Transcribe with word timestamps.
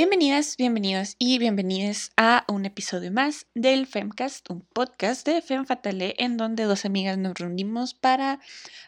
Bienvenidas, 0.00 0.56
bienvenidos 0.56 1.14
y 1.18 1.38
bienvenidas 1.38 2.10
a 2.16 2.46
un 2.48 2.64
episodio 2.64 3.12
más 3.12 3.46
del 3.54 3.86
Femcast, 3.86 4.48
un 4.48 4.62
podcast 4.62 5.26
de 5.26 5.42
Fem 5.42 5.66
Fatale 5.66 6.14
en 6.16 6.38
donde 6.38 6.64
dos 6.64 6.86
amigas 6.86 7.18
nos 7.18 7.34
reunimos 7.34 7.92
para 7.92 8.40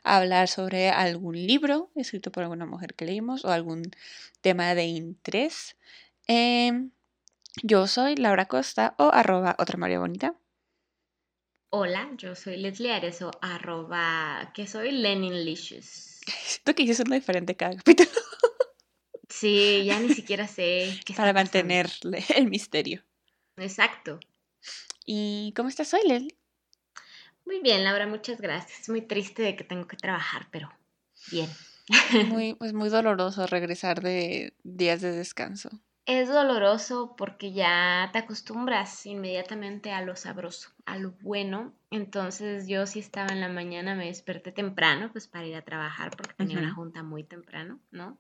hablar 0.04 0.48
sobre 0.48 0.88
algún 0.88 1.34
libro 1.34 1.90
escrito 1.96 2.32
por 2.32 2.44
alguna 2.44 2.64
mujer 2.64 2.94
que 2.94 3.04
leímos 3.04 3.44
o 3.44 3.50
algún 3.50 3.90
tema 4.40 4.74
de 4.74 4.84
interés. 4.84 5.76
Em, 6.28 6.92
yo 7.62 7.86
soy 7.88 8.16
Laura 8.16 8.46
Costa 8.46 8.94
o 8.96 9.10
arroba 9.12 9.54
otra 9.58 9.76
María 9.76 9.98
Bonita. 9.98 10.34
Hola, 11.68 12.10
yo 12.16 12.34
soy 12.34 12.56
Leslie 12.56 12.90
Arezo, 12.90 13.32
arroba 13.42 14.50
que 14.54 14.66
soy 14.66 14.92
Lenin 14.92 15.44
Licious. 15.44 16.22
Siento 16.42 16.74
que 16.74 16.84
hice 16.84 17.02
uno 17.02 17.16
diferente 17.16 17.54
cada 17.54 17.76
capítulo. 17.76 18.08
Sí, 19.32 19.84
ya 19.86 19.98
ni 19.98 20.14
siquiera 20.14 20.46
sé 20.46 21.00
qué 21.06 21.14
Para 21.14 21.32
mantener 21.32 21.90
el 22.36 22.48
misterio. 22.48 23.02
Exacto. 23.56 24.20
¿Y 25.06 25.52
cómo 25.56 25.68
estás 25.68 25.92
hoy, 25.94 26.02
Leslie? 26.06 26.36
Muy 27.46 27.60
bien, 27.60 27.82
Laura, 27.82 28.06
muchas 28.06 28.40
gracias. 28.40 28.88
Muy 28.88 29.00
triste 29.02 29.42
de 29.42 29.56
que 29.56 29.64
tengo 29.64 29.86
que 29.88 29.96
trabajar, 29.96 30.48
pero 30.50 30.70
bien. 31.30 31.50
Muy, 32.28 32.54
pues 32.58 32.72
muy 32.74 32.90
doloroso 32.90 33.46
regresar 33.46 34.02
de 34.02 34.54
días 34.62 35.00
de 35.00 35.12
descanso. 35.12 35.70
Es 36.04 36.28
doloroso 36.28 37.14
porque 37.16 37.52
ya 37.52 38.10
te 38.12 38.18
acostumbras 38.18 39.06
inmediatamente 39.06 39.92
a 39.92 40.02
lo 40.02 40.14
sabroso, 40.14 40.70
a 40.84 40.98
lo 40.98 41.12
bueno. 41.22 41.72
Entonces 41.90 42.68
yo 42.68 42.86
si 42.86 42.98
estaba 42.98 43.32
en 43.32 43.40
la 43.40 43.48
mañana, 43.48 43.94
me 43.94 44.06
desperté 44.06 44.52
temprano, 44.52 45.10
pues 45.10 45.26
para 45.26 45.46
ir 45.46 45.56
a 45.56 45.62
trabajar 45.62 46.10
porque 46.16 46.34
tenía 46.34 46.58
una 46.58 46.74
junta 46.74 47.02
muy 47.02 47.24
temprano, 47.24 47.80
¿no? 47.90 48.18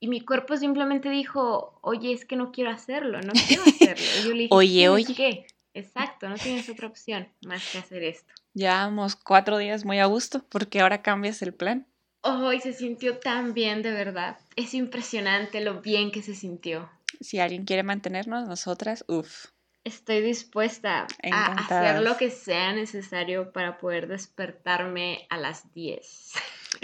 Y 0.00 0.08
mi 0.08 0.20
cuerpo 0.20 0.56
simplemente 0.56 1.10
dijo, 1.10 1.78
oye, 1.82 2.12
es 2.12 2.24
que 2.24 2.36
no 2.36 2.52
quiero 2.52 2.70
hacerlo, 2.70 3.20
no 3.20 3.32
quiero 3.32 3.62
hacerlo. 3.64 4.04
Y 4.20 4.24
yo 4.24 4.30
le 4.30 4.42
dije, 4.42 4.54
oye, 4.54 4.88
oye. 4.88 5.14
¿qué? 5.14 5.46
Exacto, 5.74 6.28
no 6.28 6.36
tienes 6.36 6.68
otra 6.68 6.88
opción 6.88 7.28
más 7.42 7.70
que 7.70 7.78
hacer 7.78 8.02
esto. 8.02 8.32
Llevamos 8.54 9.16
cuatro 9.16 9.58
días 9.58 9.84
muy 9.84 9.98
a 9.98 10.06
gusto 10.06 10.44
porque 10.48 10.80
ahora 10.80 11.02
cambias 11.02 11.42
el 11.42 11.54
plan. 11.54 11.86
Hoy 12.22 12.60
se 12.60 12.72
sintió 12.72 13.18
tan 13.18 13.54
bien, 13.54 13.82
de 13.82 13.92
verdad. 13.92 14.38
Es 14.56 14.74
impresionante 14.74 15.60
lo 15.60 15.80
bien 15.80 16.10
que 16.10 16.22
se 16.22 16.34
sintió. 16.34 16.90
Si 17.20 17.38
alguien 17.38 17.64
quiere 17.64 17.82
mantenernos, 17.82 18.48
nosotras, 18.48 19.04
uff. 19.06 19.46
Estoy 19.84 20.20
dispuesta 20.20 21.06
a 21.32 21.52
hacer 21.52 22.02
lo 22.02 22.16
que 22.16 22.30
sea 22.30 22.72
necesario 22.72 23.52
para 23.52 23.78
poder 23.78 24.08
despertarme 24.08 25.26
a 25.30 25.38
las 25.38 25.72
10. 25.72 26.32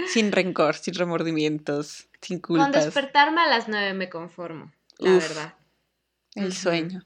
Sin 0.08 0.32
rencor, 0.32 0.74
sin 0.76 0.94
remordimientos, 0.94 2.08
sin 2.20 2.40
culpas. 2.40 2.70
Con 2.70 2.72
despertarme 2.72 3.40
a 3.40 3.48
las 3.48 3.68
9 3.68 3.94
me 3.94 4.08
conformo, 4.08 4.72
la 4.98 5.12
verdad. 5.12 5.54
El 6.34 6.52
sueño. 6.52 7.04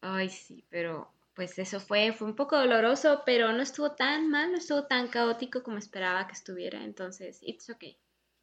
Ay, 0.00 0.30
sí, 0.30 0.64
pero 0.68 1.10
pues 1.34 1.58
eso 1.58 1.80
fue, 1.80 2.12
fue 2.12 2.28
un 2.28 2.36
poco 2.36 2.56
doloroso, 2.58 3.22
pero 3.24 3.52
no 3.52 3.62
estuvo 3.62 3.92
tan 3.92 4.28
mal, 4.28 4.52
no 4.52 4.58
estuvo 4.58 4.84
tan 4.84 5.08
caótico 5.08 5.62
como 5.62 5.78
esperaba 5.78 6.26
que 6.26 6.34
estuviera, 6.34 6.84
entonces, 6.84 7.38
it's 7.42 7.70
okay. 7.70 7.96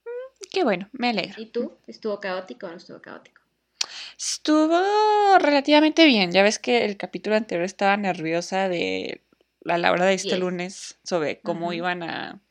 Mm, 0.06 0.44
qué 0.52 0.64
bueno, 0.64 0.90
me 0.92 1.09
alegro. 1.09 1.42
¿Y 1.42 1.48
tú? 1.48 1.78
¿Estuvo 1.88 2.20
caótico 2.20 2.68
o 2.68 2.70
no 2.70 2.78
estuvo 2.78 3.02
caótico? 3.02 3.42
Estuvo 4.18 5.38
relativamente 5.40 6.06
bien, 6.06 6.31
ya 6.31 6.44
ves 6.44 6.59
que 6.59 6.84
el 6.86 6.98
capítulo 6.98 7.36
anterior 7.36 7.66
estaba 7.66 7.96
nerviosa 7.96 8.68
de 8.68 9.22
la 9.62 9.78
Laura 9.78 10.06
de 10.06 10.16
este 10.16 10.38
lunes 10.38 10.98
sobre 11.03 11.40
cómo 11.40 11.74
iban 11.74 12.03
a, 12.03 12.42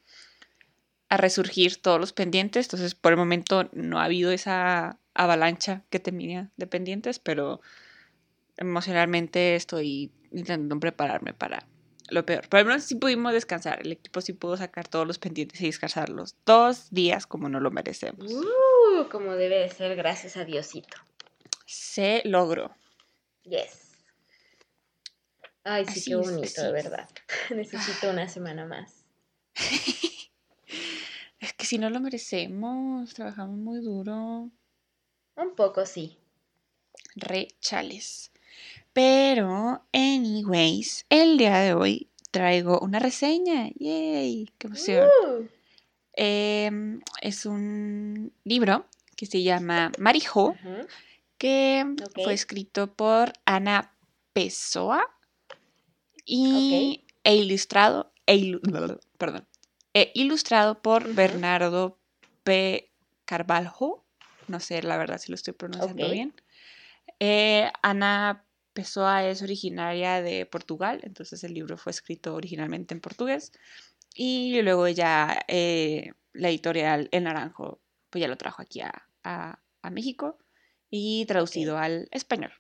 a 1.09 1.17
resurgir 1.17 1.81
todos 1.81 1.99
los 1.99 2.13
pendientes, 2.13 2.67
entonces 2.67 2.95
por 2.95 3.13
el 3.13 3.19
momento 3.19 3.69
no 3.73 4.01
ha 4.01 4.05
habido 4.05 4.31
esa 4.31 4.99
avalancha 5.15 5.83
que 5.91 6.01
tenía 6.01 6.51
de 6.57 6.67
pendientes, 6.67 7.19
pero 7.19 7.61
emocionalmente 8.57 9.57
estoy 9.57 10.13
intentando 10.31 10.79
prepararme 10.79 11.33
para 11.33 11.67
lo 12.11 12.25
peor. 12.25 12.47
Pero 12.49 12.61
al 12.61 12.67
menos 12.67 12.85
sí 12.85 12.95
pudimos 12.95 13.33
descansar. 13.33 13.81
El 13.81 13.93
equipo 13.93 14.21
sí 14.21 14.33
pudo 14.33 14.57
sacar 14.57 14.89
todos 14.89 15.07
los 15.07 15.19
pendientes 15.19 15.61
y 15.61 15.67
descansarlos 15.67 16.37
dos 16.45 16.91
días 16.91 17.27
como 17.27 17.49
no 17.49 17.61
lo 17.61 17.71
merecemos. 17.71 18.31
Uh, 18.31 19.09
como 19.11 19.35
debe 19.35 19.59
de 19.61 19.69
ser, 19.71 19.97
gracias 19.97 20.37
a 20.37 20.45
Diosito. 20.45 20.97
Se 21.67 22.23
logró. 22.25 22.75
Yes. 23.45 23.89
Ay, 25.65 25.85
sí, 25.87 26.03
qué 26.03 26.17
bonito, 26.17 26.63
de 26.63 26.73
verdad. 26.73 27.09
Necesito 27.51 28.11
una 28.11 28.29
semana 28.29 28.65
más. 28.67 29.05
que 31.59 31.67
si 31.67 31.77
no 31.77 31.91
lo 31.91 32.01
merecemos, 32.01 33.13
trabajamos 33.13 33.59
muy 33.59 33.81
duro. 33.81 34.49
Un 35.37 35.55
poco, 35.57 35.85
sí. 35.85 36.17
Re 37.17 37.49
chales. 37.61 38.31
Pero, 38.93 39.85
anyways, 39.93 41.05
el 41.11 41.37
día 41.37 41.59
de 41.59 41.75
hoy 41.75 42.09
traigo 42.31 42.79
una 42.79 43.01
reseña. 43.01 43.71
¡Yay! 43.75 44.49
¡Qué 44.57 44.67
emoción! 44.69 45.09
Uh. 45.27 45.49
Em, 46.13 47.01
es 47.23 47.45
un 47.45 48.33
libro 48.45 48.87
que 49.17 49.27
se 49.27 49.43
llama 49.43 49.91
Marijo, 49.99 50.57
que 51.39 51.85
fue 52.23 52.35
escrito 52.35 52.93
por 52.95 53.33
Ana 53.45 53.95
Pessoa 54.33 55.05
y, 56.25 57.05
e 57.25 57.37
ilustrado, 57.37 58.13
e 58.27 58.61
perdón, 59.19 59.47
e 59.95 60.13
ilustrado 60.15 60.81
por 60.81 61.15
Bernardo 61.15 61.99
P. 62.45 62.91
Carvalho. 63.25 64.05
No 64.47 64.61
sé 64.61 64.83
la 64.83 64.97
verdad 64.97 65.19
si 65.19 65.31
lo 65.31 65.35
estoy 65.35 65.55
pronunciando 65.55 66.11
bien. 66.11 66.35
Eh, 67.21 67.71
Ana 67.83 68.45
Pessoa 68.73 69.25
es 69.25 69.43
originaria 69.43 70.23
de 70.23 70.47
Portugal, 70.47 71.01
entonces 71.03 71.43
el 71.43 71.53
libro 71.53 71.77
fue 71.77 71.91
escrito 71.91 72.35
originalmente 72.35 72.95
en 72.95 73.01
portugués 73.01 73.53
y 74.15 74.63
luego 74.63 74.89
ya 74.89 75.41
eh, 75.49 76.13
la 76.33 76.49
editorial 76.49 77.09
El 77.11 77.25
Naranjo 77.25 77.81
pues 78.11 78.21
ya 78.21 78.29
lo 78.29 78.37
trajo 78.37 78.63
aquí 78.63 78.81
a, 78.81 79.05
México 79.91 80.37
y 80.91 81.25
traducido 81.27 81.79
al 81.79 82.09
español. 82.11 82.53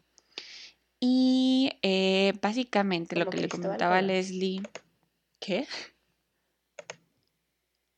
Y 0.98 1.70
eh, 1.82 2.32
básicamente 2.40 3.16
lo 3.16 3.28
que 3.28 3.36
le 3.36 3.48
comentaba 3.48 3.98
a 3.98 4.02
Leslie, 4.02 4.62
¿qué? 5.38 5.66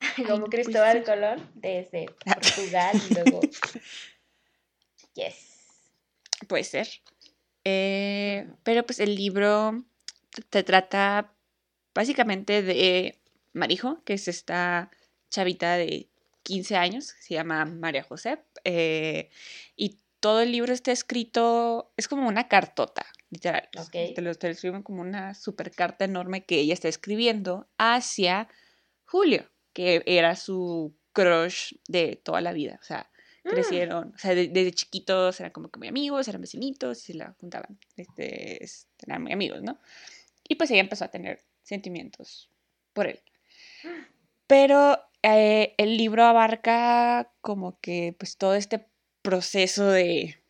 Como 0.26 0.46
Cristóbal 0.46 1.04
Colón 1.04 1.50
desde 1.54 2.06
Portugal 2.24 3.00
y 3.08 3.14
luego... 3.14 3.40
Yes. 5.14 5.66
Puede 6.46 6.62
ser. 6.62 6.88
Eh, 7.64 8.48
pero 8.62 8.86
pues 8.86 9.00
el 9.00 9.16
libro 9.16 9.84
te 10.50 10.62
trata 10.62 11.34
básicamente 11.92 12.62
de 12.62 13.20
Marijo, 13.52 14.02
que 14.04 14.14
es 14.14 14.28
esta 14.28 14.90
chavita 15.30 15.76
de 15.76 16.08
15 16.44 16.76
años, 16.76 17.14
se 17.20 17.34
llama 17.34 17.64
María 17.64 18.02
José, 18.02 18.38
eh, 18.64 19.30
y 19.76 19.98
todo 20.20 20.40
el 20.40 20.52
libro 20.52 20.72
está 20.72 20.92
escrito, 20.92 21.92
es 21.96 22.08
como 22.08 22.28
una 22.28 22.48
cartota, 22.48 23.06
literal. 23.30 23.68
Te 23.92 24.22
lo, 24.22 24.34
te 24.34 24.50
escriben 24.50 24.82
como 24.82 25.00
una 25.02 25.34
super 25.34 25.70
carta 25.70 26.04
enorme 26.04 26.44
que 26.44 26.60
ella 26.60 26.74
está 26.74 26.88
escribiendo 26.88 27.68
hacia 27.78 28.48
Julio, 29.04 29.50
que 29.72 30.02
era 30.06 30.36
su 30.36 30.94
crush 31.12 31.74
de 31.88 32.16
toda 32.22 32.40
la 32.40 32.52
vida. 32.52 32.78
O 32.80 32.84
sea, 32.84 33.10
Mm. 33.44 33.48
crecieron, 33.48 34.12
o 34.14 34.18
sea, 34.18 34.34
desde 34.34 34.72
chiquitos 34.72 35.40
eran 35.40 35.52
como 35.52 35.70
que 35.70 35.78
muy 35.78 35.88
amigos, 35.88 36.28
eran 36.28 36.40
vecinitos 36.40 36.98
y 36.98 37.12
se 37.12 37.14
la 37.14 37.34
juntaban, 37.40 37.78
este, 37.96 38.62
eran 39.06 39.22
muy 39.22 39.32
amigos, 39.32 39.62
¿no? 39.62 39.78
Y 40.46 40.56
pues 40.56 40.70
ella 40.70 40.80
empezó 40.80 41.04
a 41.04 41.08
tener 41.08 41.42
sentimientos 41.62 42.50
por 42.92 43.06
él. 43.06 43.20
Pero 44.46 44.98
eh, 45.22 45.74
el 45.78 45.96
libro 45.96 46.24
abarca 46.24 47.32
como 47.40 47.78
que 47.80 48.14
pues 48.18 48.36
todo 48.36 48.54
este 48.54 48.86
proceso 49.22 49.86
de 49.86 50.42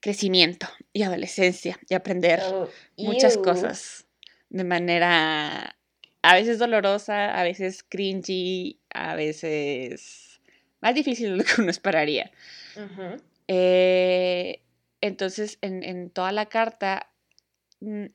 crecimiento 0.00 0.66
y 0.92 1.04
adolescencia 1.04 1.78
y 1.88 1.94
aprender 1.94 2.42
oh, 2.44 2.68
muchas 2.98 3.38
cosas 3.38 4.06
de 4.50 4.64
manera 4.64 5.76
a 6.22 6.34
veces 6.34 6.58
dolorosa, 6.58 7.38
a 7.38 7.42
veces 7.42 7.82
cringy, 7.82 8.80
a 8.90 9.14
veces 9.16 10.40
más 10.80 10.94
difícil 10.94 11.30
de 11.30 11.36
lo 11.36 11.44
que 11.44 11.60
uno 11.60 11.70
esperaría. 11.70 12.30
Eh, 13.48 14.60
entonces, 15.00 15.58
en, 15.62 16.10
toda 16.10 16.32
la 16.32 16.46
carta, 16.46 17.10
mm, 17.80 18.06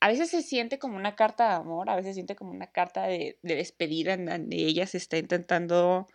a 0.00 0.08
veces 0.08 0.30
se 0.30 0.42
siente 0.42 0.78
como 0.78 0.96
una 0.96 1.16
carta 1.16 1.48
de 1.48 1.54
amor, 1.54 1.90
a 1.90 1.96
veces 1.96 2.10
se 2.10 2.14
siente 2.14 2.36
como 2.36 2.50
una 2.50 2.68
carta 2.68 3.04
de, 3.04 3.38
despedida 3.42 4.14
en 4.14 4.26
donde 4.26 4.56
ella 4.56 4.86
se 4.86 4.98
está 4.98 5.18
intentando, 5.18 6.08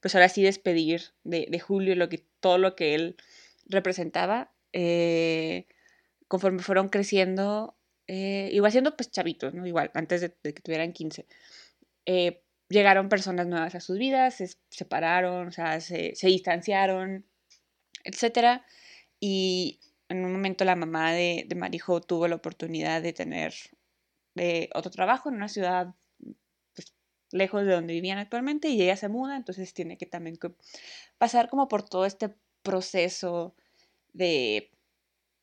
pues 0.00 0.14
ahora 0.14 0.28
sí, 0.28 0.42
despedir 0.42 1.12
de, 1.24 1.58
Julio, 1.60 1.94
lo 1.94 2.08
que, 2.08 2.24
todo 2.40 2.58
lo 2.58 2.74
que 2.74 2.94
él 2.94 3.16
representaba. 3.66 4.50
Eh, 4.72 5.66
conforme 6.28 6.62
fueron 6.62 6.88
creciendo, 6.88 7.74
eh, 8.12 8.50
igual 8.52 8.72
siendo 8.72 8.96
pues 8.96 9.12
chavitos, 9.12 9.54
¿no? 9.54 9.64
Igual, 9.64 9.92
antes 9.94 10.20
de, 10.20 10.32
que 10.42 10.62
tuvieran 10.62 10.92
15. 10.92 11.28
Eh, 12.06 12.42
llegaron 12.68 13.08
personas 13.08 13.46
nuevas 13.46 13.76
a 13.76 13.80
sus 13.80 13.98
vidas, 13.98 14.34
se 14.34 14.50
separaron, 14.68 15.46
o 15.46 15.52
sea, 15.52 15.80
se, 15.80 16.14
distanciaron. 16.20 17.24
etcétera. 18.02 18.66
Y 19.20 19.78
en 20.08 20.24
un 20.24 20.32
momento 20.32 20.64
la 20.64 20.74
mamá 20.74 21.12
de, 21.12 21.44
de 21.46 21.54
Marijo 21.54 22.00
tuvo 22.00 22.26
la 22.26 22.34
oportunidad 22.34 23.00
de 23.00 23.12
tener 23.12 23.54
de 24.34 24.70
otro 24.74 24.90
trabajo 24.90 25.28
en 25.28 25.36
una 25.36 25.48
ciudad 25.48 25.94
pues, 26.74 26.92
lejos 27.30 27.64
de 27.64 27.74
donde 27.74 27.94
vivían 27.94 28.18
actualmente 28.18 28.70
y 28.70 28.82
ella 28.82 28.96
se 28.96 29.08
muda, 29.08 29.36
entonces 29.36 29.72
tiene 29.72 29.96
que 29.98 30.06
también 30.06 30.36
pasar 31.18 31.48
como 31.48 31.68
por 31.68 31.88
todo 31.88 32.06
este 32.06 32.34
proceso 32.64 33.54
de 34.12 34.72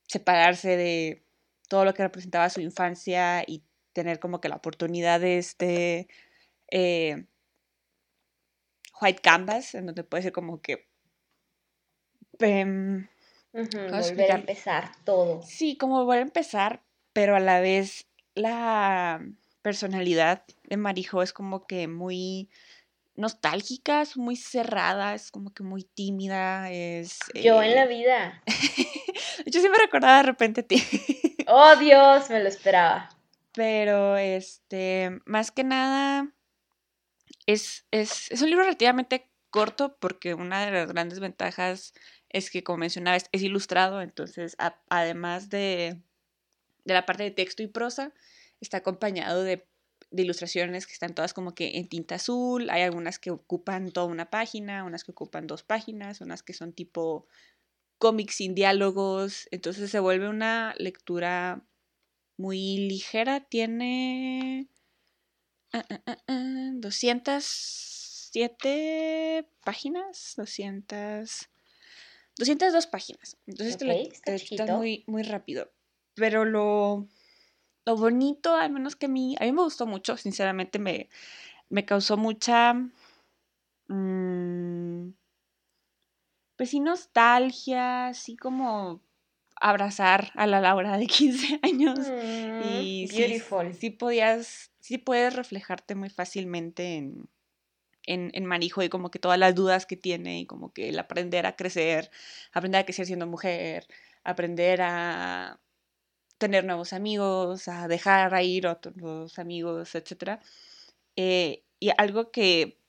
separarse 0.07 0.75
de 0.75 1.26
todo 1.67 1.85
lo 1.85 1.93
que 1.93 2.03
representaba 2.03 2.49
su 2.49 2.61
infancia 2.61 3.43
y 3.45 3.63
tener 3.93 4.19
como 4.19 4.41
que 4.41 4.49
la 4.49 4.57
oportunidad 4.57 5.19
de 5.19 5.37
este 5.37 6.07
eh, 6.71 7.25
white 9.01 9.21
canvas, 9.21 9.75
en 9.75 9.87
donde 9.87 10.03
puede 10.03 10.23
ser 10.23 10.31
como 10.31 10.61
que... 10.61 10.87
Em, 12.39 13.07
volver 13.51 14.31
a 14.31 14.35
empezar 14.35 14.91
todo. 15.03 15.41
Sí, 15.41 15.77
como 15.77 16.05
volver 16.05 16.19
a 16.19 16.23
empezar, 16.23 16.83
pero 17.13 17.35
a 17.35 17.39
la 17.39 17.59
vez 17.59 18.07
la 18.35 19.25
personalidad 19.63 20.43
de 20.63 20.77
Marijo 20.77 21.23
es 21.23 21.33
como 21.33 21.65
que 21.65 21.87
muy 21.87 22.49
nostálgica, 23.17 24.01
es 24.01 24.15
muy 24.15 24.35
cerrada, 24.35 25.13
es 25.15 25.31
como 25.31 25.53
que 25.53 25.63
muy 25.63 25.83
tímida, 25.83 26.71
es... 26.71 27.19
Yo 27.33 27.61
en 27.61 27.75
la 27.75 27.83
eh, 27.83 27.87
vida. 27.87 28.43
Yo 29.45 29.59
sí 29.59 29.67
me 29.69 29.77
recordaba 29.77 30.17
de 30.17 30.23
repente 30.23 30.61
a 30.61 30.63
ti. 30.63 30.81
oh 31.47 31.75
Dios, 31.75 32.29
me 32.29 32.41
lo 32.41 32.47
esperaba. 32.47 33.09
Pero, 33.53 34.17
este, 34.17 35.19
más 35.25 35.51
que 35.51 35.63
nada, 35.63 36.31
es, 37.47 37.85
es, 37.91 38.31
es 38.31 38.41
un 38.41 38.49
libro 38.49 38.63
relativamente 38.63 39.29
corto 39.49 39.97
porque 39.99 40.35
una 40.35 40.65
de 40.65 40.71
las 40.71 40.91
grandes 40.91 41.19
ventajas 41.19 41.93
es 42.29 42.51
que, 42.51 42.63
como 42.63 42.77
mencionaba, 42.77 43.17
es, 43.17 43.41
ilustrado, 43.41 44.01
entonces, 44.01 44.55
además 44.89 45.49
de, 45.49 45.99
de 46.85 46.93
la 46.93 47.05
parte 47.07 47.23
de 47.23 47.31
texto 47.31 47.63
y 47.63 47.67
prosa, 47.67 48.13
está 48.61 48.77
acompañado 48.77 49.43
de 49.43 49.67
de 50.09 50.23
ilustraciones 50.23 50.87
que 50.87 50.93
están 50.93 51.13
todas 51.13 51.33
como 51.33 51.53
que 51.53 51.77
en 51.77 51.87
tinta 51.87 52.15
azul, 52.15 52.69
hay 52.69 52.81
algunas 52.81 53.19
que 53.19 53.31
ocupan 53.31 53.91
toda 53.91 54.07
una 54.07 54.29
página, 54.29 54.83
unas 54.83 55.03
que 55.03 55.11
ocupan 55.11 55.47
dos 55.47 55.63
páginas, 55.63 56.21
unas 56.21 56.43
que 56.43 56.53
son 56.53 56.73
tipo 56.73 57.27
cómics 57.97 58.35
sin 58.35 58.55
diálogos, 58.55 59.47
entonces 59.51 59.91
se 59.91 59.99
vuelve 59.99 60.29
una 60.29 60.73
lectura 60.77 61.65
muy 62.37 62.77
ligera, 62.77 63.41
tiene 63.41 64.69
207 65.71 68.69
ah, 68.69 69.39
ah, 69.39 69.43
ah, 69.43 69.45
páginas, 69.63 70.33
200... 70.37 71.49
202 72.37 72.87
páginas. 72.87 73.37
Entonces 73.47 73.77
está, 74.51 74.77
muy, 74.77 75.03
muy 75.07 75.23
rápido. 75.23 75.71
Pero 76.13 76.45
lo, 76.45 77.07
lo 77.87 77.95
bonito, 77.95 78.53
al 78.53 78.69
menos 78.69 78.97
que 78.97 79.05
a 79.05 79.09
mí, 79.09 79.37
a 79.39 79.45
mí 79.45 79.53
me 79.53 79.63
gustó 79.63 79.87
mucho, 79.87 80.17
sinceramente 80.17 80.77
me, 80.77 81.07
me 81.69 81.85
causó 81.85 82.17
mucha, 82.17 82.73
mmm, 83.87 85.11
pues 86.57 86.69
sí, 86.69 86.81
nostalgia, 86.81 88.07
así 88.07 88.35
como 88.35 89.01
abrazar 89.55 90.31
a 90.35 90.47
la 90.47 90.59
Laura 90.59 90.97
de 90.97 91.07
15 91.07 91.61
años. 91.63 91.99
Mm, 91.99 92.61
y 92.61 93.07
beautiful. 93.09 93.73
Sí, 93.73 93.89
podías, 93.89 94.69
sí 94.81 94.97
puedes 94.97 95.33
reflejarte 95.33 95.95
muy 95.95 96.09
fácilmente 96.09 96.95
en, 96.95 97.29
en, 98.03 98.31
en, 98.33 98.45
Marijo 98.45 98.83
y 98.83 98.89
como 98.89 99.11
que 99.11 99.19
todas 99.19 99.39
las 99.39 99.55
dudas 99.55 99.85
que 99.85 99.95
tiene 99.95 100.41
y 100.41 100.45
como 100.45 100.73
que 100.73 100.89
el 100.89 100.99
aprender 100.99 101.45
a 101.45 101.55
crecer, 101.55 102.11
aprender 102.51 102.81
a 102.81 102.85
crecer 102.85 103.05
siendo 103.05 103.27
mujer, 103.27 103.87
aprender 104.25 104.81
a 104.81 105.61
tener 106.37 106.65
nuevos 106.65 106.93
amigos, 106.93 107.67
a 107.67 107.87
dejar 107.87 108.33
a 108.33 108.43
ir 108.43 108.67
otros 108.67 109.39
amigos, 109.39 109.95
etc. 109.95 110.39
Eh, 111.15 111.63
y 111.79 111.89
algo 111.97 112.31
que, 112.31 112.79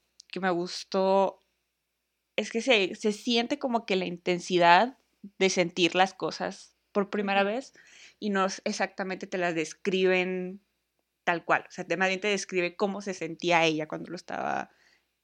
me 0.40 0.50
gustó 0.50 1.42
es 2.36 2.52
que 2.52 2.60
se, 2.60 2.94
siente 3.12 3.58
como 3.58 3.86
que 3.86 3.96
la 3.96 4.06
intensidad 4.06 4.96
de 5.38 5.50
sentir 5.50 5.96
las 5.96 6.14
cosas 6.14 6.76
por 6.92 7.10
primera 7.10 7.42
vez 7.42 7.72
y 8.20 8.30
no 8.30 8.46
exactamente 8.64 9.26
te 9.26 9.38
las 9.38 9.56
describen 9.56 10.60
tal 11.24 11.44
cual. 11.44 11.64
O 11.68 11.72
sea, 11.72 11.84
más 11.96 12.08
bien 12.08 12.20
te 12.20 12.28
describe 12.28 12.76
cómo 12.76 13.00
se 13.00 13.14
sentía 13.14 13.64
ella 13.64 13.88
cuando 13.88 14.10
lo 14.10 14.16
estaba 14.16 14.70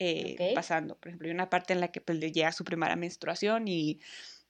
eh, 0.01 0.53
pasando. 0.55 0.99
Por 0.99 1.09
ejemplo, 1.09 1.29
hay 1.29 1.35
una 1.35 1.51
parte 1.51 1.73
en 1.73 1.81
la 1.81 1.93
que 1.93 2.01
pues, 2.01 2.19
le 2.19 2.33
llega 2.33 2.51
su 2.51 2.65
primera 2.65 2.97
menstruación 2.97 3.69
y 3.69 4.01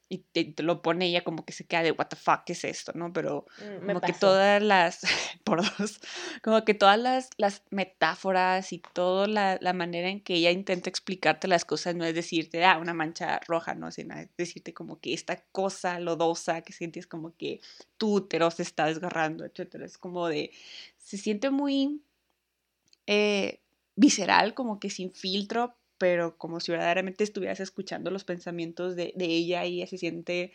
y 0.09 0.19
te, 0.19 0.63
lo 0.63 0.83
pone 0.83 1.07
ella 1.07 1.25
como 1.25 1.45
que 1.45 1.53
se 1.53 1.67
queda 1.67 1.83
de 1.83 1.93
what 1.93 2.09
the 2.09 2.17
fuck 2.17 2.43
es 2.49 2.65
esto, 2.65 2.93
¿no? 2.95 3.13
Pero 3.13 3.47
mm, 3.59 3.87
como 3.87 4.01
que 4.01 4.13
todas 4.13 4.63
las, 4.63 5.01
por 5.45 5.63
dos, 5.63 6.01
como 6.43 6.65
que 6.65 6.75
todas 6.75 6.99
las, 6.99 7.31
las 7.37 7.63
metáforas 7.71 8.73
y 8.73 8.83
toda 8.93 9.27
la, 9.27 9.59
la, 9.61 9.73
manera 9.73 10.09
en 10.09 10.21
que 10.21 10.35
ella 10.35 10.51
intenta 10.51 10.91
explicarte 10.91 11.49
las 11.49 11.65
cosas 11.65 11.95
no 11.95 12.05
es 12.05 12.15
decirte, 12.15 12.65
ah, 12.65 12.79
una 12.79 12.95
mancha 12.95 13.41
roja, 13.47 13.75
no, 13.75 13.91
sino 13.91 14.15
es 14.17 14.29
decirte 14.37 14.75
como 14.75 15.01
que 15.01 15.15
esta 15.15 15.43
cosa 15.53 15.99
lodosa 15.99 16.61
que 16.61 16.73
sientes 16.73 17.07
como 17.07 17.35
que 17.37 17.61
tu 17.97 18.15
útero 18.15 18.51
se 18.51 18.63
está 18.63 18.87
desgarrando, 18.87 19.45
etcétera. 19.45 19.87
Es 19.87 19.99
como 19.99 20.29
de, 20.29 20.51
se 20.99 21.17
siente 21.17 21.51
muy 21.51 22.03
eh, 23.07 23.61
visceral, 23.97 24.55
como 24.55 24.81
que 24.81 24.91
sin 24.91 25.13
filtro, 25.13 25.77
pero 26.05 26.37
como 26.37 26.61
si 26.61 26.71
verdaderamente 26.71 27.25
estuvieras 27.25 27.61
escuchando 27.61 28.11
los 28.11 28.25
pensamientos 28.25 28.95
de, 28.95 29.15
ella 29.17 29.65
y 29.65 29.77
ella 29.77 29.87
se 29.87 29.97
siente 29.97 30.53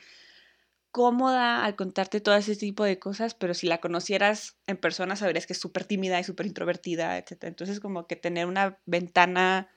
cómoda 0.92 1.66
al 1.66 1.76
contarte 1.76 2.22
todo 2.22 2.36
ese 2.36 2.56
tipo 2.56 2.84
de 2.84 3.00
cosas, 3.00 3.34
pero 3.34 3.56
si 3.56 3.66
la 3.66 3.80
conocieras 3.80 4.58
en 4.68 4.78
persona 4.78 5.16
sabrías 5.16 5.48
que 5.48 5.54
es 5.54 5.60
súper 5.60 5.86
tímida 5.86 6.20
y 6.20 6.24
súper 6.24 6.46
introvertida, 6.46 7.18
etc. 7.18 7.46
Entonces 7.46 7.80
como 7.80 8.06
que 8.06 8.16
tener 8.16 8.46
una 8.46 8.78
ventana 8.86 9.70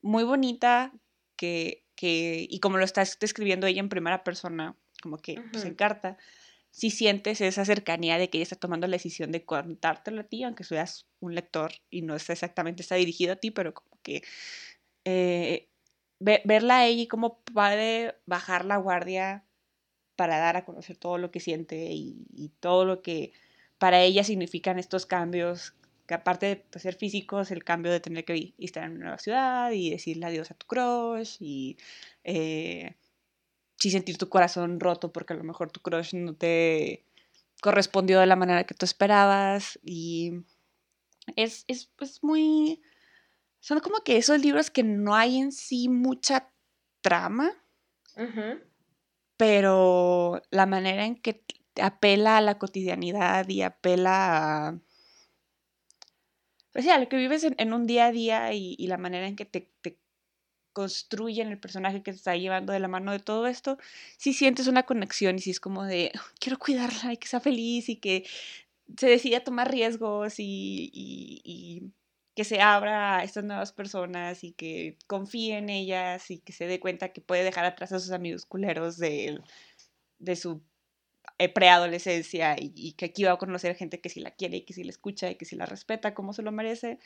muy 0.00 0.24
bonita 0.24 0.92
que, 1.36 1.84
que 1.94 2.44
y 2.50 2.58
como 2.58 2.78
lo 2.78 2.84
estás 2.84 3.16
describiendo 3.20 3.68
ella 3.68 3.78
en 3.78 3.88
primera 3.88 4.24
persona, 4.24 4.74
como 5.04 5.18
que 5.18 5.40
pues, 5.52 5.64
encarta, 5.64 6.18
si 6.72 6.90
sientes 6.90 7.40
esa 7.40 7.64
cercanía 7.64 8.18
de 8.18 8.28
que 8.28 8.38
ella 8.38 8.42
está 8.42 8.56
tomando 8.56 8.88
la 8.88 8.96
decisión 8.96 9.30
de 9.30 9.44
contártelo 9.44 10.22
a 10.22 10.24
ti, 10.24 10.42
aunque 10.42 10.64
seas 10.64 11.06
un 11.20 11.36
lector 11.36 11.74
y 11.90 12.02
no 12.02 12.16
está 12.16 12.32
exactamente 12.32 12.82
está 12.82 12.96
dirigido 12.96 13.34
a 13.34 13.36
ti, 13.36 13.52
pero 13.52 13.72
como 13.72 14.02
que 14.02 14.22
eh, 15.04 15.68
verla 16.20 16.78
a 16.78 16.86
ella 16.86 17.02
y 17.02 17.08
cómo 17.08 17.40
puede 17.40 18.16
bajar 18.26 18.64
la 18.64 18.76
guardia 18.76 19.44
para 20.16 20.38
dar 20.38 20.56
a 20.56 20.64
conocer 20.64 20.96
todo 20.96 21.18
lo 21.18 21.30
que 21.30 21.40
siente 21.40 21.88
y, 21.90 22.52
todo 22.60 22.84
lo 22.84 23.02
que 23.02 23.32
para 23.78 24.00
ella 24.02 24.22
significan 24.22 24.78
estos 24.78 25.06
cambios, 25.06 25.74
que 26.06 26.14
aparte 26.14 26.46
de 26.46 26.56
pues, 26.56 26.82
ser 26.82 26.94
físicos, 26.94 27.50
el 27.50 27.64
cambio 27.64 27.90
de 27.90 28.00
tener 28.00 28.24
que 28.24 28.54
estar 28.58 28.84
en 28.84 28.92
una 28.92 29.00
nueva 29.00 29.18
ciudad 29.18 29.72
y 29.72 29.90
decirle 29.90 30.26
adiós 30.26 30.50
a 30.50 30.54
tu 30.54 30.66
crush 30.66 31.38
y 31.40 31.76
eh, 32.22 32.94
sí 33.78 33.90
sentir 33.90 34.16
tu 34.18 34.28
corazón 34.28 34.78
roto 34.78 35.12
porque 35.12 35.32
a 35.32 35.36
lo 35.36 35.44
mejor 35.44 35.72
tu 35.72 35.80
crush 35.80 36.14
no 36.14 36.34
te 36.34 37.04
correspondió 37.60 38.20
de 38.20 38.26
la 38.26 38.36
manera 38.36 38.64
que 38.64 38.74
tú 38.74 38.84
esperabas 38.84 39.80
y 39.82 40.44
es, 41.36 41.64
es 41.66 41.86
pues, 41.96 42.22
muy 42.22 42.80
son 43.62 43.78
como 43.78 44.00
que 44.02 44.16
esos 44.16 44.40
libros 44.40 44.70
que 44.70 44.82
no 44.82 45.14
hay 45.14 45.38
en 45.38 45.52
sí 45.52 45.88
mucha 45.88 46.52
trama, 47.00 47.52
pero 49.36 50.42
la 50.50 50.66
manera 50.66 51.06
en 51.06 51.14
que 51.14 51.44
apela 51.80 52.38
a 52.38 52.40
la 52.40 52.58
cotidianidad 52.58 53.48
y 53.48 53.62
apela 53.62 54.68
a... 54.68 54.78
Pues 56.72 56.88
a 56.88 56.98
lo 56.98 57.08
que 57.08 57.16
vives 57.16 57.44
en, 57.44 57.72
un 57.72 57.86
día 57.86 58.06
a 58.06 58.12
día 58.12 58.52
y, 58.52 58.84
la 58.88 58.96
manera 58.96 59.28
en 59.28 59.36
que 59.36 59.44
te, 59.44 59.70
te, 59.80 60.00
construyen 60.72 61.48
el 61.48 61.60
personaje 61.60 62.02
que 62.02 62.10
te 62.10 62.16
está 62.16 62.34
llevando 62.34 62.72
de 62.72 62.80
la 62.80 62.88
mano 62.88 63.12
de 63.12 63.20
todo 63.20 63.46
esto, 63.46 63.78
si 64.16 64.32
sientes 64.32 64.66
una 64.66 64.84
conexión 64.84 65.36
y 65.36 65.40
si 65.40 65.50
es 65.50 65.60
como 65.60 65.84
de, 65.84 66.10
quiero 66.40 66.58
cuidarla 66.58 67.12
y 67.12 67.16
que 67.16 67.28
sea 67.28 67.40
feliz 67.40 67.88
y 67.88 67.96
que 67.96 68.26
se 68.96 69.06
decida 69.06 69.44
tomar 69.44 69.70
riesgos 69.70 70.34
y 70.38 71.92
que 72.34 72.44
se 72.44 72.60
abra 72.60 73.18
a 73.18 73.24
estas 73.24 73.44
nuevas 73.44 73.72
personas 73.72 74.44
y 74.44 74.52
que 74.52 74.96
confíe 75.06 75.58
en 75.58 75.68
ellas 75.68 76.30
y 76.30 76.38
que 76.38 76.52
se 76.52 76.66
dé 76.66 76.80
cuenta 76.80 77.12
que 77.12 77.20
puede 77.20 77.44
dejar 77.44 77.64
atrás 77.64 77.92
a 77.92 78.00
sus 78.00 78.12
amigos 78.12 78.46
culeros 78.46 78.96
de, 78.98 79.38
de 80.18 80.36
su 80.36 80.62
eh, 81.38 81.48
preadolescencia 81.48 82.56
y, 82.58 82.72
y, 82.74 82.92
que 82.92 83.06
aquí 83.06 83.24
va 83.24 83.32
a 83.32 83.36
conocer 83.38 83.74
gente 83.74 84.00
que 84.00 84.08
sí 84.08 84.20
la 84.20 84.30
quiere 84.30 84.58
y 84.58 84.62
que 84.62 84.72
sí 84.72 84.84
la 84.84 84.90
escucha 84.90 85.30
y 85.30 85.34
que 85.34 85.44
sí 85.44 85.56
la 85.56 85.66
respeta 85.66 86.14
como 86.14 86.32
se 86.32 86.42
lo 86.42 86.52
merece. 86.52 86.98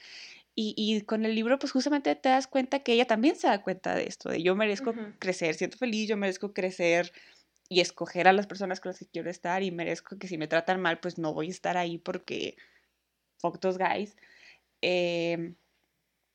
Y, 0.54 0.74
y 0.76 1.02
con 1.02 1.24
el 1.24 1.34
libro, 1.34 1.58
pues 1.58 1.72
justamente 1.72 2.14
te 2.14 2.28
das 2.28 2.46
cuenta 2.46 2.80
que 2.80 2.92
ella 2.92 3.06
también 3.06 3.36
se 3.36 3.48
da 3.48 3.62
cuenta 3.62 3.94
de 3.94 4.04
esto, 4.04 4.30
de 4.30 4.42
yo 4.42 4.54
merezco 4.54 4.94
crecer, 5.18 5.54
siento 5.54 5.78
feliz, 5.78 6.08
yo 6.08 6.16
merezco 6.16 6.52
crecer 6.52 7.12
y 7.68 7.80
escoger 7.80 8.28
a 8.28 8.32
las 8.32 8.46
personas 8.46 8.80
con 8.80 8.90
las 8.90 8.98
que 8.98 9.06
quiero 9.06 9.28
estar 9.30 9.62
y 9.62 9.70
merezco 9.70 10.18
que 10.18 10.28
si 10.28 10.38
me 10.38 10.48
tratan 10.48 10.80
mal, 10.80 11.00
pues 11.00 11.18
no 11.18 11.34
voy 11.34 11.48
a 11.48 11.50
estar 11.50 11.76
ahí 11.76 11.98
porque 11.98 12.56
fuck 13.38 13.58
those 13.60 13.78
guys. 13.78 14.16
Em, 14.80 15.56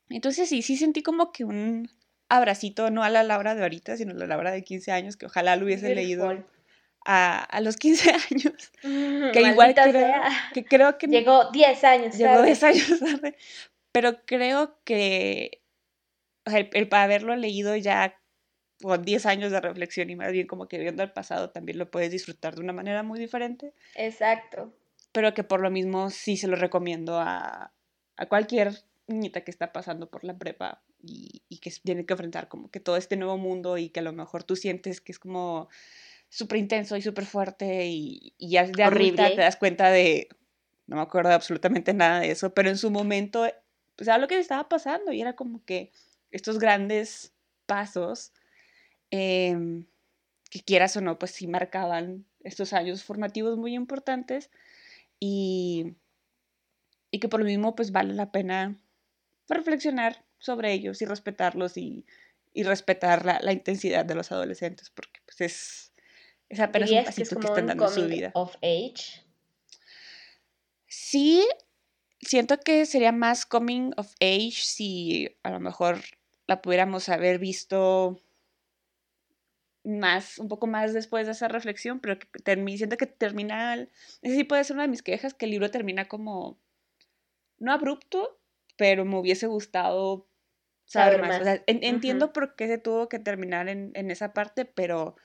entonces 0.09 0.49
sí, 0.49 0.61
sí 0.61 0.77
sentí 0.77 1.03
como 1.03 1.31
que 1.31 1.43
un 1.43 1.89
abracito, 2.29 2.89
no 2.91 3.03
a 3.03 3.09
la 3.09 3.23
Laura 3.23 3.55
de 3.55 3.61
ahorita, 3.61 3.97
sino 3.97 4.11
a 4.11 4.15
la 4.15 4.27
Laura 4.27 4.51
de 4.51 4.63
15 4.63 4.91
años, 4.91 5.17
que 5.17 5.25
ojalá 5.25 5.55
lo 5.55 5.65
hubiese 5.65 5.93
leído 5.93 6.45
a, 7.05 7.43
a, 7.43 7.61
los 7.61 7.77
15 7.77 8.11
años. 8.31 8.71
Que 8.81 9.41
igual 9.41 9.75
creo, 9.75 10.21
que 10.53 10.65
creo 10.65 10.97
que... 10.97 11.07
Llegó 11.07 11.51
10 11.51 11.83
años 11.83 12.17
Llegó 12.17 12.35
tarde. 12.35 12.45
10 12.45 12.63
años 12.63 12.99
tarde. 12.99 13.37
Pero 13.91 14.25
creo 14.25 14.79
que 14.85 15.61
el, 16.45 16.69
el 16.73 16.87
para 16.87 17.03
haberlo 17.03 17.35
leído 17.35 17.75
ya 17.75 18.17
con 18.81 19.03
10 19.03 19.25
años 19.25 19.51
de 19.51 19.61
reflexión 19.61 20.09
y 20.09 20.15
más 20.15 20.31
bien 20.31 20.47
como 20.47 20.67
que 20.67 20.79
viendo 20.79 21.03
el 21.03 21.11
pasado 21.11 21.51
también 21.51 21.77
lo 21.77 21.91
puedes 21.91 22.11
disfrutar 22.11 22.55
de 22.55 22.61
una 22.61 22.73
manera 22.73 23.03
muy 23.03 23.19
diferente. 23.19 23.73
Exacto. 23.95 24.73
Pero 25.11 25.33
que 25.33 25.43
por 25.43 25.59
lo 25.59 25.69
mismo 25.69 26.09
sí 26.09 26.37
se 26.37 26.47
lo 26.47 26.55
recomiendo 26.55 27.19
a, 27.19 27.73
a 28.21 28.27
cualquier 28.27 28.83
niñita 29.07 29.41
que 29.41 29.49
está 29.49 29.73
pasando 29.73 30.11
por 30.11 30.23
la 30.23 30.37
prepa 30.37 30.83
y, 31.01 31.41
y, 31.49 31.57
que 31.57 31.71
tiene 31.83 32.05
que 32.05 32.13
enfrentar 32.13 32.47
como 32.47 32.69
que 32.69 32.79
todo 32.79 32.95
este 32.95 33.17
nuevo 33.17 33.35
mundo 33.35 33.79
y 33.79 33.89
que 33.89 33.99
a 33.99 34.03
lo 34.03 34.13
mejor 34.13 34.43
tú 34.43 34.55
sientes 34.55 35.01
que 35.01 35.11
es 35.11 35.17
como 35.17 35.69
súper 36.29 36.59
intenso 36.59 36.95
y 36.95 37.01
súper 37.01 37.25
fuerte 37.25 37.87
y, 37.87 38.35
y, 38.37 38.51
ya 38.51 38.67
de 38.67 38.83
adulta 38.83 39.27
te 39.27 39.41
das 39.41 39.57
cuenta 39.57 39.89
de, 39.89 40.29
no 40.85 40.97
me 40.97 41.01
acuerdo 41.01 41.31
absolutamente 41.31 41.95
nada 41.95 42.19
de 42.19 42.29
eso, 42.29 42.53
pero 42.53 42.69
en 42.69 42.77
su 42.77 42.91
momento, 42.91 43.47
pues 43.95 44.07
era 44.07 44.19
lo 44.19 44.27
que 44.27 44.37
estaba 44.37 44.69
pasando 44.69 45.11
y 45.11 45.19
era 45.19 45.35
como 45.35 45.65
que 45.65 45.91
estos 46.29 46.59
grandes 46.59 47.33
pasos 47.65 48.33
eh, 49.09 49.83
que 50.51 50.61
quieras 50.61 50.95
o 50.95 51.01
no, 51.01 51.17
pues 51.17 51.31
sí 51.31 51.47
marcaban 51.47 52.27
estos 52.43 52.71
años 52.73 53.03
formativos 53.03 53.57
muy 53.57 53.73
importantes 53.73 54.51
y, 55.19 55.95
y 57.11 57.19
que 57.19 57.29
por 57.29 57.41
lo 57.41 57.45
mismo 57.45 57.75
pues 57.75 57.91
vale 57.91 58.13
la 58.13 58.31
pena 58.31 58.77
reflexionar 59.47 60.25
sobre 60.39 60.73
ellos 60.73 61.01
y 61.01 61.05
respetarlos 61.05 61.77
y, 61.77 62.05
y 62.53 62.63
respetar 62.63 63.25
la, 63.25 63.39
la, 63.41 63.53
intensidad 63.53 64.05
de 64.05 64.15
los 64.15 64.31
adolescentes 64.31 64.89
porque 64.89 65.19
pues 65.25 65.41
es, 65.41 65.93
es 66.49 66.59
apenas 66.59 66.89
un 66.89 67.03
pasito 67.03 67.15
que, 67.15 67.21
es 67.23 67.29
que 67.29 67.47
están 67.47 67.67
dando 67.67 67.87
en 67.87 67.93
su 67.93 68.07
vida. 68.07 68.31
Of 68.33 68.55
age? 68.57 69.23
Sí, 70.87 71.45
siento 72.21 72.59
que 72.59 72.85
sería 72.85 73.11
más 73.11 73.45
coming 73.45 73.91
of 73.97 74.13
age 74.19 74.61
si 74.61 75.37
a 75.43 75.51
lo 75.51 75.59
mejor 75.59 76.01
la 76.47 76.61
pudiéramos 76.61 77.09
haber 77.09 77.39
visto 77.39 78.21
más, 79.83 80.37
un 80.37 80.47
poco 80.47 80.67
más 80.67 80.93
después 80.93 81.25
de 81.25 81.31
esa 81.31 81.47
reflexión, 81.47 81.99
pero 81.99 82.19
que 82.19 82.27
siento 82.77 82.97
que 82.97 83.07
termina, 83.07 83.75
ese 84.21 84.35
sí 84.35 84.43
puede 84.43 84.63
ser 84.63 84.75
una 84.75 84.83
de 84.83 84.89
mis 84.89 85.01
quejas, 85.01 85.33
que 85.33 85.45
el 85.45 85.51
libro 85.51 85.71
termina 85.71 86.07
como, 86.07 86.59
no 87.61 87.71
abrupto, 87.71 88.39
pero 88.75 89.05
me 89.05 89.17
hubiese 89.17 89.47
gustado 89.47 90.27
saber, 90.85 91.21
más. 91.21 91.39
O 91.39 91.43
sea, 91.43 91.63
entiendo 91.67 92.33
por 92.33 92.55
qué 92.55 92.67
se 92.67 92.79
tuvo 92.79 93.07
que 93.07 93.19
terminar 93.19 93.69
en, 93.69 93.91
en, 93.93 94.11
esa 94.11 94.33
parte, 94.33 94.65
pero 94.65 95.15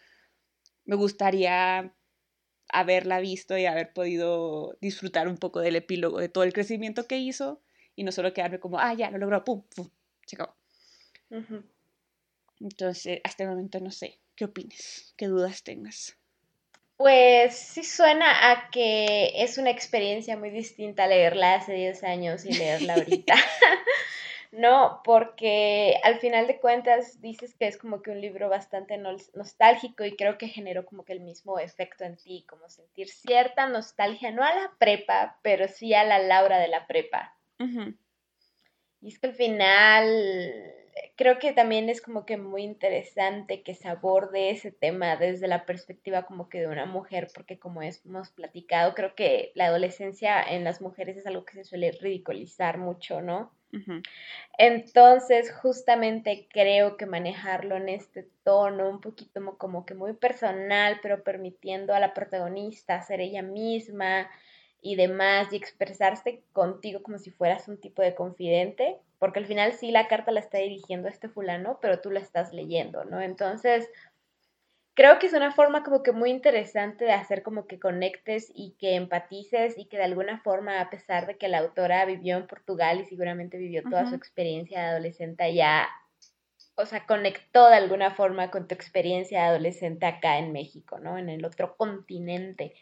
me 0.85 0.97
gustaría 0.97 1.95
haberla 2.69 3.21
visto 3.21 3.57
y 3.57 3.65
haber 3.65 3.93
podido 3.93 4.77
disfrutar 4.81 5.29
un 5.29 5.39
poco 5.39 5.61
del 5.61 5.77
epílogo, 5.77 6.21
de 6.21 6.29
todo 6.29 6.45
el 6.45 6.53
crecimiento 6.53 7.07
que 7.07 7.19
hizo, 7.19 7.63
y 7.95 8.05
no 8.05 8.13
solo 8.13 8.35
quedarme 8.35 8.61
como, 8.61 8.79
ah, 8.79 8.93
ya, 8.93 9.11
lo 9.11 9.19
logró, 9.19 9.43
pum, 9.43 9.63
pum, 9.75 9.89
se 10.27 10.37
acabó. 10.37 10.55
Entonces, 12.61 13.21
hasta 13.25 13.45
el 13.45 13.51
momento 13.51 13.81
no 13.81 13.91
sé. 13.91 14.21
¿Qué 14.35 14.45
opines? 14.45 15.15
¿Qué 15.17 15.27
dudas 15.27 15.63
tengas? 15.63 16.19
Pues 16.97 17.59
sí 17.59 17.85
suena 17.85 18.51
a 18.51 18.71
que 18.71 19.43
es 19.43 19.59
una 19.59 19.71
experiencia 19.71 20.37
muy 20.37 20.49
distinta 20.49 21.07
leerla 21.07 21.57
hace 21.57 21.75
10 21.75 22.03
años 22.05 22.47
y 22.47 22.55
leerla 22.55 22.95
ahorita. 22.95 23.35
no, 24.53 25.03
porque 25.05 26.01
al 26.03 26.19
final 26.21 26.47
de 26.47 26.59
cuentas 26.59 27.21
dices 27.21 27.55
que 27.55 27.67
es 27.67 27.77
como 27.77 28.01
que 28.01 28.11
un 28.11 28.23
libro 28.23 28.49
bastante 28.49 28.97
nostálgico 28.97 30.05
y 30.05 30.17
creo 30.17 30.39
que 30.39 30.49
generó 30.49 30.87
como 30.87 31.05
que 31.05 31.13
el 31.13 31.21
mismo 31.21 31.59
efecto 31.59 32.05
en 32.05 32.17
ti, 32.17 32.47
como 32.49 32.69
sentir 32.71 33.09
cierta 33.09 33.69
nostalgia, 33.69 34.31
no 34.31 34.43
a 34.43 34.55
la 34.55 34.73
prepa, 34.79 35.39
pero 35.43 35.69
sí 35.69 35.93
a 35.93 36.05
la 36.05 36.19
Laura 36.19 36.59
de 36.59 36.69
la 36.69 36.87
prepa. 36.87 37.37
Y 39.03 39.09
es 39.09 39.19
que 39.19 39.27
al 39.27 39.35
final 39.35 40.86
creo 41.17 41.39
que 41.39 41.53
también 41.53 41.89
es 41.89 42.01
como 42.01 42.25
que 42.25 42.37
muy 42.37 42.63
interesante 42.63 43.63
que 43.63 43.75
se 43.75 43.89
aborde 43.89 44.51
ese 44.51 44.71
tema 44.71 45.17
desde 45.17 45.49
la 45.49 45.67
perspectiva 45.67 46.25
como 46.25 46.49
que 46.49 46.61
de 46.61 46.69
una 46.69 46.87
mujer, 46.87 47.29
porque 47.35 47.59
como 47.59 47.83
hemos 47.83 48.31
platicado, 48.31 48.95
creo 48.95 49.15
que 49.15 49.53
la 49.55 49.67
adolescencia 49.67 50.43
en 50.43 50.65
las 50.65 50.81
mujeres 50.81 51.17
es 51.17 51.27
algo 51.27 51.45
que 51.45 51.55
se 51.55 51.65
suele 51.65 51.93
ridiculizar 51.93 52.79
mucho, 52.79 53.21
¿no? 53.21 53.53
Entonces, 54.57 55.53
justamente 55.53 56.49
creo 56.51 56.97
que 56.97 57.05
manejarlo 57.05 57.77
en 57.77 57.91
este 57.91 58.27
tono, 58.43 58.89
un 58.89 59.03
poquito 59.03 59.59
como 59.59 59.85
que 59.85 59.95
muy 59.95 60.15
personal, 60.15 60.99
pero 61.03 61.23
permitiendo 61.23 61.93
a 61.95 62.01
la 62.01 62.15
protagonista 62.15 63.03
ser 63.03 63.21
ella 63.21 63.43
misma 63.43 64.31
y 64.81 64.97
demás, 64.97 65.53
y 65.53 65.57
expresarse 65.57 66.43
contigo 66.53 67.03
como 67.03 67.19
si 67.19 67.31
fueras 67.31 67.69
un 67.69 67.79
tipo 67.79 68.01
de 68.01 68.15
confidente, 68.15 68.99
porque 69.19 69.39
al 69.39 69.47
final 69.47 69.73
sí 69.73 69.91
la 69.91 70.09
carta 70.09 70.33
la 70.33 70.41
está 70.41 70.59
dirigiendo 70.59 71.09
a 71.09 71.11
este 71.11 71.29
fulano, 71.29 71.79
pero 71.81 72.01
tú 72.01 72.11
la 72.11 72.21
estás 72.21 72.53
leyendo, 72.53 73.05
¿no? 73.05 73.21
Entonces, 73.21 73.89
creo 74.95 75.19
que 75.19 75.27
es 75.27 75.35
una 75.35 75.53
forma 75.53 75.83
como 75.85 76.03
que 76.03 76.13
muy 76.13 76.31
interesante 76.31 77.05
de 77.05 77.13
hacer 77.13 77.43
como 77.43 77.67
que 77.67 77.79
conectes 77.79 78.51
y 78.55 78.73
que 78.79 78.95
empatices 78.95 79.79
y 79.79 79.87
que 79.87 79.99
de 79.99 80.05
alguna 80.05 80.41
forma, 80.41 80.81
a 80.81 80.91
pesar 80.91 81.27
de 81.27 81.37
que 81.37 81.49
la 81.49 81.59
autora 81.59 82.05
vivió 82.05 82.37
en 82.37 82.47
Portugal 82.47 83.01
y 83.01 83.05
seguramente 83.05 83.59
vivió 83.59 83.83
toda 83.83 84.07
su 84.07 84.15
experiencia 84.15 84.81
de 84.81 84.87
adolescente 84.89 85.55
ya, 85.55 85.89
o 86.77 86.87
sea, 86.87 87.07
conectó 87.07 87.69
de 87.69 87.77
alguna 87.77 88.11
forma 88.11 88.51
con 88.51 88.69
tu 88.69 88.75
experiencia 88.75 89.43
de 89.43 89.49
adolescente 89.49 90.07
acá 90.07 90.39
en 90.39 90.53
México, 90.53 90.99
¿no? 90.99 91.19
En 91.19 91.29
el 91.29 91.45
otro 91.45 91.77
continente. 91.77 92.75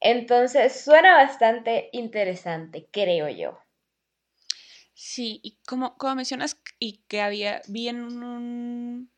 Entonces, 0.00 0.82
suena 0.82 1.16
bastante 1.16 1.90
interesante, 1.92 2.88
creo 2.90 3.28
yo. 3.28 3.58
Sí, 5.02 5.40
y 5.42 5.56
como, 5.66 5.96
como 5.96 6.14
mencionas, 6.14 6.60
y 6.78 6.98
que 7.08 7.22
había, 7.22 7.62
vi 7.68 7.88
en 7.88 8.02
un 8.02 9.10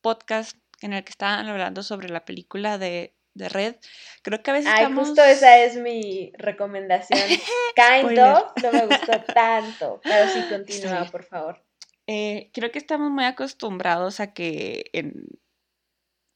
podcast 0.00 0.56
en 0.80 0.94
el 0.94 1.04
que 1.04 1.10
estaban 1.10 1.46
hablando 1.46 1.82
sobre 1.82 2.08
la 2.08 2.24
película 2.24 2.78
de, 2.78 3.14
de 3.34 3.50
Red, 3.50 3.76
creo 4.22 4.42
que 4.42 4.50
a 4.50 4.54
veces 4.54 4.72
Ay, 4.74 4.90
justo 4.94 5.22
esa 5.22 5.58
es 5.58 5.76
mi 5.76 6.32
recomendación. 6.38 7.20
kind 7.76 8.18
of, 8.18 8.44
no 8.62 8.72
me 8.72 8.86
gustó 8.86 9.22
tanto, 9.34 10.00
pero 10.02 10.26
sí 10.30 10.42
continúa, 10.48 11.04
por 11.04 11.24
favor. 11.24 11.62
Eh, 12.06 12.50
creo 12.54 12.72
que 12.72 12.78
estamos 12.78 13.10
muy 13.10 13.26
acostumbrados 13.26 14.20
a 14.20 14.32
que 14.32 14.86
en 14.94 15.26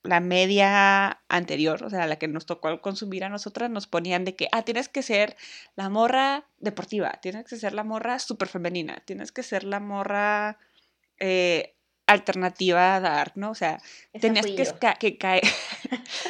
la 0.04 0.20
media 0.20 1.22
anterior, 1.28 1.82
o 1.82 1.90
sea, 1.90 2.06
la 2.06 2.16
que 2.16 2.28
nos 2.28 2.44
tocó 2.44 2.80
consumir 2.82 3.24
a 3.24 3.30
nosotras, 3.30 3.70
nos 3.70 3.86
ponían 3.86 4.24
de 4.24 4.36
que, 4.36 4.48
ah, 4.52 4.62
tienes 4.62 4.88
que 4.88 5.02
ser 5.02 5.36
la 5.76 5.88
morra 5.88 6.46
deportiva, 6.58 7.18
tienes 7.22 7.44
que 7.46 7.56
ser 7.56 7.72
la 7.72 7.84
morra 7.84 8.18
súper 8.18 8.48
femenina, 8.48 9.02
tienes 9.06 9.32
que 9.32 9.42
ser 9.42 9.64
la 9.64 9.80
morra 9.80 10.58
eh, 11.18 11.74
alternativa 12.06 12.96
a 12.96 13.00
dar, 13.00 13.32
¿no? 13.34 13.50
O 13.50 13.54
sea, 13.54 13.80
tenías 14.20 14.46
que, 14.46 15.16
caer, 15.16 15.42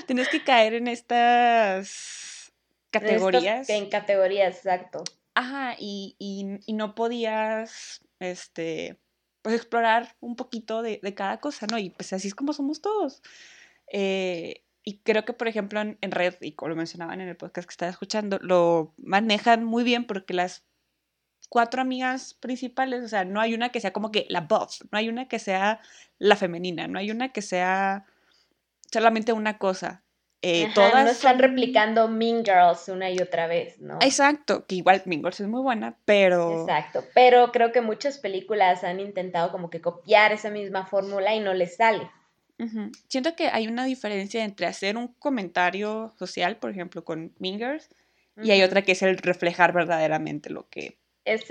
tenías 0.07 0.29
que 0.29 0.45
caer 0.45 0.75
en 0.75 0.87
estas 0.87 2.53
categorías. 2.91 3.69
En, 3.69 3.91
categorías, 3.91 4.57
exacto. 4.57 5.03
Ajá, 5.35 5.75
y, 5.81 6.15
y, 6.21 6.73
no 6.75 6.95
podías, 6.95 8.03
este, 8.21 9.01
pues 9.43 9.57
explorar 9.57 10.15
un 10.21 10.37
poquito 10.37 10.81
de, 10.81 11.01
de, 11.03 11.15
cada 11.15 11.41
cosa, 11.41 11.67
¿no? 11.69 11.77
Y 11.77 11.91
pues 11.91 12.13
así 12.13 12.29
es 12.29 12.37
como 12.37 12.53
somos 12.53 12.81
todos. 12.81 13.21
Eh, 13.93 14.65
y 14.83 14.99
creo 14.99 15.25
que, 15.25 15.33
por 15.33 15.49
ejemplo, 15.49 15.81
en, 15.81 16.11
Red, 16.11 16.35
y 16.43 16.53
como 16.53 16.71
lo 16.71 16.77
mencionaban 16.77 17.21
en 17.21 17.29
el 17.29 17.37
podcast 17.37 17.67
que 17.67 17.73
estaba 17.73 17.91
escuchando, 17.91 18.39
lo 18.43 18.93
manejan 18.99 19.65
muy 19.65 19.83
bien 19.83 20.07
porque 20.07 20.35
las 20.35 20.65
cuatro 21.49 21.81
amigas 21.81 22.35
principales, 22.35 23.03
o 23.03 23.09
sea, 23.09 23.25
no 23.25 23.41
hay 23.41 23.55
una 23.55 23.71
que 23.71 23.81
sea 23.81 23.93
como 23.93 24.11
que 24.11 24.27
la 24.29 24.43
boss, 24.43 24.85
no 24.91 24.99
hay 24.99 25.09
una 25.09 25.27
que 25.27 25.39
sea 25.39 25.81
la 26.19 26.37
femenina, 26.37 26.87
no 26.87 26.99
hay 26.99 27.11
una 27.11 27.33
que 27.33 27.41
sea 27.41 28.05
solamente 28.93 29.33
una 29.33 29.57
cosa. 29.57 30.03
Eh, 30.43 30.69
todas 30.75 31.05
no 31.05 31.11
están 31.11 31.39
replicando 31.39 32.07
Mean 32.07 32.45
Girls 32.45 32.91
una 32.91 33.11
y 33.11 33.19
otra 33.19 33.47
vez, 33.47 33.81
¿no? 33.81 33.97
Exacto, 34.03 34.67
que 34.67 34.75
igual 34.75 35.01
Mean 35.07 35.23
Girls 35.23 35.41
es 35.41 35.49
muy 35.49 35.63
buena, 35.63 35.97
pero... 36.05 36.61
Exacto, 36.61 37.03
pero 37.15 37.51
creo 37.51 37.73
que 37.73 37.81
muchas 37.81 38.19
películas 38.19 38.85
han 38.85 39.01
intentado 39.01 39.51
como 39.51 39.71
que 39.71 39.81
copiar 39.81 40.33
esa 40.33 40.51
misma 40.51 40.85
fórmula 40.85 41.35
y 41.35 41.41
no 41.41 41.55
les 41.55 41.77
sale. 41.77 42.11
Siento 43.09 43.35
que 43.35 43.49
hay 43.49 43.67
una 43.67 43.85
diferencia 43.85 44.45
entre 44.45 44.67
hacer 44.67 44.97
un 44.97 45.09
comentario 45.09 46.13
social, 46.19 46.57
por 46.57 46.71
ejemplo, 46.71 47.05
con 47.05 47.35
Mingers, 47.39 47.89
y 48.43 48.51
hay 48.51 48.63
otra 48.63 48.83
que 48.83 48.93
es 48.93 49.03
el 49.03 49.19
reflejar 49.19 49.73
verdaderamente 49.73 50.51
lo 50.51 50.69
que 50.69 50.99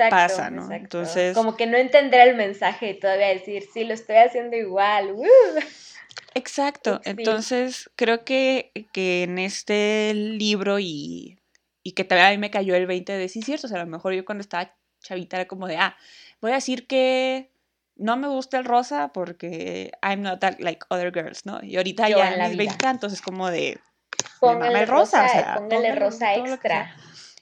pasa, 0.10 0.50
¿no? 0.50 0.72
Entonces. 0.72 1.36
Como 1.36 1.56
que 1.56 1.66
no 1.66 1.78
entender 1.78 2.28
el 2.28 2.36
mensaje 2.36 2.92
y 2.92 3.00
todavía 3.00 3.28
decir, 3.28 3.64
sí, 3.74 3.84
lo 3.84 3.94
estoy 3.94 4.18
haciendo 4.18 4.56
igual. 4.58 5.16
Exacto. 6.36 7.02
Entonces, 7.06 7.90
creo 7.96 8.24
que, 8.24 8.72
que 8.92 9.24
en 9.24 9.40
este 9.40 10.14
libro 10.14 10.80
y, 10.80 11.40
y 11.84 11.94
que 11.94 12.04
también 12.04 12.28
a 12.28 12.32
mí 12.32 12.38
me 12.38 12.52
cayó 12.52 12.76
el 12.76 12.86
20 12.86 13.14
de 13.14 13.30
sí, 13.30 13.42
cierto. 13.42 13.68
O 13.68 13.70
sea, 13.70 13.82
a 13.82 13.86
lo 13.86 13.90
mejor 13.90 14.14
yo 14.14 14.26
cuando 14.26 14.42
estaba 14.42 14.76
chavita 15.02 15.38
era 15.38 15.48
como 15.48 15.68
de, 15.68 15.78
ah, 15.78 15.96
voy 16.42 16.52
a 16.52 16.56
decir 16.56 16.88
que 16.88 17.50
no 17.96 18.18
me 18.18 18.28
gusta 18.28 18.58
el 18.58 18.66
rosa 18.66 19.12
porque 19.14 19.92
I'm 20.02 20.22
not 20.22 20.40
that 20.40 20.60
like 20.60 20.86
other 20.90 21.12
girls, 21.12 21.46
¿no? 21.46 21.60
Y 21.64 21.78
ahorita 21.78 22.10
ya 22.10 22.34
en 22.34 22.50
mis 22.50 22.58
veintitantos 22.58 23.14
es 23.14 23.22
como 23.22 23.50
de, 23.50 23.80
póngale 24.40 24.82
el 24.82 24.88
rosa, 24.88 25.26
o 25.26 25.30
sea, 25.30 25.56
póngale, 25.56 25.96
rosa 25.96 26.36
extra. 26.36 26.96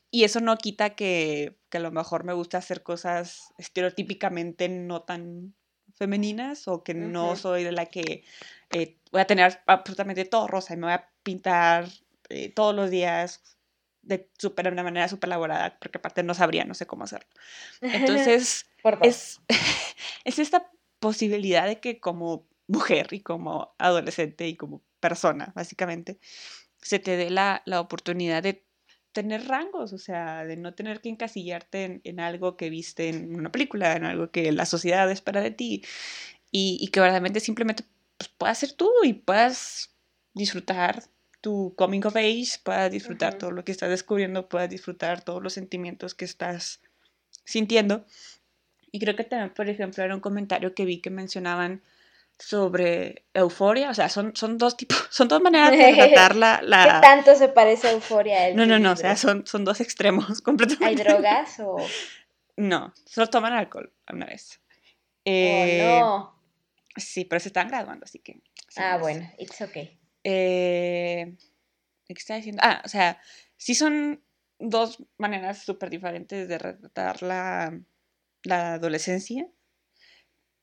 Y 0.10 0.26
eso 0.26 0.42
no 0.42 0.58
quita 0.58 0.92
que, 0.92 1.58
que, 1.70 1.78
a 1.78 1.82
lo 1.82 1.92
mejor 1.92 2.26
me 2.26 2.34
gusta 2.34 2.58
hacer 2.58 2.84
cosas 2.84 3.54
estereotípicamente 3.58 4.68
no 4.68 5.04
tan 5.04 5.56
femeninas 5.94 6.68
o 6.68 6.84
que 6.84 6.94
no 6.94 7.36
soy 7.36 7.64
de 7.64 7.72
la 7.72 7.86
que 7.86 8.24
eh, 8.72 8.98
voy 9.12 9.22
a 9.22 9.28
tener 9.28 9.62
absolutamente 9.68 10.26
todo 10.26 10.48
rosa 10.48 10.74
y 10.74 10.78
me 10.78 10.88
voy 10.88 10.94
a 10.94 11.10
pintar 11.24 11.88
eh, 12.30 12.52
todos 12.54 12.74
los 12.76 12.90
días 12.90 13.42
de, 14.02 14.30
super, 14.38 14.66
de 14.66 14.72
una 14.72 14.84
manera 14.84 15.08
súper 15.08 15.30
elaborada, 15.30 15.78
porque 15.80 15.98
aparte 15.98 16.24
no 16.24 16.34
sabría, 16.34 16.66
no 16.66 16.74
sé 16.74 16.86
cómo 16.88 17.04
hacerlo. 17.04 17.30
Entonces, 17.82 18.68
es, 19.02 19.42
es 20.26 20.40
esta 20.40 20.70
posibilidad 21.00 21.68
de 21.68 21.80
que 21.80 22.00
como 22.00 22.48
mujer 22.68 23.08
y 23.12 23.22
como 23.22 23.76
adolescente 23.78 24.48
y 24.48 24.56
como 24.56 24.82
persona, 25.00 25.52
básicamente, 25.56 26.20
se 26.82 27.00
te 27.00 27.18
dé 27.18 27.30
la, 27.30 27.62
la 27.66 27.82
oportunidad 27.82 28.44
de 28.44 28.66
tener 29.12 29.48
rangos, 29.48 29.94
o 29.94 29.98
sea, 29.98 30.46
de 30.46 30.56
no 30.56 30.74
tener 30.74 31.02
que 31.02 31.10
encasillarte 31.10 32.02
en, 32.04 32.20
algo 32.20 32.56
que 32.56 32.70
viste 32.70 33.10
en 33.10 33.36
una 33.36 33.52
película, 33.52 33.96
en 33.96 34.06
algo 34.06 34.32
que 34.32 34.52
la 34.52 34.66
sociedad 34.66 35.10
espera 35.12 35.42
de 35.42 35.52
ti, 35.52 35.84
y, 36.50 36.78
y 36.80 36.88
que 36.88 37.00
verdaderamente 37.00 37.40
simplemente 37.40 37.84
pues, 38.18 38.30
puedas 38.30 38.58
ser 38.58 38.74
tú 38.74 38.90
y 39.04 39.14
puedas 39.14 39.94
disfrutar 40.34 41.04
tu 41.42 41.74
coming 41.76 42.06
of 42.06 42.16
age, 42.16 42.60
puedas 42.64 42.92
disfrutar 42.92 43.36
todo 43.36 43.52
lo 43.52 43.66
que 43.66 43.72
estás 43.72 43.90
descubriendo, 43.90 44.48
puedas 44.48 44.70
disfrutar 44.70 45.24
todos 45.24 45.42
los 45.42 45.54
sentimientos 45.54 46.14
que 46.14 46.26
estás 46.26 46.82
sintiendo. 47.44 48.06
Y 48.92 49.00
creo 49.00 49.16
que 49.16 49.24
también, 49.24 49.54
por 49.54 49.68
ejemplo, 49.68 50.04
era 50.04 50.14
un 50.14 50.22
comentario 50.22 50.76
que 50.76 50.86
vi 50.86 51.02
que 51.02 51.10
mencionaban 51.10 51.82
sobre 52.38 53.26
euforia, 53.34 53.90
o 53.90 53.94
sea, 53.94 54.10
son, 54.10 54.36
son 54.36 54.58
dos 54.58 54.76
tipos, 54.76 54.98
son 55.10 55.28
dos 55.28 55.42
maneras 55.42 55.72
de 55.72 55.94
tratar 55.94 56.36
la, 56.36 56.62
la... 56.64 56.84
¿Qué 56.84 57.08
tanto 57.08 57.36
se 57.36 57.50
parece 57.50 57.88
a 57.88 57.92
euforia? 57.92 58.54
No, 58.54 58.66
no, 58.66 58.80
no, 58.80 58.92
o 58.92 58.96
sea, 58.96 59.16
son, 59.16 59.46
son 59.46 59.64
dos 59.66 59.82
extremos 59.82 60.42
completamente. 60.44 60.86
¿Hay 60.86 60.96
drogas 60.96 61.60
o...? 61.60 61.78
No, 62.58 62.94
solo 63.06 63.28
toman 63.28 63.54
alcohol 63.54 63.92
una 64.12 64.26
vez. 64.26 64.60
oh, 64.60 65.22
eh, 65.26 66.00
no. 66.00 66.36
Sí, 66.98 67.26
pero 67.26 67.40
se 67.40 67.50
están 67.50 67.70
graduando, 67.70 68.04
así 68.04 68.20
que... 68.20 68.42
Ah, 68.76 68.98
bueno, 68.98 69.28
it's 69.38 69.62
okay. 69.62 70.01
Eh, 70.24 71.36
¿Qué 72.06 72.14
está 72.14 72.36
diciendo? 72.36 72.62
Ah, 72.64 72.82
o 72.86 72.90
sea, 72.90 73.22
sí 73.58 73.76
son 73.76 74.24
dos 74.60 75.04
maneras 75.18 75.64
súper 75.64 75.90
diferentes 75.90 76.48
de 76.48 76.58
retratar 76.58 77.24
la, 77.24 77.80
la 78.44 78.74
adolescencia 78.74 79.48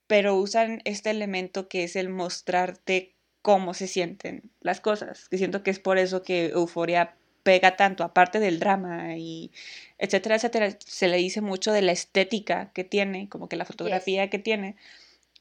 pero 0.09 0.37
usan 0.37 0.81
este 0.85 1.11
elemento 1.11 1.69
que 1.69 1.85
es 1.85 1.95
el 1.95 2.09
mostrarte 2.09 3.15
cómo 3.43 3.75
se 3.75 3.87
sienten 3.87 4.51
las 4.61 4.81
cosas, 4.81 5.29
que 5.29 5.39
siento 5.39 5.63
que 5.63 5.71
es 5.71 5.79
por 5.79 5.99
eso 5.99 6.23
que 6.23 6.47
Euforia 6.47 7.17
pega 7.45 7.77
tanto, 7.77 8.03
aparte 8.03 8.41
del 8.41 8.59
drama 8.59 9.17
y 9.17 9.53
etcétera, 9.99 10.37
etcétera, 10.37 10.77
se 10.81 11.09
le 11.09 11.19
dice 11.19 11.41
mucho 11.41 11.73
de 11.73 11.83
la 11.83 11.93
estética 11.93 12.73
que 12.73 12.85
tiene, 12.85 13.29
como 13.29 13.49
que 13.49 13.57
la 13.57 13.65
fotografía 13.65 14.29
que 14.29 14.39
tiene, 14.39 14.77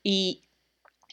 y, 0.04 0.44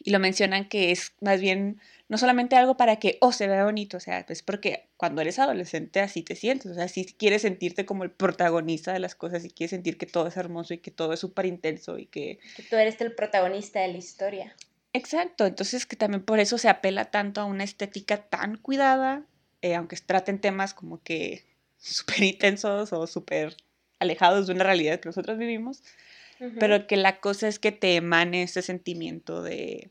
y 0.04 0.10
lo 0.10 0.18
mencionan 0.20 0.68
que 0.68 0.92
es 0.92 1.14
más 1.20 1.40
bien 1.40 1.80
no 2.08 2.18
solamente 2.18 2.54
algo 2.56 2.76
para 2.76 2.96
que, 2.96 3.16
oh, 3.22 3.32
se 3.32 3.48
vea 3.48 3.64
bonito, 3.64 3.96
o 3.96 4.00
sea, 4.00 4.24
pues 4.26 4.42
porque 4.42 4.88
cuando 4.98 5.22
eres 5.22 5.38
adolescente 5.38 6.00
así 6.00 6.22
te 6.22 6.36
sientes, 6.36 6.70
o 6.70 6.74
sea, 6.74 6.86
si 6.86 7.06
quieres 7.06 7.42
sentirte 7.42 7.86
como 7.86 8.04
el 8.04 8.10
protagonista 8.10 8.92
de 8.92 8.98
las 8.98 9.14
cosas 9.14 9.44
y 9.44 9.50
quieres 9.50 9.70
sentir 9.70 9.96
que 9.96 10.06
todo 10.06 10.26
es 10.28 10.36
hermoso 10.36 10.74
y 10.74 10.78
que 10.78 10.90
todo 10.90 11.14
es 11.14 11.20
súper 11.20 11.46
intenso 11.46 11.98
y 11.98 12.06
que... 12.06 12.38
Que 12.56 12.62
tú 12.62 12.76
eres 12.76 13.00
el 13.00 13.14
protagonista 13.14 13.80
de 13.80 13.88
la 13.88 13.98
historia. 13.98 14.54
Exacto, 14.92 15.46
entonces 15.46 15.86
que 15.86 15.96
también 15.96 16.22
por 16.22 16.38
eso 16.38 16.58
se 16.58 16.68
apela 16.68 17.06
tanto 17.06 17.40
a 17.40 17.46
una 17.46 17.64
estética 17.64 18.18
tan 18.18 18.58
cuidada, 18.58 19.24
eh, 19.62 19.74
aunque 19.74 19.96
traten 19.96 20.38
temas 20.38 20.74
como 20.74 21.02
que 21.02 21.44
súper 21.78 22.22
intensos 22.22 22.92
o 22.92 23.06
súper 23.06 23.56
alejados 23.98 24.46
de 24.46 24.52
una 24.52 24.64
realidad 24.64 25.00
que 25.00 25.08
nosotros 25.08 25.38
vivimos, 25.38 25.82
pero 26.60 26.86
que 26.86 26.96
la 26.96 27.20
cosa 27.20 27.48
es 27.48 27.58
que 27.58 27.72
te 27.72 27.96
emane 27.96 28.42
ese 28.42 28.60
sentimiento 28.60 29.42
de 29.42 29.90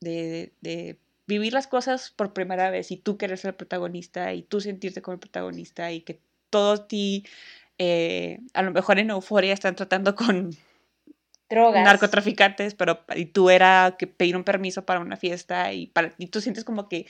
de, 0.00 0.98
vivir 1.26 1.52
las 1.52 1.66
cosas 1.66 2.10
por 2.10 2.32
primera 2.32 2.70
vez 2.70 2.90
y 2.90 2.96
tú 2.96 3.18
querer 3.18 3.36
ser 3.36 3.50
el 3.50 3.54
protagonista 3.54 4.32
y 4.32 4.42
tú 4.42 4.62
sentirte 4.62 5.02
como 5.02 5.14
el 5.14 5.20
protagonista 5.20 5.92
y 5.92 6.00
que 6.00 6.20
todo 6.48 6.86
ti, 6.86 7.26
eh, 7.76 8.40
a 8.54 8.62
lo 8.62 8.70
mejor 8.70 8.98
en 8.98 9.10
euforia 9.10 9.52
están 9.52 9.76
tratando 9.76 10.14
con 10.14 10.56
drogas. 11.50 11.84
narcotraficantes, 11.84 12.74
pero 12.74 13.04
y 13.14 13.26
tú 13.26 13.50
era 13.50 13.96
que 13.98 14.06
pedir 14.06 14.36
un 14.36 14.44
permiso 14.44 14.86
para 14.86 15.00
una 15.00 15.18
fiesta 15.18 15.72
y, 15.74 15.88
para, 15.88 16.14
y 16.16 16.28
tú 16.28 16.40
sientes 16.40 16.64
como 16.64 16.88
que 16.88 17.06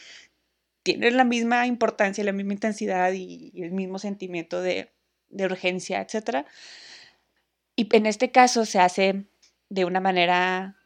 tienes 0.83 1.13
la 1.13 1.25
misma 1.25 1.67
importancia, 1.67 2.25
la 2.25 2.33
misma 2.33 2.55
intensidad 2.55 3.13
y, 3.13 3.53
y 3.55 3.63
el 3.63 3.71
mismo 3.71 4.01
sentimiento 4.01 4.61
de, 4.61 4.91
de 5.29 5.45
urgencia, 5.45 6.01
etc. 6.01 6.47
Y 7.77 7.95
en 7.95 8.07
este 8.07 8.31
caso 8.31 8.65
se 8.65 8.81
hace 8.81 9.27
de 9.69 9.85
una 9.85 10.01
manera 10.01 10.77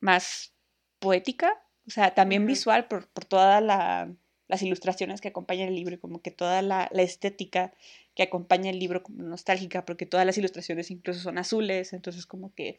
más 0.00 0.55
poética, 0.98 1.52
o 1.86 1.90
sea, 1.90 2.14
también 2.14 2.46
visual 2.46 2.88
por, 2.88 3.08
por 3.08 3.24
todas 3.24 3.62
las 3.62 4.62
ilustraciones 4.62 5.20
que 5.20 5.28
acompañan 5.28 5.68
el 5.68 5.74
libro 5.74 5.94
y 5.94 5.98
como 5.98 6.22
que 6.22 6.30
toda 6.30 6.62
la, 6.62 6.90
estética 6.94 7.72
que 8.14 8.22
acompaña 8.22 8.70
el 8.70 8.78
libro 8.78 9.02
como 9.02 9.22
nostálgica, 9.22 9.84
porque 9.84 10.06
todas 10.06 10.26
las 10.26 10.38
ilustraciones 10.38 10.90
incluso 10.90 11.20
son 11.20 11.38
azules, 11.38 11.92
entonces 11.92 12.26
como 12.26 12.54
que 12.54 12.78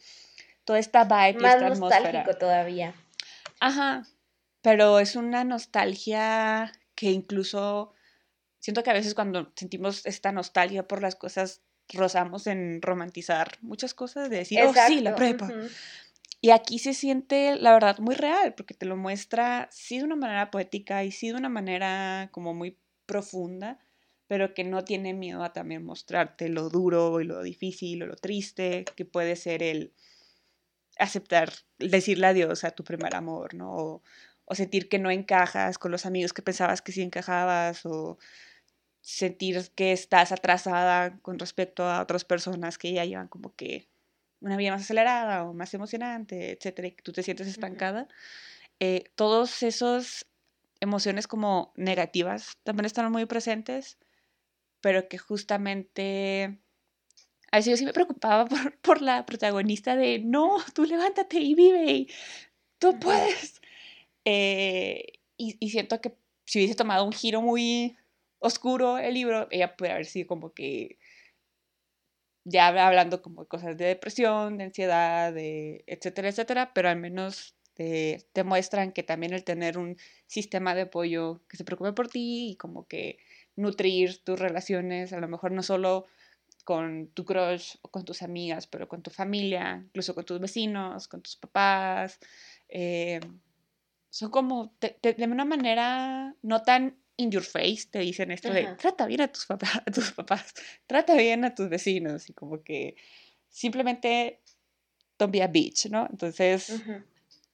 toda 0.65 0.79
esta 0.79 1.03
vibe 1.03 1.41
Más 1.41 1.79
nostálgico 1.79 2.33
todavía. 2.35 2.93
Ajá, 3.59 4.03
pero 4.61 4.99
es 4.99 5.15
una 5.15 5.43
nostalgia 5.43 6.71
que 6.95 7.11
incluso 7.11 7.93
siento 8.59 8.83
que 8.83 8.89
a 8.89 8.93
veces 8.93 9.13
cuando 9.13 9.51
sentimos 9.55 10.05
esta 10.05 10.31
nostalgia 10.31 10.87
por 10.87 11.01
las 11.01 11.15
cosas 11.15 11.61
rozamos 11.93 12.47
en 12.47 12.81
romantizar 12.81 13.57
muchas 13.61 13.93
cosas, 13.93 14.29
de 14.29 14.37
decir, 14.39 14.59
oh 14.61 14.73
sí, 14.87 14.99
la 14.99 15.15
prepa. 15.15 15.49
Y 16.41 16.51
aquí 16.51 16.79
se 16.79 16.93
siente, 16.93 17.55
la 17.55 17.73
verdad, 17.73 17.97
muy 17.99 18.15
real, 18.15 18.53
porque 18.55 18.73
te 18.75 18.85
lo 18.85 18.95
muestra, 18.95 19.67
sí 19.71 19.97
de 19.97 20.03
una 20.03 20.15
manera 20.15 20.51
poética 20.51 21.03
y 21.03 21.11
sí 21.11 21.29
de 21.29 21.35
una 21.35 21.49
manera 21.49 22.29
como 22.31 22.53
muy 22.53 22.77
profunda, 23.07 23.79
pero 24.27 24.53
que 24.53 24.63
no 24.63 24.83
tiene 24.83 25.13
miedo 25.13 25.43
a 25.43 25.53
también 25.53 25.83
mostrarte 25.83 26.49
lo 26.49 26.69
duro 26.69 27.21
y 27.21 27.25
lo 27.25 27.41
difícil 27.41 28.03
o 28.03 28.07
lo 28.07 28.15
triste 28.15 28.85
que 28.95 29.05
puede 29.05 29.35
ser 29.35 29.63
el 29.63 29.93
aceptar, 30.99 31.51
decirle 31.79 32.27
adiós 32.27 32.63
a 32.63 32.71
tu 32.71 32.83
primer 32.83 33.15
amor, 33.15 33.53
¿no? 33.53 33.71
O, 33.75 34.03
o 34.45 34.55
sentir 34.55 34.89
que 34.89 34.99
no 34.99 35.11
encajas 35.11 35.77
con 35.77 35.91
los 35.91 36.05
amigos 36.05 36.33
que 36.33 36.41
pensabas 36.41 36.81
que 36.81 36.91
sí 36.91 37.01
encajabas, 37.01 37.85
o 37.85 38.17
sentir 39.01 39.71
que 39.75 39.93
estás 39.93 40.31
atrasada 40.31 41.19
con 41.21 41.39
respecto 41.39 41.83
a 41.85 42.01
otras 42.01 42.25
personas 42.25 42.77
que 42.77 42.93
ya 42.93 43.05
llevan 43.05 43.27
como 43.29 43.55
que 43.55 43.87
una 44.41 44.57
vida 44.57 44.71
más 44.71 44.81
acelerada 44.81 45.43
o 45.45 45.53
más 45.53 45.73
emocionante, 45.73 46.51
etcétera, 46.51 46.87
y 46.87 46.91
tú 46.91 47.11
te 47.11 47.23
sientes 47.23 47.47
estancada, 47.47 48.07
eh, 48.79 49.05
todos 49.15 49.63
esos 49.63 50.25
emociones 50.79 51.27
como 51.27 51.73
negativas 51.75 52.57
también 52.63 52.85
están 52.85 53.11
muy 53.11 53.25
presentes, 53.25 53.97
pero 54.81 55.07
que 55.07 55.17
justamente 55.17 56.59
a 57.51 57.57
veces 57.57 57.71
yo 57.71 57.77
sí 57.77 57.85
me 57.85 57.93
preocupaba 57.93 58.45
por, 58.47 58.77
por 58.79 59.01
la 59.01 59.25
protagonista 59.25 59.95
de 59.95 60.19
no, 60.19 60.57
tú 60.73 60.85
levántate 60.85 61.39
y 61.39 61.55
vive, 61.55 61.91
y 61.91 62.07
tú 62.79 62.99
puedes. 62.99 63.61
Eh, 64.25 65.05
y, 65.37 65.55
y, 65.59 65.69
siento 65.69 66.01
que 66.01 66.13
si 66.45 66.59
hubiese 66.59 66.75
tomado 66.75 67.05
un 67.05 67.13
giro 67.13 67.41
muy 67.41 67.95
oscuro 68.39 68.97
el 68.97 69.13
libro, 69.13 69.47
ella 69.51 69.75
puede 69.77 69.93
haber 69.93 70.05
sido 70.05 70.27
como 70.27 70.53
que 70.53 70.96
ya 72.49 72.67
hablando 72.67 73.21
como 73.21 73.41
de 73.41 73.47
cosas 73.47 73.77
de 73.77 73.85
depresión, 73.85 74.57
de 74.57 74.65
ansiedad, 74.65 75.33
de 75.33 75.83
etcétera, 75.85 76.29
etcétera, 76.29 76.71
pero 76.73 76.89
al 76.89 76.97
menos 76.97 77.55
te, 77.73 78.25
muestran 78.45 78.93
que 78.93 79.03
también 79.03 79.33
el 79.33 79.43
tener 79.43 79.77
un 79.77 79.97
sistema 80.27 80.73
de 80.73 80.83
apoyo 80.83 81.41
que 81.49 81.57
se 81.57 81.65
preocupe 81.65 81.91
por 81.93 82.07
ti 82.07 82.51
y 82.51 82.55
como 82.55 82.87
que 82.87 83.19
nutrir 83.55 84.23
tus 84.23 84.39
relaciones, 84.39 85.11
a 85.11 85.19
lo 85.19 85.27
mejor 85.27 85.51
no 85.51 85.61
solo 85.61 86.05
con 86.63 87.09
tu 87.13 87.25
crush 87.25 87.75
o 87.81 87.89
con 87.89 88.05
tus 88.05 88.21
amigas, 88.21 88.65
pero 88.67 88.87
con 88.87 89.03
tu 89.03 89.11
familia, 89.11 89.83
incluso 89.85 90.15
con 90.15 90.25
tus 90.25 90.39
vecinos, 90.39 91.07
con 91.07 91.21
tus 91.21 91.35
papás, 91.35 92.19
eh, 92.69 93.19
son 94.09 94.31
como 94.31 94.73
de 94.79 95.15
una 95.25 95.45
manera 95.45 96.33
no 96.41 96.63
tan 96.63 96.97
in 97.17 97.31
your 97.31 97.43
face 97.43 97.87
te 97.89 97.99
dicen 97.99 98.31
esto 98.31 98.53
de 98.53 98.75
trata 98.75 99.05
bien 99.07 99.21
a 99.21 99.27
tus, 99.27 99.45
papás, 99.45 99.81
a 99.85 99.91
tus 99.91 100.11
papás, 100.11 100.53
trata 100.87 101.15
bien 101.15 101.43
a 101.45 101.53
tus 101.53 101.67
vecinos 101.69 102.29
y 102.29 102.33
como 102.33 102.63
que 102.63 102.95
simplemente 103.49 104.41
don't 105.17 105.33
be 105.33 105.41
a 105.41 105.47
bitch, 105.47 105.87
¿no? 105.87 106.07
Entonces, 106.09 106.81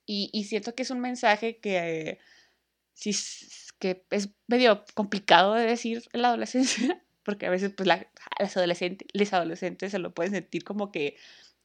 y, 0.05 0.29
y, 0.33 0.43
siento 0.43 0.75
que 0.75 0.83
es 0.83 0.89
un 0.89 0.99
mensaje 0.99 1.57
que, 1.59 2.19
sí, 2.93 3.15
que 3.79 4.03
es 4.11 4.29
medio 4.47 4.83
complicado 4.93 5.53
de 5.53 5.65
decir 5.65 6.03
en 6.11 6.21
la 6.23 6.29
adolescencia, 6.29 7.01
porque 7.23 7.45
a 7.45 7.49
veces 7.49 7.71
pues 7.75 7.87
las 7.87 8.57
adolescentes, 8.57 9.07
los 9.13 9.31
adolescentes 9.31 9.91
se 9.91 9.99
lo 9.99 10.13
pueden 10.13 10.33
sentir 10.33 10.65
como 10.65 10.91
que 10.91 11.15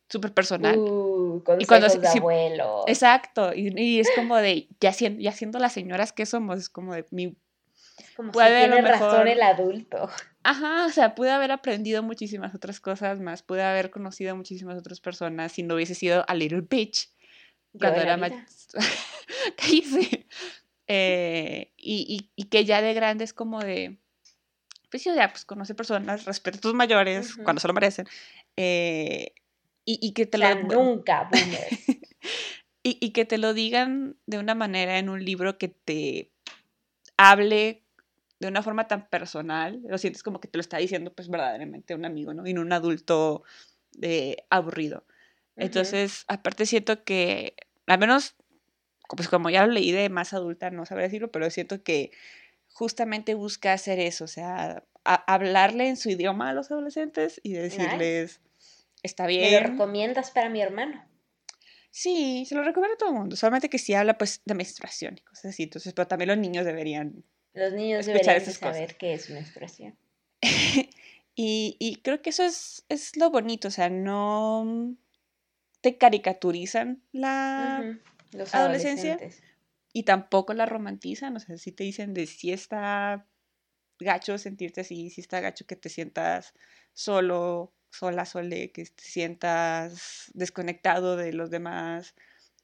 súper 0.09 0.33
personal. 0.33 0.79
Uh, 0.79 1.43
y 1.59 1.65
cuando 1.67 1.89
de 1.89 2.09
sí, 2.09 2.19
abuelo. 2.19 2.85
Exacto, 2.87 3.53
y, 3.53 3.73
y, 3.77 4.01
es 4.01 4.09
como 4.15 4.37
de, 4.37 4.69
ya 4.81 4.93
siendo, 4.93 5.21
ya 5.21 5.33
siendo 5.33 5.59
las 5.59 5.73
señoras 5.73 6.13
que 6.13 6.27
somos, 6.27 6.59
es 6.59 6.69
como 6.69 6.95
de, 6.95 7.05
mi... 7.11 7.37
Como 8.19 8.33
puede 8.33 8.65
si 8.65 8.69
tiene 8.73 8.83
razón 8.83 9.29
el 9.29 9.41
adulto. 9.41 10.11
Ajá, 10.43 10.87
o 10.87 10.91
sea, 10.91 11.15
pude 11.15 11.31
haber 11.31 11.53
aprendido 11.53 12.03
muchísimas 12.03 12.53
otras 12.53 12.81
cosas 12.81 13.21
más, 13.21 13.45
pude 13.45 13.63
haber 13.63 13.93
conocido 13.93 14.33
a 14.33 14.35
muchísimas 14.35 14.77
otras 14.77 14.99
personas 15.01 15.53
si 15.53 15.63
no 15.63 15.77
hubiese 15.77 15.95
sido 15.95 16.25
a 16.27 16.35
little 16.35 16.63
bitch 16.63 17.13
Yo 17.75 17.79
cuando 17.79 18.01
era 18.01 18.17
más... 18.17 18.33
Cállese. 19.57 20.27
Eh, 20.89 21.71
y, 21.77 22.07
y, 22.09 22.33
y 22.35 22.49
que 22.49 22.65
ya 22.65 22.83
de 22.83 22.93
grande 22.93 23.23
es 23.23 23.33
como 23.33 23.61
de, 23.61 23.99
pues 24.91 25.05
sí, 25.05 25.11
ya, 25.15 25.29
pues 25.31 25.45
conoce 25.45 25.77
personas, 25.77 26.25
respeta 26.25 26.59
a 26.59 26.61
tus 26.61 26.75
mayores 26.75 27.37
cuando 27.37 27.61
se 27.61 27.69
lo 27.69 27.75
merecen. 27.75 28.09
eh, 28.57 29.33
y, 29.85 30.01
y 30.03 30.13
que 30.13 30.27
te 30.27 30.39
O 30.39 30.41
sea, 30.41 30.57
lo... 30.57 30.63
nunca. 30.65 31.31
Y, 32.83 32.97
y 33.01 33.11
que 33.11 33.25
te 33.25 33.39
lo 33.39 33.55
digan 33.55 34.17
de 34.27 34.39
una 34.39 34.55
manera 34.55 34.99
en 34.99 35.09
un 35.09 35.25
libro 35.25 35.59
que 35.59 35.69
te 35.69 36.31
hable 37.17 37.83
de 38.41 38.49
una 38.49 38.63
forma 38.63 38.87
tan 38.87 39.09
personal, 39.09 39.81
lo 39.89 39.99
sientes 39.99 40.23
como 40.23 40.41
que 40.41 40.49
te 40.49 40.59
lo 40.59 40.61
está 40.61 40.79
diciendo 40.79 41.13
pues 41.13 41.29
verdaderamente 41.29 41.95
un 41.95 42.05
amigo, 42.05 42.35
¿no? 42.35 42.47
Y 42.47 42.55
no 42.55 42.61
un 42.61 42.73
adulto 42.73 43.43
eh, 44.01 44.37
aburrido. 44.51 45.05
Entonces, 45.57 46.25
aparte 46.29 46.67
siento 46.67 47.03
que, 47.03 47.57
al 47.87 47.99
menos, 47.99 48.37
pues 49.17 49.29
como 49.29 49.51
ya 49.51 49.67
lo 49.67 49.73
leí 49.73 49.91
de 49.91 50.09
más 50.09 50.33
adulta, 50.33 50.71
no 50.71 50.87
sabré 50.87 51.05
decirlo, 51.05 51.33
pero 51.33 51.51
siento 51.51 51.83
que 51.83 52.13
justamente 52.73 53.35
busca 53.35 53.73
hacer 53.73 53.99
eso, 53.99 54.25
o 54.25 54.29
sea, 54.29 54.85
hablarle 55.03 55.89
en 55.89 55.97
su 55.97 56.11
idioma 56.11 56.51
a 56.51 56.53
los 56.53 56.71
adolescentes 56.71 57.41
y 57.43 57.55
decirles, 57.55 58.41
está 59.03 59.25
¿Me 59.25 59.33
lo 59.33 59.39
bien. 59.39 59.65
recomiendas 59.65 60.31
para 60.31 60.49
mi 60.49 60.61
hermano? 60.61 61.05
Sí, 61.91 62.45
se 62.47 62.55
lo 62.55 62.63
recomiendo 62.63 62.95
a 62.95 62.99
todo 62.99 63.09
el 63.09 63.17
mundo, 63.17 63.35
solamente 63.35 63.69
que 63.69 63.79
sí 63.79 63.95
habla 63.95 64.17
pues 64.17 64.43
de 64.45 64.55
menstruación 64.55 65.17
y 65.19 65.23
cosas 65.23 65.47
así, 65.47 65.65
entonces, 65.65 65.93
pero 65.95 66.07
también 66.07 66.29
los 66.29 66.39
niños 66.39 66.65
deberían. 66.65 67.25
Los 67.59 67.73
niños 67.73 68.07
Escuchar 68.07 68.15
deberían 68.15 68.37
de 68.37 68.43
esas 68.43 68.59
cosas. 68.59 68.77
saber 68.77 68.97
qué 68.97 69.15
es 69.15 69.31
menstruación. 69.31 69.99
y, 71.35 71.77
y 71.81 71.97
creo 72.03 72.23
que 72.23 72.31
eso 72.31 72.45
es, 72.45 72.85
es 72.89 73.17
lo 73.17 73.31
bonito, 73.31 73.69
o 73.69 73.71
sea, 73.73 73.91
no 73.91 74.97
te 75.81 75.99
caricaturizan 75.99 77.03
la... 77.13 77.99
Los 78.31 78.55
adolescencia. 78.55 79.19
y 79.93 80.03
tampoco 80.03 80.53
la 80.53 80.67
romantizan, 80.67 81.35
o 81.35 81.41
sea, 81.41 81.57
si 81.57 81.73
te 81.73 81.83
dicen 81.83 82.13
de 82.13 82.27
si 82.27 82.53
está 82.53 83.27
gacho 83.99 84.37
sentirte 84.37 84.83
así, 84.83 85.09
si 85.11 85.23
está 85.23 85.41
gacho 85.41 85.67
que 85.67 85.77
te 85.77 85.89
sientas 85.89 86.53
solo, 86.93 87.73
sola, 87.91 88.27
sole, 88.27 88.71
que 88.71 88.85
te 88.85 89.03
sientas 89.03 90.31
desconectado 90.35 91.17
de 91.17 91.33
los 91.33 91.51
demás, 91.51 92.15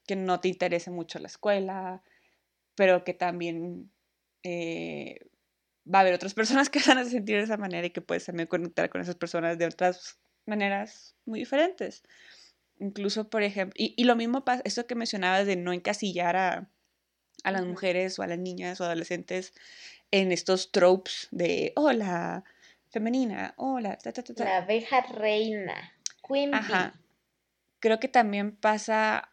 que 0.05 0.15
no 0.15 0.39
te 0.39 0.49
interese 0.49 0.91
mucho 0.91 1.17
la 1.17 1.27
escuela, 1.27 2.03
pero 2.75 3.03
que 3.03 3.15
también 3.15 3.91
eh, 4.45 5.17
va 5.91 5.99
a 5.99 6.01
haber 6.01 6.13
otras 6.13 6.35
personas 6.35 6.69
que 6.69 6.79
van 6.87 6.99
a 6.99 7.05
sentir 7.05 7.37
de 7.37 7.43
esa 7.43 7.57
manera 7.57 7.87
y 7.87 7.89
que 7.89 8.01
puedes 8.01 8.25
también 8.25 8.47
conectar 8.47 8.89
con 8.89 9.01
esas 9.01 9.15
personas 9.15 9.57
de 9.57 9.65
otras 9.65 10.19
maneras 10.45 11.15
muy 11.25 11.39
diferentes. 11.39 12.03
Incluso, 12.79 13.29
por 13.29 13.41
ejemplo, 13.41 13.73
y, 13.77 13.95
y 13.97 14.03
lo 14.03 14.15
mismo 14.15 14.45
pasa, 14.45 14.61
esto 14.65 14.85
que 14.85 14.93
mencionabas 14.93 15.47
de 15.47 15.55
no 15.55 15.73
encasillar 15.73 16.35
a, 16.35 16.69
a 17.43 17.51
las 17.51 17.65
mujeres 17.65 18.19
o 18.19 18.23
a 18.23 18.27
las 18.27 18.37
niñas 18.37 18.79
o 18.81 18.85
adolescentes 18.85 19.53
en 20.11 20.31
estos 20.31 20.71
tropes 20.71 21.27
de 21.31 21.73
hola, 21.75 22.43
femenina, 22.89 23.55
hola, 23.57 23.97
ta, 23.97 24.11
ta, 24.11 24.23
ta, 24.23 24.33
ta". 24.33 24.43
La 24.43 24.57
abeja 24.57 25.01
reina. 25.01 25.93
Queen. 26.27 26.53
Ajá. 26.53 26.93
Creo 27.79 27.99
que 27.99 28.07
también 28.07 28.55
pasa 28.55 29.29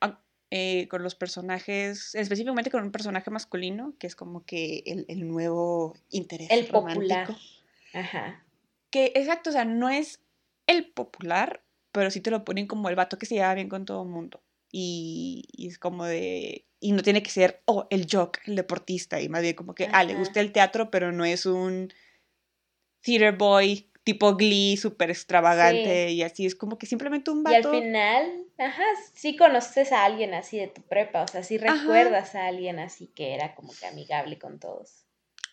eh, 0.55 0.87
con 0.89 1.03
los 1.03 1.15
personajes, 1.15 2.15
específicamente 2.15 2.71
con 2.71 2.83
un 2.83 2.93
personaje 2.93 3.31
masculino, 3.31 3.95
que 3.99 4.07
es 4.07 4.15
como 4.15 4.45
que 4.45 4.83
el, 4.85 5.07
el 5.09 5.27
nuevo 5.27 5.97
interés 6.11 6.51
El 6.51 6.67
popular. 6.67 7.35
Ajá. 7.95 8.45
Que, 8.91 9.13
exacto, 9.15 9.49
o 9.49 9.53
sea, 9.55 9.65
no 9.65 9.89
es 9.89 10.21
el 10.67 10.91
popular, 10.93 11.65
pero 11.91 12.11
sí 12.11 12.21
te 12.21 12.31
lo 12.31 12.45
ponen 12.45 12.67
como 12.67 12.91
el 12.91 12.97
vato 12.97 13.19
que 13.19 13.25
se 13.25 13.37
lleva 13.37 13.55
bien 13.55 13.71
con 13.71 13.87
todo 13.87 14.03
el 14.03 14.11
mundo. 14.11 14.43
Y, 14.71 15.49
y 15.53 15.69
es 15.69 15.79
como 15.79 16.05
de. 16.05 16.67
Y 16.81 16.93
no 16.93 17.03
tiene 17.03 17.23
que 17.23 17.31
ser, 17.31 17.63
oh, 17.65 17.87
el 17.89 18.07
jock, 18.11 18.41
el 18.45 18.57
deportista. 18.57 19.23
Y 19.23 19.31
más 19.31 19.41
bien 19.41 19.55
como 19.55 19.75
que, 19.75 19.89
ah, 19.91 20.05
le 20.05 20.17
gusta 20.17 20.41
el 20.41 20.53
teatro, 20.53 20.91
pero 20.91 21.13
no 21.13 21.25
es 21.25 21.47
un 21.47 21.95
theater 23.01 23.35
boy 23.39 23.91
tipo 24.05 24.35
Glee, 24.35 24.77
súper 24.77 25.11
extravagante. 25.11 26.11
Y 26.11 26.23
así 26.23 26.47
es 26.47 26.55
como 26.55 26.79
que 26.79 26.87
simplemente 26.87 27.31
un 27.31 27.45
Y 27.49 27.55
al 27.55 27.63
vato. 27.63 27.81
final, 27.81 28.45
ajá, 28.59 28.83
sí 29.15 29.37
conoces 29.37 29.93
a 29.93 30.05
alguien 30.05 30.35
así 30.35 30.59
de 30.59 30.69
tu 30.69 30.83
prepa, 30.83 31.23
o 31.23 31.29
sea, 31.29 31.43
sí 31.43 31.57
Ajá. 31.57 31.75
recuerdas 31.75 32.35
a 32.35 32.47
alguien 32.47 32.79
así 32.79 33.07
que 33.09 33.35
era 33.35 33.55
como 33.55 33.73
que 33.73 33.87
amigable 33.87 34.39
con 34.39 34.59
todos. 34.59 35.05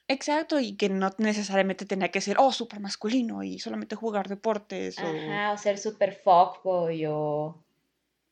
Exacto, 0.07 0.59
y 0.59 0.75
que 0.75 0.89
no 0.89 1.11
necesariamente 1.19 1.85
tenía 1.85 2.09
que 2.09 2.19
ser, 2.19 2.37
oh, 2.39 2.51
súper 2.51 2.79
masculino 2.79 3.43
y 3.43 3.59
solamente 3.59 3.95
jugar 3.95 4.27
deportes. 4.27 4.97
O... 4.97 5.01
Ajá, 5.05 5.51
o 5.51 5.57
ser 5.59 5.77
super 5.77 6.15
fuckboy 6.15 7.05
o 7.05 7.63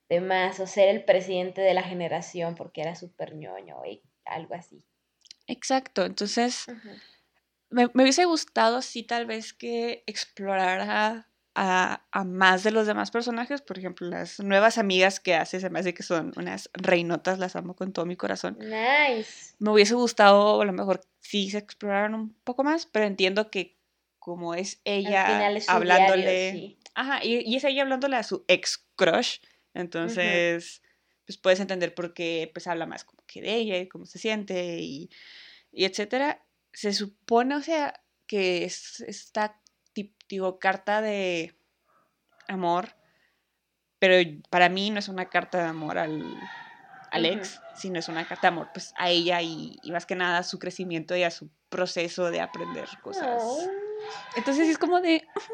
demás, 0.10 0.60
o 0.60 0.66
ser 0.66 0.90
el 0.90 1.04
presidente 1.04 1.62
de 1.62 1.76
la 1.76 1.84
generación 1.84 2.56
porque 2.56 2.82
era 2.82 2.96
súper 2.96 3.36
ñoño 3.36 3.86
y 3.86 4.02
algo 4.26 4.56
así. 4.56 4.84
Exacto, 5.46 6.04
entonces. 6.06 6.66
Me, 7.70 7.88
me 7.94 8.04
hubiese 8.04 8.26
gustado, 8.26 8.82
sí, 8.82 9.04
tal 9.04 9.26
vez 9.26 9.54
que 9.54 10.04
explorara 10.08 11.28
a, 11.56 12.06
a 12.12 12.24
más 12.24 12.64
de 12.64 12.72
los 12.72 12.88
demás 12.88 13.12
personajes. 13.12 13.62
Por 13.62 13.78
ejemplo, 13.78 14.08
las 14.08 14.40
nuevas 14.40 14.78
amigas 14.78 15.20
que 15.20 15.36
hace, 15.36 15.60
se 15.60 15.70
me 15.70 15.80
hace 15.80 15.94
que 15.94 16.04
son 16.04 16.32
unas 16.38 16.70
reinotas, 16.74 17.40
las 17.40 17.56
amo 17.56 17.76
con 17.76 17.92
todo 17.92 18.06
mi 18.06 18.16
corazón. 18.16 18.58
Nice. 18.60 19.56
Me 19.60 19.72
hubiese 19.72 19.96
gustado, 19.96 20.62
a 20.62 20.66
lo 20.66 20.74
mejor, 20.74 21.02
sí 21.20 21.50
se 21.50 21.58
exploraran 21.58 22.14
un 22.14 22.34
poco 22.44 22.64
más, 22.64 22.86
pero 22.86 23.06
entiendo 23.06 23.50
que 23.50 23.76
como 24.20 24.54
es 24.54 24.82
ella 24.86 25.50
es 25.52 25.68
hablándole. 25.70 26.24
diario, 26.24 26.60
sí. 26.60 26.78
Ajá, 26.94 27.24
y, 27.24 27.40
y 27.40 27.56
es 27.56 27.64
ella 27.64 27.82
hablándole 27.84 28.16
a 28.18 28.24
su 28.24 28.46
ex 28.48 28.86
crush. 28.96 29.40
Entonces, 29.74 30.82
pues 31.26 31.38
puedes 31.38 31.60
entender 31.60 31.94
por 31.94 32.14
qué 32.14 32.50
pues 32.54 32.68
habla 32.68 32.86
más 32.86 33.04
como 33.04 33.24
que 33.28 33.42
de 33.42 33.56
ella 33.56 33.78
y 33.80 33.88
cómo 33.88 34.06
se 34.06 34.20
siente 34.20 34.80
y, 34.80 35.10
y 35.72 35.86
etcétera. 35.86 36.44
Se 36.78 36.94
supone, 36.94 37.56
o 37.56 37.62
sea, 37.64 38.04
que 38.28 38.64
es 38.64 39.00
esta 39.00 39.60
digo, 40.30 40.60
carta 40.60 41.02
de 41.02 41.60
amor, 42.48 42.96
pero 43.98 44.16
para 44.52 44.70
mí 44.70 44.92
no 44.92 45.00
es 45.00 45.08
una 45.08 45.28
carta 45.28 45.58
de 45.58 45.70
amor 45.70 45.98
al, 45.98 46.40
al 47.10 47.26
Ujú. 47.26 47.34
ex, 47.34 47.60
sino 47.76 47.98
es 47.98 48.08
una 48.10 48.28
carta 48.28 48.44
de 48.44 48.48
amor 48.50 48.70
pues 48.72 48.94
a 48.96 49.10
ella 49.10 49.42
y, 49.42 49.80
y 49.82 49.92
más 49.92 50.06
que 50.06 50.14
nada 50.14 50.38
a 50.38 50.44
su 50.44 50.60
crecimiento 50.60 51.16
y 51.16 51.24
a 51.24 51.32
su 51.32 51.50
proceso 51.70 52.30
de 52.30 52.42
aprender 52.42 52.88
cosas. 53.02 53.42
Oh. 53.44 53.72
Entonces 54.36 54.70
es 54.70 54.78
como 54.78 55.02
de... 55.02 55.28
ujú. 55.36 55.54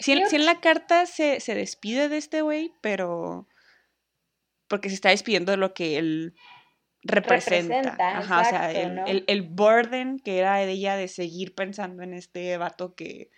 Si 0.00 0.12
en, 0.12 0.28
si 0.28 0.36
en 0.36 0.44
la 0.44 0.60
carta 0.60 1.06
se, 1.06 1.40
se 1.40 1.54
despide 1.54 2.10
de 2.10 2.18
este 2.18 2.42
güey, 2.42 2.74
pero... 2.82 3.48
Porque 4.68 4.90
se 4.90 4.96
está 4.96 5.08
despidiendo 5.08 5.50
de 5.50 5.56
lo 5.56 5.72
que 5.72 5.96
él 5.96 6.34
representa. 7.02 7.74
Representa, 7.74 8.18
Ajá, 8.18 8.40
o 8.40 8.44
sea, 8.44 8.72
el, 8.72 8.94
¿no? 8.94 9.06
el, 9.06 9.24
el 9.26 9.42
burden 9.42 10.18
que 10.18 10.38
era 10.38 10.56
de 10.56 10.70
ella 10.70 10.96
de 10.96 11.08
seguir 11.08 11.54
pensando 11.54 12.02
en 12.02 12.14
este 12.14 12.56
vato 12.56 12.94
que 12.94 13.30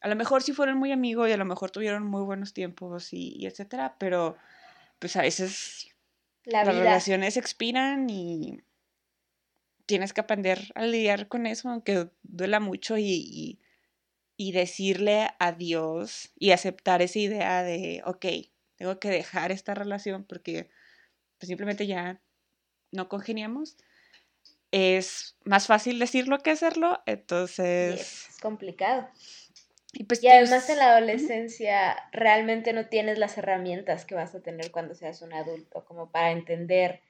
a 0.00 0.08
lo 0.08 0.16
mejor 0.16 0.42
sí 0.42 0.52
fueron 0.52 0.76
muy 0.78 0.92
amigos 0.92 1.28
y 1.28 1.32
a 1.32 1.36
lo 1.36 1.44
mejor 1.44 1.70
tuvieron 1.70 2.04
muy 2.06 2.22
buenos 2.22 2.52
tiempos 2.52 3.12
y, 3.12 3.34
y 3.36 3.46
etcétera, 3.46 3.96
pero 3.98 4.36
pues 4.98 5.16
a 5.16 5.22
veces 5.22 5.88
La 6.44 6.64
las 6.64 6.74
vida. 6.74 6.84
relaciones 6.84 7.36
expiran 7.36 8.08
y 8.10 8.58
tienes 9.86 10.12
que 10.12 10.20
aprender 10.20 10.60
a 10.74 10.84
lidiar 10.84 11.28
con 11.28 11.46
eso, 11.46 11.68
aunque 11.68 12.10
duela 12.22 12.60
mucho 12.60 12.96
y, 12.98 13.04
y, 13.04 13.60
y 14.36 14.52
decirle 14.52 15.28
adiós 15.38 16.32
y 16.36 16.50
aceptar 16.52 17.02
esa 17.02 17.18
idea 17.18 17.62
de, 17.62 18.02
ok, 18.04 18.26
tengo 18.76 18.98
que 18.98 19.08
dejar 19.08 19.52
esta 19.52 19.74
relación 19.74 20.24
porque 20.24 20.68
pues, 21.38 21.48
simplemente 21.48 21.86
ya 21.86 22.20
no 22.94 23.08
congeniamos. 23.08 23.76
Es 24.70 25.36
más 25.44 25.66
fácil 25.66 25.98
decirlo 25.98 26.38
que 26.38 26.50
hacerlo, 26.50 27.00
entonces... 27.06 27.96
Yes, 27.96 28.28
es 28.30 28.40
complicado. 28.40 29.08
Y, 29.92 30.04
pues, 30.04 30.22
Y 30.22 30.28
además 30.28 30.68
en 30.70 30.78
la 30.78 30.86
es- 30.86 30.90
adolescencia 30.96 31.96
realmente 32.10 32.72
no 32.72 32.88
tienes 32.88 33.18
las 33.18 33.38
herramientas 33.38 34.04
que 34.04 34.16
vas 34.16 34.34
a 34.34 34.40
tener 34.42 34.72
cuando 34.72 34.94
seas 34.96 35.22
un 35.22 35.32
adulto, 35.32 35.84
como 35.84 36.10
para 36.10 36.32
entender, 36.32 37.00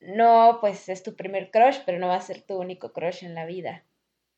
no, 0.00 0.58
pues 0.60 0.88
es 0.88 1.02
tu 1.02 1.14
primer 1.16 1.50
crush, 1.50 1.78
pero 1.84 1.98
no 1.98 2.08
va 2.08 2.16
a 2.16 2.20
ser 2.22 2.40
tu 2.40 2.56
único 2.56 2.92
crush 2.94 3.24
en 3.24 3.34
la 3.34 3.44
vida, 3.44 3.84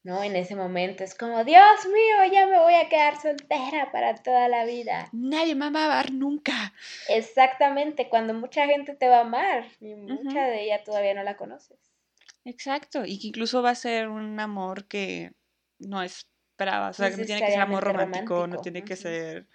¿no? 0.03 0.23
En 0.23 0.37
ese 0.37 0.57
momento 0.57 1.05
es 1.05 1.15
como, 1.15 1.45
Dios 1.45 1.87
mío, 1.87 2.33
ya 2.33 2.47
me 2.47 2.59
voy 2.59 2.75
a 2.75 2.89
quedar 2.89 3.21
soltera 3.21 3.91
para 3.93 4.15
toda 4.15 4.49
la 4.49 4.65
vida. 4.65 5.09
Nadie 5.13 5.55
me 5.55 5.71
va 5.71 5.83
a 5.83 5.87
amar 5.87 6.13
nunca. 6.13 6.73
Exactamente, 7.09 8.09
cuando 8.09 8.35
mucha 8.35 8.67
gente 8.67 8.95
te 8.95 9.09
va 9.09 9.19
a 9.19 9.21
amar 9.21 9.65
y 9.81 9.95
mucha 9.95 10.45
de 10.45 10.65
ella 10.65 10.83
todavía 10.85 11.15
no 11.15 11.23
la 11.23 11.37
conoces. 11.37 11.79
Exacto, 12.45 13.05
y 13.05 13.19
que 13.19 13.29
incluso 13.29 13.63
va 13.63 13.71
a 13.71 13.75
ser 13.75 14.09
un 14.09 14.41
amor 14.41 14.87
que 14.87 15.33
no 15.79 16.03
esperabas, 16.03 16.99
o 16.99 17.03
sea, 17.03 17.11
que 17.11 17.19
no 17.19 17.25
tiene 17.25 17.41
que 17.43 17.53
ser 17.53 17.61
amor 17.61 17.85
romántico, 17.85 18.47
no 18.47 18.61
tiene 18.61 18.85
que 18.85 18.97
ser 18.97 19.47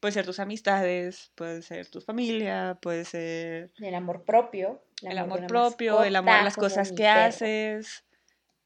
puede 0.00 0.12
ser 0.12 0.24
tus 0.24 0.40
amistades, 0.40 1.30
puede 1.34 1.62
ser 1.62 1.86
tu 1.86 2.00
familia, 2.00 2.78
puede 2.80 3.04
ser... 3.04 3.70
El 3.76 3.94
amor 3.94 4.24
propio. 4.24 4.82
El 5.02 5.18
amor, 5.18 5.46
propio, 5.46 6.02
el 6.02 6.16
amor 6.16 6.34
a 6.34 6.44
las 6.44 6.56
cosas 6.56 6.92
que 6.92 7.06
haces. 7.06 8.04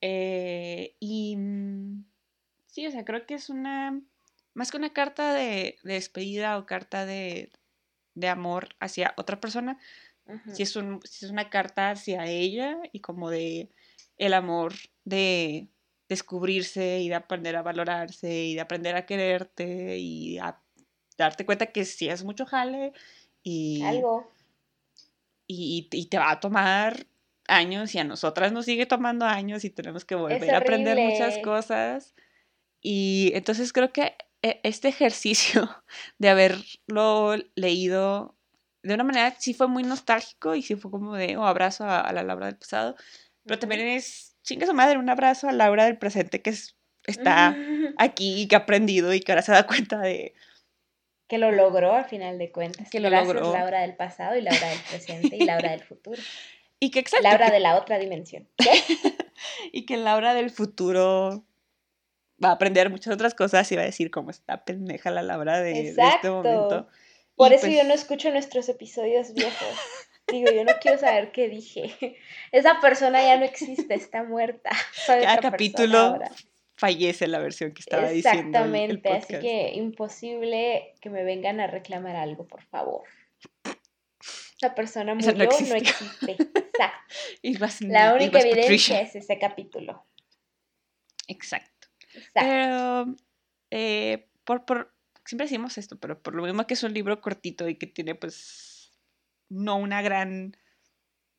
Eh, 0.06 0.96
y 1.00 1.34
mm, 1.34 2.04
sí, 2.66 2.86
o 2.86 2.90
sea, 2.90 3.06
creo 3.06 3.24
que 3.24 3.32
es 3.32 3.48
una, 3.48 3.98
más 4.52 4.70
que 4.70 4.76
una 4.76 4.92
carta 4.92 5.32
de, 5.32 5.78
despedida 5.82 6.58
o 6.58 6.66
carta 6.66 7.06
de, 7.06 7.50
amor 8.28 8.76
hacia 8.80 9.14
otra 9.16 9.40
persona, 9.40 9.78
si, 10.52 10.62
es 10.62 10.76
un, 10.76 11.00
si 11.04 11.24
es 11.24 11.30
una 11.30 11.48
carta 11.48 11.90
hacia 11.90 12.26
ella 12.26 12.76
y 12.92 13.00
como 13.00 13.30
de 13.30 13.70
el 14.18 14.34
amor 14.34 14.74
de 15.04 15.68
descubrirse 16.06 17.00
y 17.00 17.08
de 17.08 17.14
aprender 17.14 17.56
a 17.56 17.62
valorarse 17.62 18.44
y 18.44 18.54
de 18.54 18.60
aprender 18.60 18.96
a 18.96 19.06
quererte 19.06 19.96
y 19.96 20.36
a 20.36 20.60
darte 21.16 21.46
cuenta 21.46 21.72
que 21.72 21.86
sí 21.86 22.10
es 22.10 22.24
mucho 22.24 22.44
jale 22.44 22.92
y... 23.42 23.82
Algo. 23.82 24.30
Y, 25.46 25.88
y, 25.90 26.06
te 26.06 26.18
va 26.18 26.30
a 26.30 26.40
tomar 26.40 27.06
años 27.48 27.94
y 27.94 27.98
a 27.98 28.04
nosotras 28.04 28.52
nos 28.52 28.64
sigue 28.64 28.86
tomando 28.86 29.26
años 29.26 29.64
y 29.64 29.70
tenemos 29.70 30.04
que 30.04 30.14
volver 30.14 30.54
a 30.54 30.58
aprender 30.58 30.98
muchas 30.98 31.38
cosas. 31.38 32.14
Y 32.80 33.32
entonces 33.34 33.72
creo 33.72 33.92
que 33.92 34.14
e, 34.42 34.60
este 34.62 34.88
ejercicio 34.88 35.68
de 36.18 36.28
haberlo 36.28 37.36
leído 37.54 38.36
de 38.84 38.94
una 38.94 39.04
manera 39.04 39.34
sí 39.38 39.54
fue 39.54 39.66
muy 39.66 39.82
nostálgico 39.82 40.54
y 40.54 40.62
sí 40.62 40.76
fue 40.76 40.90
como 40.90 41.14
de 41.14 41.36
oh, 41.36 41.46
abrazo 41.46 41.84
a, 41.88 42.12
la 42.12 42.22
Laura 42.22 42.46
del 42.46 42.56
pasado, 42.56 42.94
pero 43.44 43.58
también 43.58 43.80
es, 43.80 44.36
chinga 44.42 44.66
su 44.66 44.74
madre, 44.74 44.98
un 44.98 45.08
abrazo 45.08 45.48
a 45.48 45.52
Laura 45.52 45.86
del 45.86 45.96
presente 45.96 46.42
que 46.42 46.54
está 47.06 47.56
aquí 47.96 48.42
y 48.42 48.46
que 48.46 48.56
ha 48.56 48.60
aprendido 48.60 49.14
y 49.14 49.20
que 49.20 49.32
ahora 49.32 49.42
se 49.42 49.52
da 49.52 49.66
cuenta 49.66 49.98
de... 50.00 50.34
Que 51.26 51.38
lo 51.38 51.50
logró 51.50 51.94
al 51.94 52.04
final 52.04 52.36
de 52.36 52.52
cuentas. 52.52 52.90
Que 52.90 53.00
lo 53.00 53.08
Gracias 53.08 53.34
logró. 53.34 53.54
Laura 53.54 53.80
del 53.80 53.96
pasado 53.96 54.36
y 54.36 54.42
Laura 54.42 54.68
del 54.68 54.78
presente 54.80 55.36
y 55.36 55.44
Laura 55.46 55.70
del 55.70 55.82
futuro. 55.82 56.20
Y 56.80 56.90
que 56.90 57.00
exacto. 57.00 57.26
Laura 57.26 57.50
de 57.50 57.60
la 57.60 57.76
otra 57.76 57.98
dimensión. 57.98 58.48
y 59.72 59.86
que 59.86 59.96
Laura 59.96 60.34
del 60.34 60.50
futuro 60.50 61.44
va 62.42 62.50
a 62.50 62.52
aprender 62.52 62.90
muchas 62.90 63.14
otras 63.14 63.34
cosas 63.34 63.70
y 63.72 63.76
va 63.76 63.82
a 63.82 63.86
decir 63.86 64.10
cómo 64.10 64.30
está 64.30 64.64
pendeja 64.64 65.10
la 65.10 65.22
Laura 65.22 65.60
de, 65.60 65.88
este 65.88 66.30
momento. 66.30 66.88
Por 67.36 67.52
eso 67.52 67.66
yo 67.66 67.78
pues 67.78 67.88
no 67.88 67.94
escucho 67.94 68.30
nuestros 68.30 68.68
episodios 68.68 69.34
viejos. 69.34 69.78
Digo, 70.28 70.50
yo 70.52 70.64
no 70.64 70.72
quiero 70.80 70.98
saber 70.98 71.32
qué 71.32 71.48
dije. 71.48 72.16
Esa 72.52 72.80
persona 72.80 73.22
ya 73.22 73.36
no 73.36 73.44
existe, 73.44 73.94
está 73.94 74.22
muerta. 74.22 74.70
Cada 75.06 75.38
capítulo 75.38 76.18
fallece 76.76 77.26
la 77.26 77.38
versión 77.38 77.72
que 77.72 77.80
estaba 77.80 78.08
diciendo. 78.08 78.40
Exactamente, 78.40 79.08
así 79.10 79.38
que 79.38 79.72
imposible 79.74 80.94
que 81.00 81.10
me 81.10 81.24
vengan 81.24 81.60
a 81.60 81.66
reclamar 81.66 82.16
algo, 82.16 82.46
por 82.46 82.62
favor. 82.64 83.02
Esa 84.56 84.74
persona 84.74 85.14
murió, 85.14 85.32
no, 85.32 85.44
existe. 85.44 86.36
Exacto. 87.42 87.86
la 87.88 88.14
única 88.14 88.40
evidencia 88.40 89.00
es 89.00 89.16
ese 89.16 89.38
capítulo. 89.38 90.06
Exacto. 91.26 91.88
Pero, 92.32 93.16
eh, 93.70 94.28
por, 94.44 94.64
por, 94.64 94.94
siempre 95.24 95.46
decimos 95.46 95.78
esto, 95.78 95.98
pero 95.98 96.22
por 96.22 96.34
lo 96.34 96.44
mismo 96.44 96.66
que 96.66 96.74
es 96.74 96.82
un 96.82 96.94
libro 96.94 97.20
cortito 97.20 97.68
y 97.68 97.76
que 97.76 97.86
tiene, 97.86 98.14
pues, 98.14 98.92
no 99.48 99.76
una 99.76 100.02
gran 100.02 100.56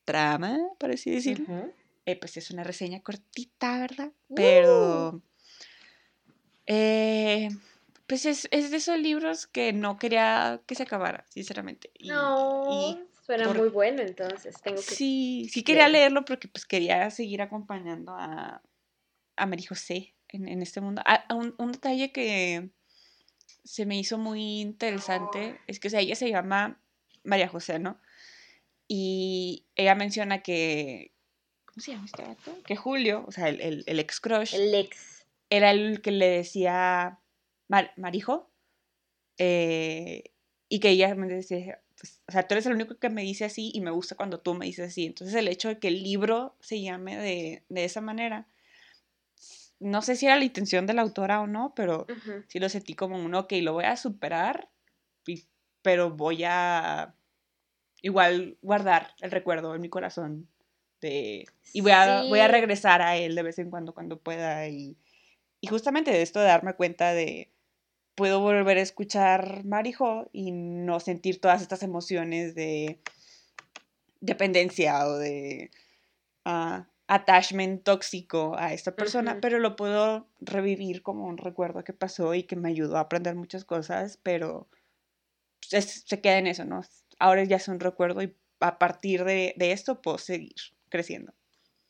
trama, 0.04 0.58
por 0.78 0.92
así 0.92 1.12
decirlo, 1.12 1.74
eh, 2.06 2.16
pues 2.20 2.38
es 2.38 2.52
una 2.52 2.64
reseña 2.64 3.02
cortita, 3.02 3.80
¿verdad? 3.80 4.12
Pero, 4.36 5.10
uh. 5.10 5.22
eh, 6.68 7.50
pues 8.08 8.26
es, 8.26 8.48
es, 8.52 8.72
de 8.72 8.78
esos 8.78 9.00
libros 9.00 9.48
que 9.48 9.74
no 9.74 9.98
quería 9.98 10.62
que 10.66 10.76
se 10.76 10.84
acabara, 10.84 11.26
sinceramente. 11.30 11.92
no, 12.02 13.00
suena 13.26 13.52
muy 13.54 13.70
bueno, 13.70 14.02
entonces 14.02 14.56
tengo 14.62 14.78
que... 14.78 14.96
Sí, 14.96 15.50
sí 15.52 15.64
quería 15.64 15.90
leerlo 15.90 16.26
porque 16.26 16.48
pues 16.48 16.66
quería 16.66 17.10
seguir 17.10 17.42
acompañando 17.42 18.14
a, 18.14 18.62
a 19.36 19.46
Mary 19.46 19.64
José 19.64 20.14
en, 20.30 20.62
este 20.62 20.82
mundo. 20.82 21.02
Ah, 21.06 21.26
un, 21.34 21.56
un, 21.58 21.72
detalle 21.72 22.12
que 22.12 22.70
se 23.64 23.86
me 23.86 23.98
hizo 23.98 24.18
muy 24.18 24.62
interesante 24.62 25.60
es 25.68 25.80
que 25.80 25.88
ella 25.88 26.16
se 26.16 26.30
llama 26.30 26.80
María 27.24 27.48
José, 27.48 27.80
¿no? 27.80 28.00
Y 28.88 29.66
ella 29.76 29.96
menciona 29.96 30.44
que. 30.44 31.12
¿Cómo 31.66 31.82
se 31.82 31.92
llama 31.92 32.06
este 32.06 32.24
gato? 32.24 32.64
Que 32.64 32.76
Julio, 32.76 33.26
o 33.28 33.32
sea, 33.32 33.50
el, 33.50 33.84
el, 33.86 34.00
ex 34.00 34.20
crush. 34.20 34.54
El 34.54 34.74
ex. 34.76 35.26
Era 35.50 35.72
el 35.72 36.02
que 36.02 36.12
le 36.12 36.28
decía 36.28 37.20
Marijo. 37.68 38.52
Eh, 39.38 40.32
y 40.70 40.80
que 40.80 40.90
ella 40.90 41.14
me 41.16 41.28
decía, 41.28 41.82
pues, 42.00 42.22
o 42.28 42.32
sea, 42.32 42.48
tú 42.48 42.56
eres 42.56 42.66
el 42.66 42.74
único 42.74 42.98
que 42.98 43.10
me 43.10 43.22
dice 43.22 43.46
así 43.46 43.72
y 43.74 43.82
me 43.82 43.92
gusta 43.92 44.16
cuando 44.16 44.40
tú 44.40 44.54
me 44.54 44.66
dices 44.66 44.90
así. 44.90 45.06
Entonces 45.06 45.36
el 45.36 45.48
hecho 45.48 45.70
de 45.70 45.80
que 45.80 45.90
el 45.90 46.02
libro 46.04 46.56
se 46.60 46.82
llame 46.82 47.18
de, 47.18 47.64
de 47.70 47.86
esa 47.86 48.02
manera 48.02 48.48
no 49.80 50.02
sé 50.02 50.16
si 50.16 50.26
era 50.26 50.38
la 50.38 50.46
intención 50.46 50.86
de 50.86 50.94
la 50.94 51.02
autora 51.02 51.42
o 51.42 51.48
no, 51.48 51.74
pero 51.76 52.08
sí 52.48 52.60
lo 52.60 52.70
sentí 52.70 52.94
como 52.94 53.18
un, 53.18 53.36
ok, 53.36 53.54
lo 53.62 53.74
voy 53.74 53.86
a 53.86 53.98
superar, 53.98 54.70
pero 55.82 56.12
voy 56.12 56.44
a 56.44 57.14
igual 58.02 58.58
guardar 58.62 59.14
el 59.22 59.32
recuerdo 59.32 59.76
en 59.76 59.82
mi 59.82 59.90
corazón 59.90 60.48
de, 61.02 61.46
y 61.74 61.82
voy 61.82 61.92
a, 61.92 62.24
voy 62.24 62.40
a 62.40 62.48
regresar 62.48 63.02
a 63.02 63.18
él 63.18 63.36
de 63.36 63.44
vez 63.44 63.60
en 63.60 63.70
cuando 63.70 63.94
cuando 63.94 64.20
pueda 64.20 64.68
y, 64.68 64.98
y 65.60 65.68
justamente 65.68 66.12
de 66.12 66.22
esto 66.22 66.40
de 66.40 66.48
darme 66.48 66.74
cuenta 66.74 67.14
de 67.14 67.52
puedo 68.16 68.40
volver 68.40 68.78
a 68.78 68.82
escuchar 68.82 69.64
Marijo 69.66 70.30
y 70.32 70.52
no 70.52 71.00
sentir 71.00 71.40
todas 71.40 71.62
estas 71.62 71.84
emociones 71.84 72.56
de 72.56 73.00
dependencia 74.22 75.06
o 75.06 75.18
de 75.18 75.72
ah, 76.46 76.88
attachment 77.08 77.84
tóxico 77.84 78.56
a 78.58 78.74
esta 78.74 78.96
persona, 78.96 79.40
pero 79.42 79.60
lo 79.60 79.76
puedo 79.76 80.28
revivir 80.40 81.04
como 81.04 81.26
un 81.26 81.38
recuerdo 81.38 81.84
que 81.84 81.94
pasó 81.94 82.34
y 82.34 82.44
que 82.44 82.56
me 82.56 82.70
ayudó 82.70 82.98
a 82.98 83.02
aprender 83.02 83.36
muchas 83.36 83.66
cosas, 83.66 84.20
pero 84.24 84.68
se 85.62 86.22
queda 86.22 86.38
en 86.38 86.48
eso, 86.48 86.66
¿no? 86.66 86.82
Ahora 87.20 87.44
ya 87.44 87.58
es 87.58 87.68
un 87.68 87.80
recuerdo 87.80 88.22
y 88.22 88.36
a 88.60 88.80
partir 88.80 89.24
de, 89.24 89.54
esto 89.60 90.02
puedo 90.02 90.18
seguir 90.18 90.56
creciendo. 90.90 91.34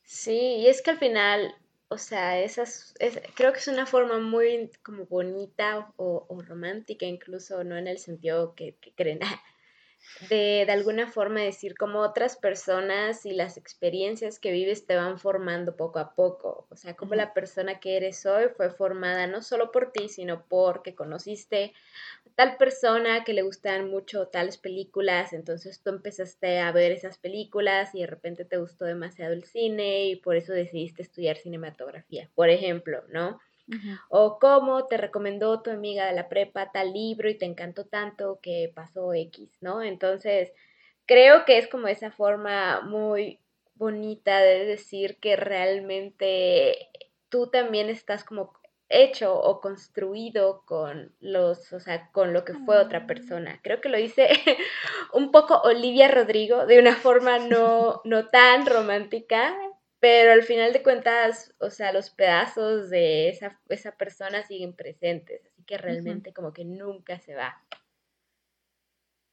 Sí, 0.04 0.38
y 0.38 0.68
es 0.68 0.82
que 0.82 0.92
al 0.92 0.98
final, 0.98 1.56
o 1.88 1.98
sea, 1.98 2.40
esas, 2.42 2.94
creo 3.36 3.54
que 3.54 3.60
es 3.60 3.68
una 3.68 3.86
forma 3.86 4.20
muy 4.20 4.72
como 4.84 5.06
bonita 5.06 5.94
o, 5.98 6.26
romántica, 6.48 7.06
incluso 7.06 7.64
no 7.64 7.78
en 7.78 7.88
el 7.88 8.00
sentido 8.00 8.56
que, 8.56 8.76
que 8.76 8.92
creen, 8.94 9.20
de, 10.30 10.64
de 10.66 10.72
alguna 10.72 11.08
forma 11.12 11.42
decir 11.42 11.76
como 11.78 12.00
otras 12.00 12.38
personas 12.38 13.26
y 13.26 13.34
las 13.34 13.58
experiencias 13.58 14.40
que 14.40 14.52
vives 14.52 14.86
te 14.86 14.96
van 14.96 15.20
formando 15.20 15.76
poco 15.76 16.00
a 16.00 16.16
poco. 16.16 16.68
O 16.70 16.76
sea, 16.76 16.96
como 16.96 17.16
la 17.16 17.34
persona 17.34 17.80
que 17.80 17.98
eres 17.98 18.26
hoy 18.26 18.46
fue 18.56 18.70
formada 18.70 19.28
no 19.28 19.42
solo 19.42 19.72
por 19.72 19.92
ti, 19.92 20.10
sino 20.10 20.46
porque 20.48 20.96
conociste 20.96 21.74
a 22.26 22.30
tal 22.36 22.58
persona 22.58 23.24
que 23.24 23.34
le 23.34 23.42
gustan 23.42 23.90
mucho 23.90 24.28
tales 24.28 24.58
películas, 24.58 25.34
entonces 25.34 25.82
tú 25.82 25.90
empezaste 25.90 26.60
a 26.60 26.72
ver 26.72 26.92
esas 26.92 27.18
películas 27.18 27.94
y 27.94 28.02
de 28.02 28.08
repente 28.08 28.46
te 28.46 28.58
gustó 28.58 28.86
demasiado 28.86 29.34
el 29.34 29.44
cine 29.44 30.06
y 30.08 30.16
por 30.16 30.36
eso 30.36 30.54
decidiste 30.54 31.02
estudiar 31.02 31.38
cinematografía, 31.38 32.30
por 32.36 32.50
ejemplo, 32.50 33.04
¿no? 33.10 33.40
O 34.10 34.38
cómo 34.40 34.86
te 34.86 34.98
recomendó 34.98 35.62
tu 35.62 35.72
amiga 35.72 36.06
de 36.06 36.14
la 36.14 36.30
prepa 36.30 36.72
tal 36.72 36.94
libro 36.94 37.30
y 37.30 37.38
te 37.38 37.46
encantó 37.46 37.86
tanto 37.86 38.40
que 38.42 38.72
pasó 38.74 39.14
X, 39.14 39.50
¿no? 39.62 39.82
Entonces, 39.82 40.52
creo 41.06 41.46
que 41.46 41.58
es 41.58 41.68
como 41.68 41.88
esa 41.88 42.12
forma 42.12 42.82
muy 42.82 43.40
bonita 43.76 44.40
de 44.40 44.66
decir 44.66 45.18
que 45.20 45.36
realmente 45.36 46.90
tú 47.30 47.48
también 47.48 47.90
estás 47.90 48.24
como 48.24 48.54
hecho 48.90 49.36
o 49.36 49.62
construido 49.62 50.64
con 50.66 51.12
los, 51.20 51.74
o 51.74 51.80
sea, 51.80 52.10
con 52.12 52.34
lo 52.34 52.46
que 52.46 52.54
fue 52.54 52.78
otra 52.78 53.02
mm. 53.02 53.08
persona. 53.08 53.60
Creo 53.64 53.82
que 53.82 53.90
lo 53.90 53.98
hice 53.98 54.28
un 55.14 55.32
poco 55.32 55.60
Olivia 55.64 56.08
Rodrigo 56.08 56.66
de 56.66 56.80
una 56.80 56.96
forma 56.96 57.40
no, 57.40 58.02
no 58.04 58.28
tan 58.30 58.66
romántica, 58.66 59.56
pero 60.06 60.34
al 60.34 60.44
final 60.44 60.72
de 60.72 60.84
cuentas, 60.84 61.52
o 61.58 61.72
sea, 61.72 61.92
los 61.92 62.12
pedazos 62.12 62.92
de 62.92 63.28
esa, 63.28 63.60
esa 63.70 63.98
persona 63.98 64.44
siguen 64.44 64.74
presentes, 64.74 65.44
así 65.48 65.64
que 65.64 65.80
realmente 65.80 66.32
como 66.32 66.54
que 66.54 66.64
nunca 66.64 67.18
se 67.18 67.34
va. 67.34 67.60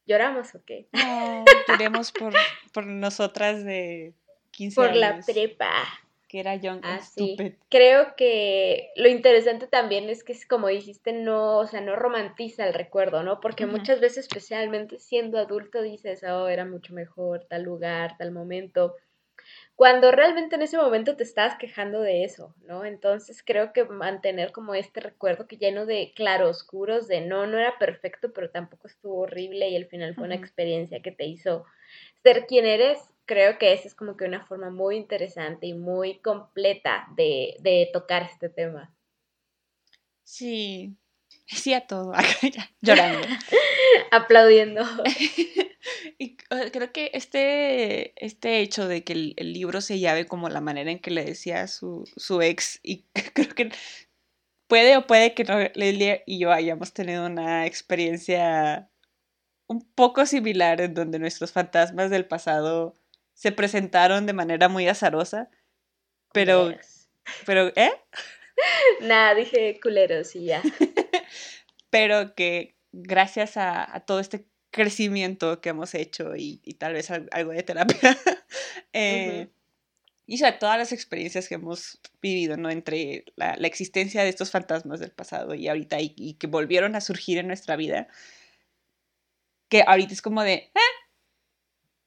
¿Lloramos 0.07 0.55
o 0.55 0.65
qué? 0.65 0.87
No, 0.93 1.45
lloremos 1.67 2.11
por, 2.11 2.33
por 2.73 2.87
nosotras 2.87 3.63
de 3.63 4.15
15 4.49 4.75
por 4.75 4.89
años. 4.89 4.97
Por 4.97 5.17
la 5.17 5.21
prepa. 5.31 5.71
Que 6.27 6.39
era 6.39 6.55
young 6.55 6.81
ah, 6.81 6.99
Creo 7.69 8.15
que 8.15 8.89
lo 8.95 9.09
interesante 9.09 9.67
también 9.67 10.09
es 10.09 10.23
que, 10.23 10.35
como 10.49 10.69
dijiste, 10.69 11.13
no, 11.13 11.59
o 11.59 11.67
sea, 11.67 11.81
no 11.81 11.95
romantiza 11.95 12.65
el 12.65 12.73
recuerdo, 12.73 13.21
¿no? 13.21 13.39
Porque 13.41 13.67
muchas 13.67 13.99
veces, 13.99 14.25
especialmente 14.25 14.97
siendo 14.97 15.37
adulto, 15.37 15.83
dices, 15.83 16.23
oh, 16.23 16.47
era 16.47 16.65
mucho 16.65 16.95
mejor 16.95 17.45
tal 17.47 17.61
lugar, 17.61 18.17
tal 18.17 18.31
momento 18.31 18.95
cuando 19.75 20.11
realmente 20.11 20.55
en 20.55 20.61
ese 20.61 20.77
momento 20.77 21.15
te 21.15 21.23
estabas 21.23 21.57
quejando 21.57 22.01
de 22.01 22.23
eso, 22.23 22.53
¿no? 22.65 22.85
Entonces 22.85 23.41
creo 23.43 23.73
que 23.73 23.85
mantener 23.85 24.51
como 24.51 24.75
este 24.75 24.99
recuerdo 24.99 25.47
que 25.47 25.57
lleno 25.57 25.85
de 25.85 26.13
claroscuros, 26.15 27.07
de 27.07 27.21
no, 27.21 27.47
no 27.47 27.57
era 27.57 27.77
perfecto, 27.79 28.31
pero 28.33 28.51
tampoco 28.51 28.87
estuvo 28.87 29.21
horrible 29.21 29.69
y 29.69 29.75
al 29.75 29.87
final 29.87 30.13
fue 30.13 30.25
una 30.25 30.35
experiencia 30.35 31.01
que 31.01 31.11
te 31.11 31.25
hizo 31.25 31.65
ser 32.21 32.45
quien 32.45 32.65
eres, 32.65 32.99
creo 33.25 33.57
que 33.57 33.73
esa 33.73 33.87
es 33.87 33.95
como 33.95 34.15
que 34.15 34.25
una 34.25 34.45
forma 34.45 34.69
muy 34.69 34.95
interesante 34.95 35.67
y 35.67 35.73
muy 35.73 36.19
completa 36.19 37.07
de, 37.15 37.55
de 37.59 37.89
tocar 37.91 38.23
este 38.23 38.49
tema. 38.49 38.93
Sí, 40.23 40.95
sí 41.47 41.73
a 41.73 41.87
todo, 41.87 42.13
llorando. 42.81 43.27
Aplaudiendo. 44.11 44.83
y 46.17 46.37
creo 46.37 46.91
que 46.91 47.11
este, 47.13 48.13
este 48.25 48.59
hecho 48.59 48.87
de 48.87 49.03
que 49.03 49.13
el, 49.13 49.53
libro 49.53 49.81
se 49.81 49.99
llave 49.99 50.25
como 50.25 50.49
la 50.49 50.61
manera 50.61 50.91
en 50.91 50.99
que 50.99 51.11
le 51.11 51.25
decía 51.25 51.67
su, 51.67 52.09
su 52.15 52.41
ex, 52.41 52.79
y 52.83 53.05
creo 53.33 53.49
que 53.49 53.71
puede 54.67 54.97
o 54.97 55.07
puede 55.07 55.33
que 55.33 55.43
no, 55.43 55.59
Lelia 55.75 56.23
y 56.25 56.39
yo 56.39 56.51
hayamos 56.51 56.93
tenido 56.93 57.25
una 57.25 57.65
experiencia 57.65 58.89
un 59.67 59.81
poco 59.81 60.25
similar 60.25 60.81
en 60.81 60.93
donde 60.93 61.19
nuestros 61.19 61.51
fantasmas 61.51 62.09
del 62.09 62.25
pasado 62.25 62.95
se 63.33 63.51
presentaron 63.51 64.25
de 64.25 64.33
manera 64.33 64.69
muy 64.69 64.87
azarosa, 64.87 65.49
pero, 66.33 66.73
pero, 67.45 67.67
¿eh? 67.75 67.91
Nada, 69.01 69.33
dije 69.33 69.79
culeros 69.81 70.35
y 70.35 70.45
ya. 70.45 70.61
pero 71.89 72.35
que 72.35 72.75
gracias 72.91 73.57
a, 73.57 74.03
todo 74.05 74.19
este 74.19 74.45
crecimiento 74.73 75.61
que 75.61 75.69
hemos 75.69 75.93
hecho 75.93 76.35
y, 76.35 76.57
tal 76.77 76.93
vez 76.93 77.09
algo 77.11 77.51
de 77.51 77.63
terapia, 77.63 77.99
eh, 78.93 79.47
y 80.25 80.37
sobre 80.37 80.53
todas 80.53 80.77
las 80.77 80.91
experiencias 80.91 81.47
que 81.47 81.55
hemos 81.55 81.99
vivido, 82.21 82.57
¿no? 82.57 82.69
Entre 82.69 83.23
la, 83.35 83.53
existencia 83.53 84.23
de 84.23 84.29
estos 84.29 84.51
fantasmas 84.51 84.99
del 84.99 85.11
pasado 85.11 85.53
y 85.53 85.67
ahorita 85.67 85.97
y, 86.01 86.33
que 86.33 86.47
volvieron 86.47 86.95
a 86.95 87.01
surgir 87.01 87.37
en 87.37 87.47
nuestra 87.47 87.75
vida, 87.75 88.07
que 89.69 89.83
ahorita 89.85 90.13
es 90.13 90.21
como 90.21 90.43
de, 90.43 90.71
ah, 90.75 90.79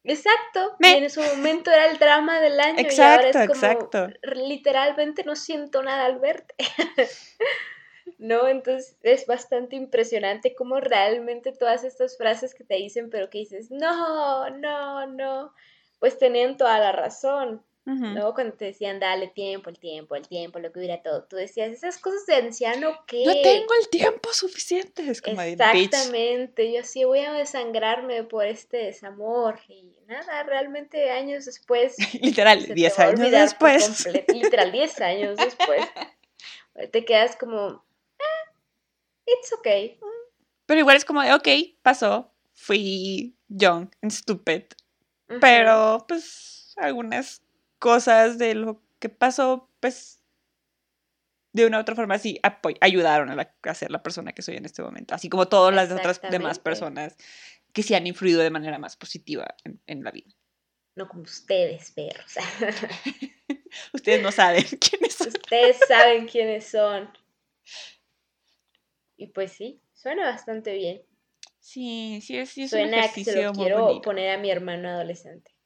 Exacto. 0.04 0.76
Y 0.78 0.86
en 0.86 1.10
su 1.10 1.20
momento 1.20 1.70
era 1.70 1.86
el 1.86 1.98
drama 1.98 2.40
del 2.40 2.60
año 2.60 2.78
exacto, 2.78 3.02
y 3.02 3.26
ahora 3.26 3.28
es 3.28 3.48
como 3.48 3.54
exacto. 3.54 4.08
literalmente 4.22 5.24
no 5.24 5.34
siento 5.34 5.82
nada 5.82 6.06
al 6.06 6.18
verte. 6.20 6.54
¿No? 8.18 8.48
Entonces 8.48 8.96
es 9.02 9.26
bastante 9.26 9.76
impresionante 9.76 10.54
cómo 10.54 10.80
realmente 10.80 11.52
todas 11.52 11.84
estas 11.84 12.16
frases 12.16 12.54
que 12.54 12.64
te 12.64 12.76
dicen, 12.76 13.10
pero 13.10 13.30
que 13.30 13.38
dices, 13.38 13.70
no, 13.70 14.50
no, 14.50 15.06
no, 15.06 15.52
pues 15.98 16.18
tenían 16.18 16.56
toda 16.56 16.78
la 16.78 16.92
razón. 16.92 17.62
¿no? 17.86 18.34
Cuando 18.34 18.54
te 18.54 18.66
decían, 18.66 18.98
dale 18.98 19.28
tiempo, 19.28 19.70
el 19.70 19.78
tiempo, 19.78 20.16
el 20.16 20.26
tiempo, 20.26 20.58
lo 20.58 20.72
que 20.72 20.80
hubiera 20.80 21.02
todo, 21.02 21.22
tú 21.22 21.36
decías, 21.36 21.70
esas 21.70 21.98
cosas 21.98 22.26
de 22.26 22.34
anciano 22.34 23.04
que... 23.06 23.24
No 23.24 23.32
tengo 23.32 23.72
el 23.80 23.88
tiempo 23.88 24.32
suficiente, 24.32 25.08
es 25.08 25.22
como 25.22 25.40
Exactamente, 25.40 26.72
yo 26.72 26.82
sí 26.82 27.04
voy 27.04 27.20
a 27.20 27.32
desangrarme 27.32 28.24
por 28.24 28.44
este 28.44 28.78
desamor 28.78 29.60
y 29.68 29.94
nada, 30.08 30.42
realmente 30.42 31.10
años 31.10 31.44
después... 31.44 31.94
literal, 32.20 32.66
10 32.74 32.98
años 32.98 33.30
después. 33.30 34.08
literal, 34.34 34.72
10 34.72 35.00
años 35.02 35.36
después. 35.36 35.86
te 36.90 37.04
quedas 37.04 37.36
como, 37.36 37.84
it's 39.26 39.52
okay. 39.58 39.98
Pero 40.66 40.80
igual 40.80 40.96
es 40.96 41.04
como 41.04 41.22
de, 41.22 41.32
ok, 41.32 41.48
pasó, 41.82 42.34
fui 42.52 43.36
young 43.48 43.88
and 44.02 44.12
stupid, 44.12 44.64
pero 45.40 46.04
pues 46.08 46.74
algunas 46.76 47.42
cosas 47.78 48.38
de 48.38 48.54
lo 48.54 48.82
que 48.98 49.08
pasó, 49.08 49.70
pues 49.80 50.22
de 51.52 51.66
una 51.66 51.78
u 51.78 51.80
otra 51.80 51.94
forma 51.94 52.18
sí 52.18 52.38
ayudaron 52.80 53.30
a, 53.30 53.54
a, 53.62 53.74
ser 53.74 53.90
la 53.90 54.02
persona 54.02 54.32
que 54.32 54.42
soy 54.42 54.56
en 54.56 54.66
este 54.66 54.82
momento, 54.82 55.14
así 55.14 55.28
como 55.28 55.48
todas 55.48 55.74
las 55.74 55.90
otras 55.90 56.20
demás 56.30 56.58
personas 56.58 57.16
que 57.72 57.82
sí 57.82 57.94
han 57.94 58.06
influido 58.06 58.42
de 58.42 58.50
manera 58.50 58.78
más 58.78 58.96
positiva 58.96 59.54
en, 59.86 60.02
la 60.02 60.10
vida. 60.10 60.30
No 60.94 61.08
como 61.08 61.22
ustedes, 61.22 61.90
perros. 61.90 62.34
ustedes 63.92 64.22
no 64.22 64.32
saben 64.32 64.64
quiénes 64.80 65.14
son. 65.14 65.28
Ustedes 65.28 65.78
saben 65.86 66.26
quiénes 66.26 66.66
son. 66.66 67.10
Y 69.16 69.28
pues 69.28 69.52
sí, 69.52 69.80
suena 69.94 70.24
bastante 70.24 70.74
bien. 70.74 71.02
Sí, 71.60 72.20
sí 72.22 72.36
es, 72.36 72.50
sí 72.50 72.64
es 72.64 72.70
suena 72.70 72.88
un 72.88 72.94
ejercicio 72.94 73.32
que 73.32 73.38
se 73.38 73.44
lo 73.44 73.52
quiero 73.52 74.00
poner 74.02 74.30
a 74.30 74.38
mi 74.38 74.50
hermano 74.50 74.88
adolescente 74.88 75.56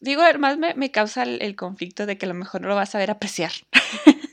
digo, 0.00 0.22
además 0.22 0.58
me, 0.58 0.74
me 0.74 0.90
causa 0.90 1.22
el, 1.22 1.56
conflicto 1.56 2.06
de 2.06 2.18
que 2.18 2.26
a 2.26 2.28
lo 2.28 2.34
mejor 2.34 2.62
no 2.62 2.68
lo 2.68 2.74
vas 2.74 2.94
a 2.94 2.98
ver 2.98 3.10
apreciar. 3.10 3.52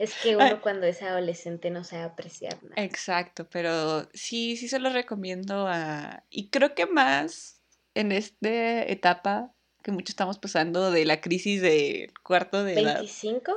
Es 0.00 0.12
que 0.20 0.36
uno 0.36 0.60
cuando 0.60 0.86
es 0.86 1.00
adolescente 1.02 1.70
no 1.70 1.84
sabe 1.84 2.02
apreciar 2.02 2.60
nada. 2.64 2.82
Exacto, 2.82 3.48
pero 3.48 4.08
sí, 4.12 4.56
sí 4.56 4.66
se 4.66 4.80
lo 4.80 4.90
recomiendo 4.90 5.68
a... 5.68 6.24
Y 6.30 6.48
creo 6.48 6.74
que 6.74 6.86
más 6.86 7.62
en 7.94 8.10
esta 8.10 8.82
etapa 8.82 9.54
que 9.84 9.92
mucho 9.92 10.10
estamos 10.10 10.40
pasando 10.40 10.90
de 10.90 11.04
la 11.04 11.20
crisis 11.20 11.62
de 11.62 12.12
cuarto 12.24 12.64
de 12.64 12.80
edad. 12.80 13.02
¿25? 13.02 13.54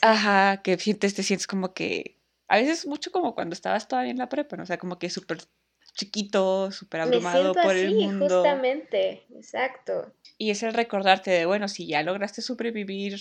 Ajá, 0.00 0.62
que 0.62 0.76
sientes, 0.78 1.14
te 1.14 1.22
sientes 1.22 1.46
como 1.46 1.72
que... 1.72 2.15
A 2.48 2.58
veces 2.58 2.86
mucho 2.86 3.10
como 3.10 3.34
cuando 3.34 3.54
estabas 3.54 3.88
todavía 3.88 4.12
en 4.12 4.18
la 4.18 4.28
prepa, 4.28 4.56
¿no? 4.56 4.62
O 4.62 4.66
sea, 4.66 4.78
como 4.78 4.98
que 4.98 5.10
súper 5.10 5.38
chiquito, 5.94 6.70
súper 6.70 7.00
abrumado 7.00 7.52
por 7.54 7.74
el 7.74 7.94
mundo. 7.94 8.42
Justamente, 8.42 9.26
exacto. 9.34 10.12
Y 10.38 10.50
es 10.50 10.62
el 10.62 10.74
recordarte 10.74 11.30
de, 11.30 11.46
bueno, 11.46 11.68
si 11.68 11.86
ya 11.86 12.02
lograste 12.02 12.42
sobrevivir 12.42 13.18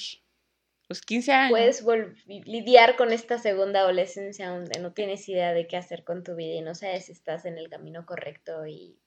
los 0.87 1.01
15 1.01 1.31
años. 1.31 1.81
Puedes 1.81 2.25
lidiar 2.25 2.95
con 2.95 3.11
esta 3.11 3.39
segunda 3.39 3.79
adolescencia 3.79 4.49
donde 4.49 4.79
no 4.79 4.93
tienes 4.93 5.27
idea 5.29 5.53
de 5.53 5.67
qué 5.67 5.77
hacer 5.77 6.03
con 6.03 6.23
tu 6.23 6.35
vida 6.35 6.55
y 6.55 6.61
no 6.61 6.75
sabes 6.75 7.05
si 7.05 7.13
estás 7.13 7.45
en 7.45 7.57
el 7.57 7.69
camino 7.69 8.05
correcto 8.05 8.67
y 8.67 8.99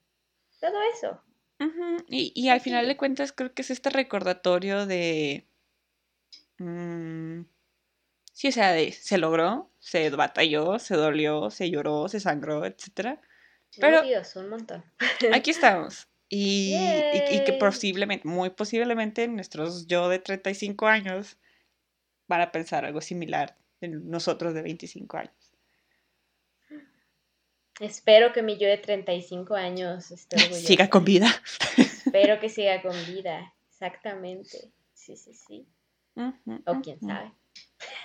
todo 0.61 0.77
eso. 0.95 1.23
y, 2.09 2.49
al 2.49 2.61
final 2.61 2.87
de 2.87 2.97
cuentas 2.97 3.33
creo 3.33 3.53
que 3.53 3.63
es 3.63 3.71
este 3.71 3.91
recordatorio 3.91 4.87
de... 4.87 5.47
Mm, 6.59 7.43
sí, 8.39 8.49
o 8.49 8.53
sea, 8.53 8.73
de, 8.73 8.93
se 8.93 9.19
logró, 9.19 9.69
se 9.81 10.11
batalló, 10.11 10.79
se 10.79 10.95
dolió, 10.95 11.51
se 11.51 11.71
lloró, 11.71 12.09
se 12.09 12.21
sangró, 12.21 12.65
etcétera 12.65 13.21
pero 13.81 14.03
Dios, 14.03 14.35
un 14.37 14.49
montón. 14.49 14.85
aquí 15.33 15.51
estamos. 15.51 16.09
Y, 16.31 16.75
y, 16.75 17.45
que 17.45 17.55
posiblemente, 17.59 18.29
muy 18.29 18.51
posiblemente, 18.51 19.27
nuestros 19.29 19.87
yo 19.87 20.09
de 20.09 20.19
35 20.19 20.87
años 20.87 21.39
van 22.27 22.43
a 22.43 22.53
pensar 22.53 22.85
algo 22.85 23.01
similar 23.01 23.57
en 23.81 24.11
nosotros 24.11 24.53
de 24.53 24.63
25 24.63 25.17
años. 25.17 25.35
Espero 27.81 28.33
que 28.33 28.43
mi 28.43 28.59
yo 28.59 28.69
de 28.69 28.77
35 28.77 29.55
años 29.55 30.11
esté 30.11 30.37
Siga 30.53 30.91
con 30.91 31.05
vida. 31.05 31.29
Espero 31.77 32.41
que 32.41 32.49
siga 32.51 32.83
con 32.83 32.95
vida, 33.07 33.55
exactamente. 33.71 34.73
Sí, 34.93 35.17
sí, 35.17 35.33
sí. 35.33 35.67
o 36.67 36.81
quién 36.83 37.01
sabe. 37.01 37.33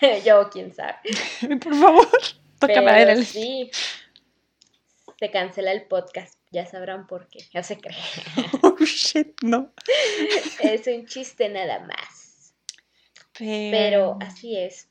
yo, 0.25 0.49
quién 0.49 0.73
sabe. 0.73 0.97
Por 1.63 1.75
favor, 1.75 2.07
toca 2.59 2.81
madera. 2.81 3.15
Sí, 3.17 3.71
se 5.19 5.31
cancela 5.31 5.71
el 5.71 5.83
podcast. 5.83 6.39
Ya 6.51 6.65
sabrán 6.67 7.07
por 7.07 7.27
qué. 7.29 7.39
Ya 7.51 7.63
se 7.63 7.79
cree. 7.79 7.97
Oh, 8.61 8.77
shit, 8.85 9.35
no. 9.41 9.73
Es 10.61 10.85
un 10.87 11.07
chiste 11.07 11.49
nada 11.49 11.79
más. 11.79 12.53
Pero, 13.37 14.17
así 14.21 14.55
es. 14.57 14.89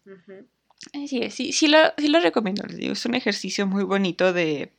Así 0.92 1.22
es, 1.22 1.34
sí, 1.34 1.52
sí 1.52 1.68
lo, 1.68 1.78
sí 1.96 2.08
lo 2.08 2.18
recomiendo. 2.18 2.64
Les 2.66 2.78
digo, 2.78 2.92
es 2.92 3.06
un 3.06 3.14
ejercicio 3.14 3.66
muy 3.66 3.84
bonito 3.84 4.32
de, 4.32 4.72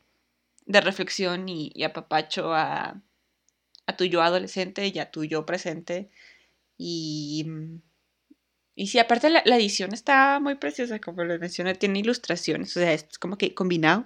de 0.66 0.82
reflexión 0.82 1.48
y, 1.48 1.72
y 1.74 1.84
apapacho 1.84 2.54
a, 2.54 3.02
a 3.86 3.98
tu 3.98 4.04
yo 4.06 4.22
adolescente 4.22 4.88
y 4.88 5.00
a 5.00 5.12
tu 5.12 5.24
yo 5.24 5.46
presente. 5.46 6.10
Y, 6.78 7.46
y 8.76 8.88
sí, 8.88 9.00
aparte 9.00 9.30
la, 9.30 9.42
la 9.46 9.56
edición 9.56 9.94
está 9.94 10.40
muy 10.40 10.56
preciosa, 10.56 11.00
como 11.00 11.24
les 11.24 11.40
mencioné, 11.40 11.76
tiene 11.76 12.00
ilustraciones, 12.00 12.76
o 12.76 12.80
sea, 12.80 12.94
es 12.94 13.06
como 13.20 13.38
que 13.38 13.54
combinado. 13.54 14.06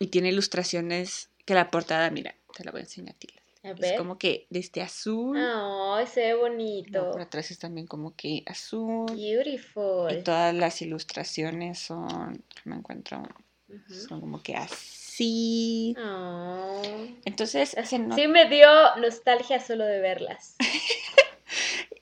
Y 0.00 0.08
tiene 0.08 0.28
ilustraciones 0.28 1.28
que 1.44 1.54
la 1.54 1.70
portada, 1.70 2.10
mira, 2.10 2.34
te 2.56 2.64
la 2.64 2.70
voy 2.70 2.80
a 2.80 2.84
enseñar 2.84 3.14
a 3.14 3.18
ti. 3.18 3.28
Es 3.62 3.98
como 3.98 4.18
que 4.18 4.46
desde 4.50 4.66
este 4.66 4.82
azul. 4.82 5.36
Oh, 5.38 5.98
se 6.06 6.20
ve 6.20 6.34
bonito. 6.34 7.10
por 7.10 7.20
atrás 7.20 7.50
es 7.50 7.58
también 7.58 7.86
como 7.86 8.14
que 8.14 8.42
azul. 8.46 9.06
Beautiful. 9.06 10.12
Y 10.12 10.22
todas 10.22 10.54
las 10.54 10.80
ilustraciones 10.80 11.78
son, 11.78 12.42
me 12.64 12.76
encuentro, 12.76 13.22
son 13.88 14.20
como 14.20 14.42
que 14.42 14.54
así. 14.54 15.94
Oh. 15.98 16.82
Entonces, 17.24 17.76
sí 17.84 18.28
me 18.28 18.48
dio 18.48 18.68
nostalgia 18.96 19.60
solo 19.60 19.84
de 19.84 20.00
verlas. 20.00 20.56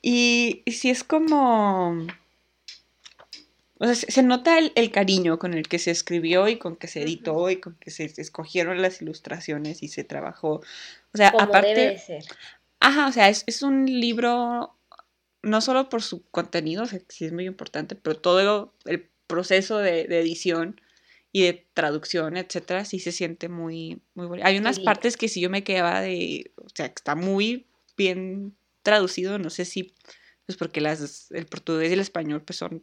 y, 0.09 0.63
y 0.65 0.71
sí 0.71 0.89
es 0.89 1.03
como 1.03 2.07
o 3.79 3.85
sea, 3.87 3.95
se, 3.97 4.23
nota 4.23 4.57
el, 4.59 4.91
cariño 4.93 5.41
con 5.41 5.53
el 5.53 5.67
que 5.67 5.81
se 5.81 5.91
escribió 5.91 6.47
y 6.47 6.59
con 6.59 6.77
que 6.77 6.87
se 6.87 7.03
editó 7.03 7.51
y 7.51 7.57
con 7.57 7.75
que 7.75 7.91
se 7.91 8.05
escogieron 8.05 8.81
las 8.81 9.03
ilustraciones 9.03 9.83
y 9.83 9.89
se 9.89 10.05
trabajó. 10.05 10.61
O 11.13 11.17
sea, 11.17 11.31
aparte. 11.37 11.99
Ajá, 12.79 13.09
o 13.09 13.13
sea, 13.13 13.29
es, 13.29 13.43
es 13.49 13.63
un 13.63 13.87
libro 13.87 14.79
no 15.43 15.61
solo 15.61 15.89
por 15.89 16.03
su 16.03 16.25
contenido, 16.31 16.85
o 16.85 16.87
sea, 16.87 17.01
que 17.01 17.07
sí 17.09 17.25
es 17.25 17.33
muy 17.33 17.47
importante, 17.47 17.97
pero 17.97 18.17
todo 18.17 18.73
el 18.85 19.11
proceso 19.27 19.79
de, 19.79 20.05
de 20.05 20.21
edición 20.21 20.81
y 21.33 21.43
de 21.43 21.67
traducción, 21.75 22.37
etcétera, 22.37 22.85
sí 22.85 23.01
se 23.01 23.11
siente 23.11 23.49
muy, 23.49 24.01
muy 24.15 24.27
bonito. 24.27 24.47
Hay 24.47 24.57
unas 24.57 24.79
partes 24.79 25.17
que 25.17 25.29
sí 25.29 25.41
yo 25.41 25.51
me 25.51 25.65
quedaba 25.65 26.01
de, 26.01 26.53
o 26.57 26.69
sea, 26.73 26.89
que 26.91 26.95
está 26.95 27.17
muy 27.17 27.67
bien 27.97 28.55
traducido, 28.87 29.39
no 29.39 29.51
sé 29.51 29.65
si, 29.65 29.93
pues 30.47 30.57
porque 30.57 30.81
las, 30.81 31.31
el 31.33 31.47
portugués 31.47 31.91
y 31.91 31.95
el 31.95 32.01
español 32.01 32.43
pues 32.43 32.57
son 32.57 32.71
Muy 32.73 32.83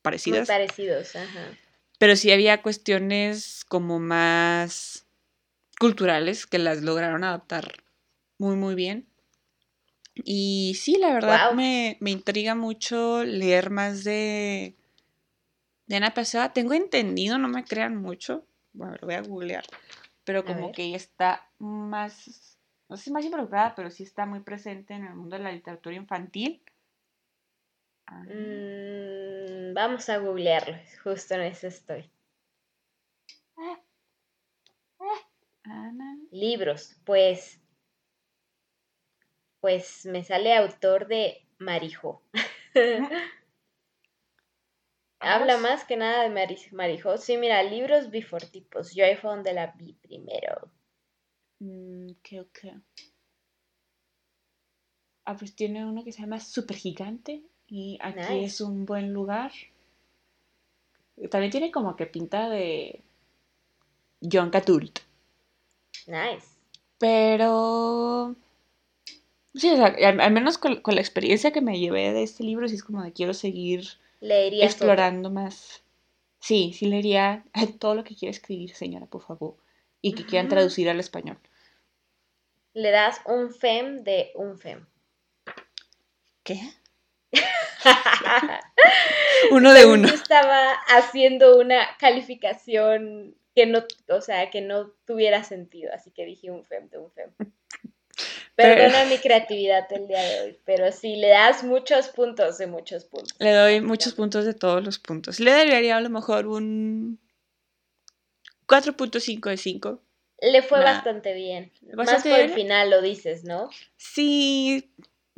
parecidas, 0.00 0.46
parecidos, 0.48 1.16
ajá. 1.16 1.58
pero 1.98 2.14
sí 2.14 2.30
había 2.30 2.62
cuestiones 2.62 3.64
como 3.66 3.98
más 3.98 5.06
culturales 5.78 6.46
que 6.46 6.58
las 6.58 6.82
lograron 6.82 7.24
adaptar 7.24 7.72
muy, 8.38 8.56
muy 8.56 8.74
bien. 8.74 9.08
Y 10.14 10.76
sí, 10.80 10.96
la 10.98 11.12
verdad 11.12 11.52
me, 11.54 11.96
me 12.00 12.12
intriga 12.12 12.54
mucho 12.54 13.24
leer 13.24 13.70
más 13.70 14.04
de, 14.04 14.76
de 15.86 15.96
Ana 15.96 16.14
Pessoa. 16.14 16.52
Tengo 16.52 16.74
entendido, 16.74 17.36
no 17.38 17.48
me 17.48 17.64
crean 17.64 17.96
mucho, 17.96 18.46
bueno, 18.72 18.94
lo 19.00 19.06
voy 19.08 19.16
a 19.16 19.22
googlear, 19.22 19.64
pero 20.22 20.44
como 20.44 20.70
que 20.70 20.84
ella 20.84 20.96
está 20.96 21.50
más, 21.58 22.53
no 22.88 22.96
sé 22.96 23.04
si 23.04 23.12
más 23.12 23.24
involucrada, 23.24 23.74
pero 23.74 23.90
sí 23.90 24.02
está 24.04 24.26
muy 24.26 24.40
presente 24.40 24.94
en 24.94 25.04
el 25.04 25.14
mundo 25.14 25.36
de 25.36 25.42
la 25.42 25.52
literatura 25.52 25.96
infantil. 25.96 26.62
Ah, 28.06 28.22
Mm, 28.26 29.74
vamos 29.74 30.08
a 30.08 30.16
googlearlo, 30.18 30.76
justo 31.02 31.34
en 31.34 31.42
eso 31.42 31.66
estoy. 31.66 32.10
Ana. 35.66 36.16
Libros, 36.30 36.96
pues, 37.04 37.60
pues 39.60 40.06
me 40.06 40.22
sale 40.22 40.54
autor 40.54 41.08
de 41.08 41.44
Marijo. 41.58 42.22
Habla 45.18 45.56
más 45.58 45.82
que 45.82 45.96
nada 45.96 46.22
de 46.22 46.28
Mari- 46.30 46.70
Marijo. 46.70 47.16
Sí, 47.18 47.36
mira, 47.36 47.60
libros 47.64 48.10
bifortipos. 48.10 48.94
Yo 48.94 49.04
ahí 49.04 49.16
fue 49.16 49.30
donde 49.30 49.52
la 49.52 49.72
vi 49.76 49.94
primero. 49.94 50.70
Mm, 51.64 52.12
creo 52.22 52.46
que. 52.52 52.74
Ah, 55.24 55.36
pues 55.36 55.54
tiene 55.56 55.84
uno 55.86 56.04
que 56.04 56.12
se 56.12 56.20
llama 56.20 56.38
Super 56.40 56.76
Gigante. 56.76 57.42
Y 57.66 57.98
aquí 58.02 58.18
Nice. 58.18 58.44
es 58.44 58.60
un 58.60 58.84
buen 58.84 59.12
lugar. 59.14 59.50
También 61.30 61.50
tiene 61.50 61.70
como 61.72 61.96
que 61.96 62.06
pinta 62.06 62.48
de 62.50 63.00
Young 64.20 64.54
Adult. 64.54 64.98
Nice. 66.06 66.46
Pero. 66.98 68.36
Sí, 69.54 69.70
o 69.70 69.76
sea, 69.76 69.86
al, 69.86 70.20
al 70.20 70.32
menos 70.32 70.58
con, 70.58 70.80
con 70.82 70.96
la 70.96 71.00
experiencia 71.00 71.52
que 71.52 71.60
me 71.60 71.78
llevé 71.78 72.12
de 72.12 72.24
este 72.24 72.42
libro, 72.42 72.68
sí 72.68 72.74
es 72.74 72.82
como 72.82 73.02
de 73.02 73.12
quiero 73.12 73.32
seguir 73.32 73.84
Leerías 74.20 74.74
otro. 74.74 74.88
explorando 74.88 75.30
más. 75.30 75.82
Sí, 76.40 76.72
sí 76.74 76.86
leería 76.86 77.44
todo 77.78 77.94
lo 77.94 78.04
que 78.04 78.14
quiera 78.16 78.30
escribir, 78.32 78.74
señora, 78.74 79.06
por 79.06 79.22
favor. 79.22 79.56
Y 80.02 80.12
que 80.12 80.26
quieran 80.26 80.48
traducir 80.50 80.90
al 80.90 81.00
español. 81.00 81.38
Le 82.74 82.90
das 82.90 83.20
un 83.26 83.52
fem 83.54 84.02
de 84.04 84.30
un 84.34 84.58
fem. 84.58 84.86
¿Qué? 86.42 86.60
Uno 89.50 89.72
de 89.72 89.86
uno. 89.86 90.08
Yo 90.08 90.14
estaba 90.14 90.72
haciendo 90.88 91.58
una 91.58 91.96
calificación 91.98 93.34
que 93.54 93.66
no, 93.66 93.84
o 94.08 94.20
sea, 94.20 94.50
que 94.50 94.60
no 94.60 94.90
tuviera 95.06 95.44
sentido, 95.44 95.92
así 95.94 96.10
que 96.10 96.24
dije 96.24 96.50
un 96.50 96.64
fem 96.64 96.88
de 96.88 96.98
un 96.98 97.10
fem. 97.12 97.30
Pero- 98.56 98.74
Perdona 98.76 99.04
mi 99.06 99.18
creatividad 99.18 99.92
el 99.92 100.06
día 100.06 100.22
de 100.22 100.40
hoy, 100.42 100.58
pero 100.64 100.92
sí, 100.92 101.16
le 101.16 101.28
das 101.28 101.64
muchos 101.64 102.06
puntos 102.08 102.56
de 102.58 102.68
muchos 102.68 103.04
puntos. 103.04 103.34
Le 103.40 103.52
doy 103.52 103.80
muchos 103.80 104.14
puntos 104.14 104.44
de 104.44 104.54
todos 104.54 104.84
los 104.84 105.00
puntos. 105.00 105.40
Le 105.40 105.50
daría 105.50 105.96
a 105.96 106.00
lo 106.00 106.08
mejor 106.08 106.46
un 106.46 107.18
4.5 108.68 109.50
de 109.50 109.56
5. 109.56 110.00
Le 110.52 110.62
fue 110.62 110.78
Nah. 110.78 110.84
bastante 110.84 111.32
bien. 111.34 111.72
Más 111.94 112.22
por 112.22 112.38
el 112.38 112.50
final 112.50 112.90
lo 112.90 113.00
dices, 113.00 113.44
¿no? 113.44 113.70
Sí, 113.96 114.90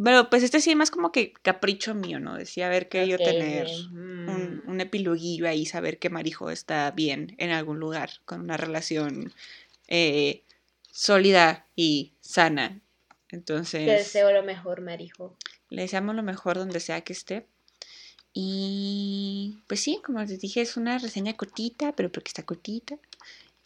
pero 0.02 0.28
pues 0.30 0.42
este 0.42 0.60
sí 0.60 0.74
más 0.74 0.90
como 0.90 1.12
que 1.12 1.32
capricho 1.32 1.94
mío, 1.94 2.18
¿no? 2.18 2.34
Decía 2.36 2.66
a 2.66 2.70
ver 2.70 2.88
qué 2.88 3.06
yo 3.06 3.16
Ok, 3.16 3.22
tener 3.22 3.68
un, 3.92 4.62
un 4.66 4.80
epiloguillo 4.80 5.48
ahí, 5.48 5.64
saber 5.64 5.98
que 5.98 6.10
Marijo 6.10 6.50
está 6.50 6.90
bien 6.90 7.34
en 7.38 7.50
algún 7.50 7.78
lugar, 7.78 8.10
con 8.24 8.40
una 8.40 8.56
relación 8.56 9.32
eh, 9.88 10.42
sólida 10.90 11.66
y 11.76 12.12
sana. 12.20 12.80
Te 13.28 13.36
Entonces, 13.36 13.86
deseo 13.86 14.32
lo 14.32 14.42
mejor, 14.42 14.80
Marijo. 14.80 15.36
le 15.70 15.82
deseamos 15.82 16.14
lo 16.16 16.22
mejor 16.22 16.56
donde 16.58 16.80
sea 16.80 17.02
que 17.02 17.12
esté. 17.12 17.46
Y 18.32 19.58
pues 19.66 19.80
sí, 19.80 20.00
como 20.04 20.20
les 20.20 20.40
dije, 20.40 20.60
es 20.60 20.76
una 20.76 20.98
reseña 20.98 21.34
cortita, 21.36 21.92
pero 21.92 22.10
porque 22.12 22.28
está 22.28 22.42
cortita. 22.44 22.98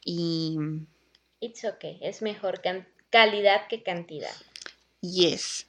Y 0.05 0.57
It's 1.41 1.65
okay, 1.65 1.99
es 2.03 2.23
mejor 2.23 2.61
can- 2.61 2.87
calidad 3.11 3.67
que 3.69 3.83
cantidad. 3.83 4.35
yes. 5.01 5.67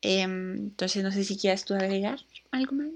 Em, 0.00 0.54
entonces 0.56 1.02
no 1.02 1.10
sé 1.10 1.24
si 1.24 1.36
quieras 1.36 1.64
tú 1.64 1.74
agregar 1.74 2.20
algo 2.52 2.72
más. 2.72 2.88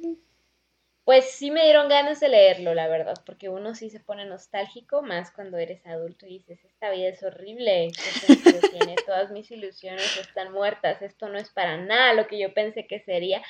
Pues 1.05 1.33
sí 1.33 1.51
me 1.51 1.64
dieron 1.64 1.89
ganas 1.89 2.20
de 2.20 2.29
leerlo, 2.29 2.75
la 2.75 2.87
verdad, 2.87 3.16
porque 3.27 3.49
uno 3.49 3.75
sí 3.75 3.91
se 3.91 3.99
pone 3.99 4.25
nostálgico, 4.25 5.03
más 5.03 5.33
cuando 5.33 5.59
eres 5.59 5.85
adulto 5.85 6.27
y 6.27 6.39
dices, 6.39 6.64
esta 6.64 6.93
vida 6.93 7.09
es 7.09 7.20
horrible, 7.25 7.89
¿qué 7.93 8.27
sentido 8.27 8.61
tiene? 8.70 8.95
Todas 9.05 9.33
mis 9.33 9.51
ilusiones 9.51 10.16
están 10.16 10.53
muertas, 10.53 11.03
esto 11.03 11.29
no 11.29 11.39
es 11.39 11.51
para 11.51 11.77
nada 11.77 12.14
lo 12.14 12.29
que 12.29 12.39
yo 12.39 12.55
pensé 12.55 12.87
que 12.87 13.01
sería. 13.01 13.43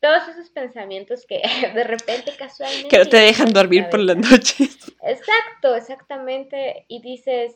Todos 0.00 0.28
esos 0.28 0.50
pensamientos 0.50 1.24
que 1.26 1.40
de 1.74 1.84
repente 1.84 2.36
casualmente... 2.36 2.88
Que 2.88 2.98
no 2.98 3.06
te 3.06 3.16
dejan 3.16 3.54
dormir 3.54 3.88
por 3.88 4.00
las 4.00 4.18
noches. 4.18 4.94
Exacto, 5.02 5.74
exactamente. 5.76 6.84
Y 6.88 7.00
dices, 7.00 7.54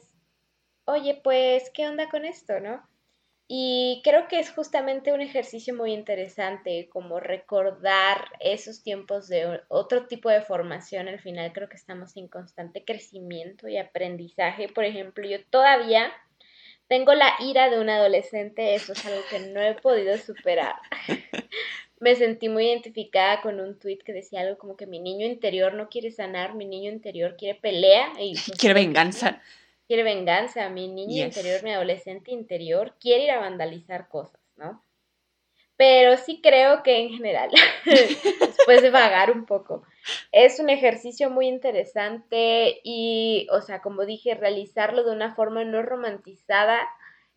oye, 0.84 1.20
pues, 1.22 1.70
¿qué 1.74 1.86
onda 1.86 2.08
con 2.08 2.24
esto, 2.24 2.60
no? 2.60 2.82
Y 3.54 4.00
creo 4.02 4.28
que 4.28 4.38
es 4.38 4.50
justamente 4.50 5.12
un 5.12 5.20
ejercicio 5.20 5.74
muy 5.74 5.92
interesante, 5.92 6.88
como 6.90 7.20
recordar 7.20 8.30
esos 8.40 8.82
tiempos 8.82 9.28
de 9.28 9.60
otro 9.68 10.06
tipo 10.06 10.30
de 10.30 10.40
formación. 10.40 11.08
Al 11.08 11.20
final 11.20 11.52
creo 11.52 11.68
que 11.68 11.76
estamos 11.76 12.16
en 12.16 12.28
constante 12.28 12.82
crecimiento 12.84 13.68
y 13.68 13.76
aprendizaje. 13.76 14.68
Por 14.68 14.84
ejemplo, 14.84 15.28
yo 15.28 15.44
todavía 15.50 16.10
tengo 16.88 17.14
la 17.14 17.34
ira 17.40 17.68
de 17.68 17.80
un 17.80 17.90
adolescente, 17.90 18.74
eso 18.74 18.92
es 18.92 19.04
algo 19.04 19.20
que 19.30 19.40
no 19.40 19.60
he 19.60 19.74
podido 19.74 20.16
superar. 20.18 20.76
Me 22.00 22.16
sentí 22.16 22.48
muy 22.48 22.66
identificada 22.66 23.42
con 23.42 23.60
un 23.60 23.78
tweet 23.78 23.98
que 23.98 24.12
decía 24.12 24.40
algo 24.40 24.58
como 24.58 24.76
que 24.76 24.86
mi 24.86 24.98
niño 24.98 25.26
interior 25.26 25.74
no 25.74 25.88
quiere 25.88 26.10
sanar, 26.10 26.54
mi 26.54 26.64
niño 26.64 26.90
interior 26.90 27.36
quiere 27.36 27.60
pelea 27.60 28.12
y 28.18 28.34
Quiere 28.58 28.74
venganza. 28.74 29.40
Quiere 29.92 30.04
venganza, 30.04 30.70
mi 30.70 30.88
niño 30.88 31.26
Yes. 31.26 31.36
interior, 31.36 31.62
mi 31.62 31.70
adolescente 31.70 32.30
interior 32.30 32.94
quiere 32.98 33.24
ir 33.24 33.30
a 33.30 33.40
vandalizar 33.40 34.08
cosas, 34.08 34.40
¿no? 34.56 34.82
Pero 35.76 36.16
sí 36.16 36.40
creo 36.42 36.82
que 36.82 36.98
en 36.98 37.10
general, 37.10 37.50
después 37.84 38.80
de 38.80 38.88
vagar 38.88 39.30
un 39.30 39.44
poco, 39.44 39.82
es 40.32 40.60
un 40.60 40.70
ejercicio 40.70 41.28
muy 41.28 41.46
interesante 41.46 42.80
y, 42.84 43.46
o 43.50 43.60
sea, 43.60 43.82
como 43.82 44.06
dije, 44.06 44.34
realizarlo 44.34 45.04
de 45.04 45.12
una 45.14 45.34
forma 45.34 45.62
no 45.62 45.82
romantizada 45.82 46.88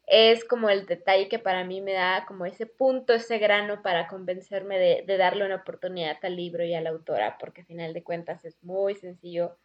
es 0.08 0.45
como 0.45 0.70
el 0.70 0.86
detalle 0.86 1.28
que 1.28 1.39
para 1.39 1.66
mí 1.66 1.82
me 1.82 1.91
da 1.91 2.24
como 2.26 2.45
ese 2.45 2.68
punto, 2.68 3.12
ese 3.12 3.38
grano 3.38 3.82
para 3.82 4.08
convencerme 4.08 4.80
de, 4.80 5.03
de 5.06 5.18
darle 5.18 5.45
una 5.45 5.56
oportunidad 5.58 6.16
al 6.24 6.38
libro 6.38 6.64
y 6.64 6.74
a 6.74 6.80
la 6.80 6.91
autora, 6.91 7.38
porque 7.38 7.62
al 7.62 7.68
final 7.68 7.93
de 7.93 8.03
cuentas 8.03 8.45
es 8.45 8.64
muy 8.64 8.95
sencillo 8.95 9.58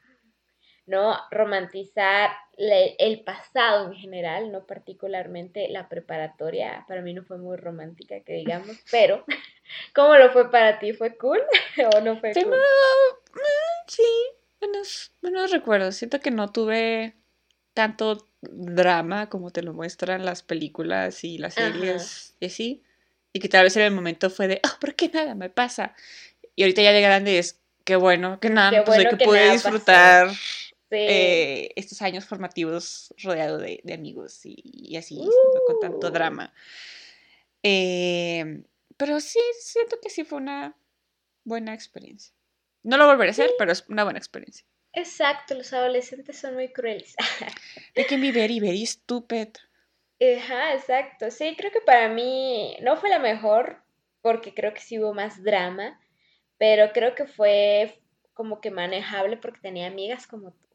¿no? 0.90 1.16
Romantizar 1.30 2.30
el 2.56 3.22
pasado 3.22 3.92
en 3.92 3.94
general, 3.94 4.52
no 4.52 4.66
particularmente 4.66 5.68
la 5.68 5.88
preparatoria. 5.88 6.84
Para 6.88 7.00
mí 7.00 7.14
no 7.14 7.22
fue 7.22 7.38
muy 7.38 7.56
romántica, 7.56 8.20
que 8.20 8.34
digamos, 8.34 8.76
pero 8.90 9.24
¿cómo 9.94 10.16
lo 10.16 10.30
fue 10.32 10.50
para 10.50 10.78
ti? 10.78 10.92
¿Fue 10.92 11.16
cool 11.16 11.40
o 11.94 12.00
no 12.00 12.18
fue 12.18 12.32
Tengo, 12.32 12.50
cool? 12.50 12.58
mm, 13.34 13.86
sí, 13.86 14.02
buenos, 14.60 15.12
buenos 15.22 15.50
recuerdos. 15.52 15.94
Siento 15.96 16.20
que 16.20 16.30
no 16.30 16.50
tuve 16.50 17.14
tanto 17.72 18.26
drama 18.42 19.28
como 19.28 19.50
te 19.50 19.62
lo 19.62 19.72
muestran 19.72 20.24
las 20.24 20.42
películas 20.42 21.24
y 21.24 21.38
las 21.38 21.56
Ajá. 21.56 21.72
series 21.72 22.34
y 22.40 22.46
así. 22.46 22.82
Y 23.32 23.38
que 23.38 23.48
tal 23.48 23.62
vez 23.62 23.76
en 23.76 23.84
el 23.84 23.92
momento 23.92 24.28
fue 24.28 24.48
de, 24.48 24.60
ah, 24.64 24.76
¿por 24.80 24.96
qué 24.96 25.08
nada 25.08 25.36
me 25.36 25.50
pasa? 25.50 25.94
Y 26.56 26.64
ahorita 26.64 26.82
ya 26.82 26.92
de 26.92 27.00
grande 27.00 27.38
es, 27.38 27.60
qué 27.84 27.96
bueno 27.96 28.40
que 28.40 28.50
nada 28.50 28.70
Qué 28.70 28.80
y 28.80 28.84
bueno 28.84 29.10
que 29.10 29.16
que 29.16 29.24
pude 29.24 29.60
pasó. 29.60 29.70
Eh, 30.90 31.72
estos 31.76 32.02
años 32.02 32.24
formativos 32.24 33.14
rodeado 33.22 33.58
de, 33.58 33.80
de 33.84 33.94
amigos 33.94 34.44
y, 34.44 34.56
y 34.64 34.96
así, 34.96 35.16
no 35.16 35.60
con 35.64 35.78
tanto 35.80 36.08
Uh. 36.08 36.10
drama. 36.10 36.52
Eh, 37.62 38.64
pero 38.96 39.20
sí, 39.20 39.40
siento 39.60 39.98
que 40.02 40.10
sí 40.10 40.24
fue 40.24 40.38
una 40.38 40.76
buena 41.44 41.74
experiencia. 41.74 42.34
No 42.82 42.96
lo 42.96 43.06
volveré 43.06 43.30
a 43.30 43.32
hacer, 43.32 43.50
pero 43.58 43.72
es 43.72 43.84
una 43.88 44.04
buena 44.04 44.18
experiencia. 44.18 44.66
Exacto, 44.92 45.54
los 45.54 45.72
adolescentes 45.72 46.38
son 46.38 46.54
muy 46.54 46.72
crueles. 46.72 47.14
They 47.94 48.04
can 48.06 48.20
be 48.20 48.32
very, 48.32 48.58
very 48.58 48.84
stupid. 48.86 49.48
Ajá, 50.20 50.74
exacto. 50.74 51.30
Sí, 51.30 51.54
creo 51.56 51.70
que 51.70 51.80
para 51.80 52.08
mí 52.08 52.76
no 52.82 52.96
fue 52.96 53.08
la 53.10 53.18
mejor, 53.18 53.82
porque 54.22 54.52
creo 54.52 54.74
que 54.74 54.80
sí 54.80 54.98
hubo 54.98 55.14
más 55.14 55.42
drama, 55.42 56.00
pero 56.58 56.92
creo 56.92 57.14
que 57.14 57.26
fue 57.26 58.02
como 58.34 58.60
que 58.60 58.70
manejable 58.70 59.36
porque 59.36 59.60
tenía 59.60 59.86
amigas 59.86 60.26
como 60.26 60.52
tú. 60.52 60.68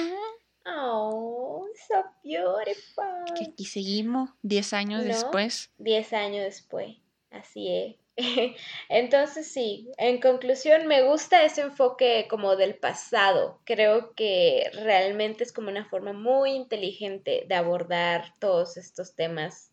Ah. 0.00 0.40
Oh, 0.66 1.66
so 1.88 2.04
beautiful. 2.22 3.24
Que 3.34 3.50
aquí 3.50 3.64
seguimos 3.64 4.30
10 4.42 4.72
años 4.72 5.02
¿No? 5.02 5.08
después. 5.08 5.70
Diez 5.78 6.12
años 6.12 6.44
después, 6.44 6.96
así 7.30 7.68
es. 7.68 7.96
Entonces 8.88 9.50
sí, 9.50 9.90
en 9.96 10.20
conclusión 10.20 10.86
me 10.86 11.02
gusta 11.02 11.44
ese 11.44 11.62
enfoque 11.62 12.26
como 12.28 12.56
del 12.56 12.76
pasado. 12.76 13.60
Creo 13.64 14.14
que 14.14 14.70
realmente 14.74 15.44
es 15.44 15.52
como 15.52 15.70
una 15.70 15.88
forma 15.88 16.12
muy 16.12 16.50
inteligente 16.52 17.44
de 17.48 17.54
abordar 17.54 18.34
todos 18.38 18.76
estos 18.76 19.14
temas. 19.14 19.69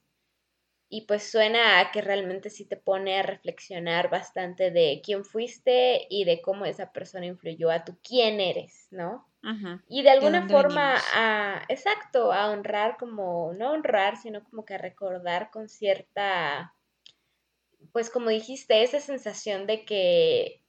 Y 0.89 1.01
pues 1.05 1.29
suena 1.29 1.79
a 1.79 1.91
que 1.91 2.01
realmente 2.01 2.49
sí 2.49 2.63
te 2.65 2.77
pone 2.77 3.19
a 3.19 3.23
reflexionar 3.23 4.09
bastante 4.09 4.71
de 4.71 5.01
quién 5.03 5.25
fuiste 5.25 6.07
y 6.09 6.23
de 6.23 6.41
cómo 6.41 6.65
esa 6.65 6.93
persona 6.93 7.25
influyó 7.25 7.69
a 7.69 7.83
tu 7.83 7.97
quién 8.01 8.39
eres, 8.39 8.87
¿no? 8.91 9.27
Ujú. 9.43 9.81
Y 9.89 10.03
de 10.03 10.09
alguna 10.09 10.47
forma 10.47 10.93
venimos? 10.93 11.09
a, 11.13 11.61
exacto, 11.67 12.31
a 12.31 12.49
honrar 12.49 12.97
como, 12.97 13.53
no 13.53 13.71
honrar, 13.71 14.17
sino 14.17 14.43
como 14.45 14.65
que 14.65 14.75
a 14.75 14.77
recordar 14.77 15.51
con 15.51 15.67
cierta, 15.67 16.73
pues 17.91 18.09
como 18.09 18.29
dijiste, 18.29 18.81
esa 18.81 19.01
sensación 19.01 19.67
de 19.67 19.83
que, 19.83 20.61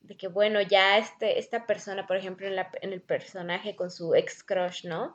de 0.00 0.16
que 0.16 0.28
bueno, 0.28 0.60
ya 0.62 0.98
este, 0.98 1.38
esta 1.38 1.66
persona, 1.66 2.06
por 2.06 2.16
ejemplo, 2.16 2.46
en, 2.46 2.56
la, 2.56 2.70
en 2.80 2.92
el 2.92 3.02
personaje 3.02 3.74
con 3.74 3.90
su 3.90 4.14
ex 4.14 4.44
crush, 4.44 4.84
¿no? 4.84 5.14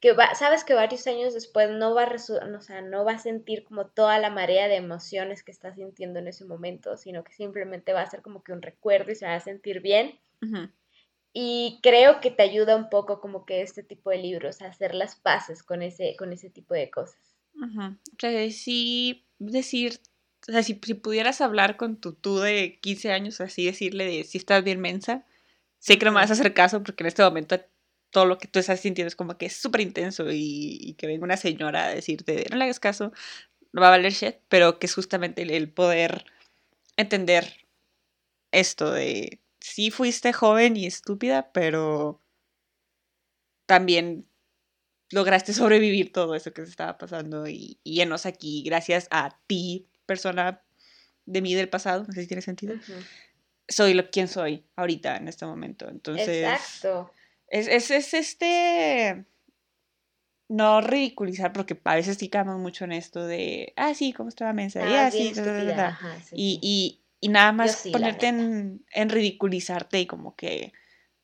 Que 0.00 0.12
va, 0.12 0.34
sabes 0.34 0.62
que 0.64 0.74
varios 0.74 1.06
años 1.06 1.32
después 1.32 1.70
no 1.70 1.94
va 1.94 2.04
a 2.04 2.14
o 2.14 2.60
sea, 2.60 2.82
no 2.82 3.04
va 3.04 3.12
a 3.12 3.18
sentir 3.18 3.64
como 3.64 3.86
toda 3.86 4.18
la 4.18 4.30
marea 4.30 4.68
de 4.68 4.76
emociones 4.76 5.42
que 5.42 5.50
está 5.50 5.74
sintiendo 5.74 6.18
en 6.18 6.28
ese 6.28 6.44
momento, 6.44 6.96
sino 6.96 7.24
que 7.24 7.32
simplemente 7.32 7.92
va 7.92 8.02
a 8.02 8.10
ser 8.10 8.20
como 8.20 8.42
que 8.42 8.52
un 8.52 8.62
recuerdo 8.62 9.10
y 9.10 9.14
se 9.14 9.26
va 9.26 9.34
a 9.34 9.40
sentir 9.40 9.80
bien. 9.80 10.18
Ujú. 10.42 10.68
Y 11.32 11.80
creo 11.82 12.20
que 12.20 12.30
te 12.30 12.42
ayuda 12.42 12.76
un 12.76 12.88
poco 12.88 13.20
como 13.20 13.44
que 13.44 13.62
este 13.62 13.82
tipo 13.82 14.10
de 14.10 14.18
libros 14.18 14.62
a 14.62 14.68
hacer 14.68 14.94
las 14.94 15.16
paces 15.16 15.62
con 15.62 15.82
ese, 15.82 16.16
con 16.18 16.32
ese 16.32 16.50
tipo 16.50 16.74
de 16.74 16.90
cosas. 16.90 17.20
Ujú. 17.54 17.82
O 17.82 18.16
sea, 18.18 18.50
sí 18.50 19.26
decir, 19.38 20.00
o 20.48 20.52
sea, 20.52 20.62
si, 20.62 20.80
si 20.82 20.94
pudieras 20.94 21.40
hablar 21.40 21.76
con 21.76 21.96
tu 21.96 22.12
tú 22.12 22.38
de 22.38 22.78
15 22.80 23.12
años, 23.12 23.40
así 23.40 23.66
decirle 23.66 24.06
de 24.06 24.24
si 24.24 24.38
estás 24.38 24.62
bien 24.62 24.80
mensa, 24.80 25.24
sé 25.78 25.98
que 25.98 26.04
no 26.04 26.12
me 26.12 26.20
vas 26.20 26.30
a 26.30 26.34
hacer 26.34 26.54
caso 26.54 26.82
porque 26.82 27.02
en 27.02 27.08
este 27.08 27.22
momento 27.22 27.60
todo 28.16 28.24
lo 28.24 28.38
que 28.38 28.48
tú 28.48 28.58
estás 28.58 28.80
sintiendo 28.80 29.08
es 29.08 29.14
como 29.14 29.36
que 29.36 29.44
es 29.44 29.52
súper 29.52 29.82
intenso 29.82 30.32
y, 30.32 30.78
y 30.80 30.94
que 30.94 31.06
venga 31.06 31.22
una 31.22 31.36
señora 31.36 31.84
a 31.84 31.94
decirte 31.94 32.34
de 32.34 32.46
no 32.48 32.56
le 32.56 32.64
hagas 32.64 32.80
caso, 32.80 33.12
no 33.74 33.82
va 33.82 33.88
a 33.88 33.90
valer 33.90 34.10
shit, 34.10 34.36
pero 34.48 34.78
que 34.78 34.86
es 34.86 34.94
justamente 34.94 35.42
el, 35.42 35.50
el 35.50 35.70
poder 35.70 36.24
entender 36.96 37.66
esto 38.52 38.90
de 38.90 39.42
sí 39.60 39.90
fuiste 39.90 40.32
joven 40.32 40.78
y 40.78 40.86
estúpida, 40.86 41.52
pero 41.52 42.22
también 43.66 44.26
lograste 45.10 45.52
sobrevivir 45.52 46.10
todo 46.10 46.34
eso 46.34 46.54
que 46.54 46.64
se 46.64 46.70
estaba 46.70 46.96
pasando 46.96 47.46
y, 47.46 47.78
y 47.84 48.00
enos 48.00 48.24
aquí 48.24 48.62
gracias 48.64 49.08
a 49.10 49.38
ti, 49.46 49.90
persona 50.06 50.62
de 51.26 51.42
mí 51.42 51.54
del 51.54 51.68
pasado, 51.68 52.04
no 52.08 52.14
sé 52.14 52.22
si 52.22 52.28
tiene 52.28 52.40
sentido, 52.40 52.76
soy 53.68 53.92
lo 53.92 54.08
quien 54.08 54.26
soy 54.26 54.64
ahorita 54.74 55.18
en 55.18 55.28
este 55.28 55.44
momento. 55.44 55.86
Entonces, 55.90 56.46
Exacto. 56.46 57.12
Es, 57.48 57.68
es, 57.68 57.90
es 57.90 58.14
este 58.14 59.24
no 60.48 60.80
ridiculizar, 60.80 61.52
porque 61.52 61.80
a 61.84 61.96
veces 61.96 62.18
sí 62.18 62.28
caemos 62.28 62.58
mucho 62.60 62.84
en 62.84 62.92
esto 62.92 63.26
de, 63.26 63.72
ah, 63.76 63.94
sí, 63.94 64.12
¿cómo 64.12 64.28
estaba 64.28 64.52
mensa? 64.52 64.86
Y 64.86 64.94
Ah, 64.94 65.06
así, 65.08 65.28
estúpida. 65.30 65.88
Ajá, 65.88 66.20
sí, 66.22 66.36
y, 66.36 66.58
y, 66.62 67.02
y 67.20 67.28
nada 67.30 67.52
más 67.52 67.76
sí, 67.76 67.90
la 67.90 67.92
ponerte 67.92 68.26
en, 68.28 68.84
en 68.92 69.08
ridiculizarte 69.10 70.00
y 70.00 70.06
como 70.06 70.36
que 70.36 70.72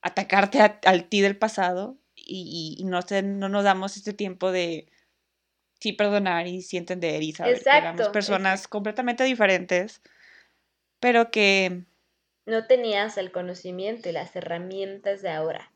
atacarte 0.03 0.61
a- 0.61 0.81
al 0.87 1.09
ti 1.09 1.21
del 1.21 1.39
pasado 1.39 1.99
y, 2.17 2.77
y- 2.79 2.83
y 2.83 2.85
no, 2.87 3.01
no 3.25 3.49
nos 3.49 3.65
damos 3.65 3.97
este 3.97 4.13
tiempo 4.13 4.51
de 4.53 4.89
sí 5.81 5.93
perdonar 5.95 6.47
y 6.49 6.63
sí 6.63 6.77
entender 6.79 7.23
y 7.23 7.33
saber 7.33 7.67
que 7.69 7.79
éramos 7.79 8.09
Exacto, 8.09 8.11
personas 8.11 8.63
exacto. 8.63 8.69
completamente 8.69 9.25
diferentes, 9.25 10.03
pero 11.01 11.31
que, 11.31 11.85
No 12.47 12.69
tenías 12.69 13.19
el 13.19 13.33
conocimiento 13.33 14.09
y 14.09 14.13
las 14.13 14.37
herramientas 14.37 15.23
de 15.23 15.31
ahora. 15.31 15.72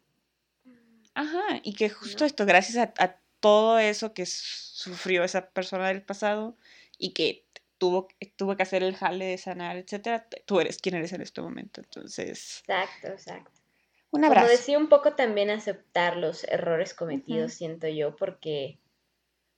Ajá, 1.17 1.61
y 1.65 1.75
que 1.75 1.91
justo 1.91 2.25
¿no? 2.25 2.27
esto, 2.27 2.47
gracias 2.47 2.77
a, 2.99 3.05
a 3.05 3.21
todo 3.41 3.79
eso 3.79 4.15
que 4.15 4.27
sufrió 4.27 5.25
esa 5.25 5.51
persona 5.51 5.89
del 5.89 6.03
pasado 6.03 6.57
y 6.99 7.13
que 7.13 7.47
tuvo, 7.79 8.09
tuvo 8.37 8.57
que 8.57 8.63
hacer 8.63 8.83
el 8.83 8.97
jale 8.97 9.27
de 9.27 9.39
sanar, 9.39 9.77
etcétera, 9.77 10.29
tú 10.47 10.61
eres 10.61 10.79
quien 10.79 10.95
eres 10.97 11.13
en 11.13 11.23
este 11.23 11.41
momento. 11.43 11.81
Entonces, 11.81 12.65
Exacto, 12.69 13.09
exacto. 13.09 13.51
un 14.11 14.25
Como 14.25 14.27
abrazo. 14.27 14.47
decía, 14.47 14.79
un 14.79 14.89
poco 14.89 15.15
también 15.15 15.51
aceptar 15.51 16.17
los 16.17 16.45
errores 16.45 16.95
cometidos, 16.95 17.53
siento 17.55 17.89
yo, 17.89 18.17
porque, 18.17 18.79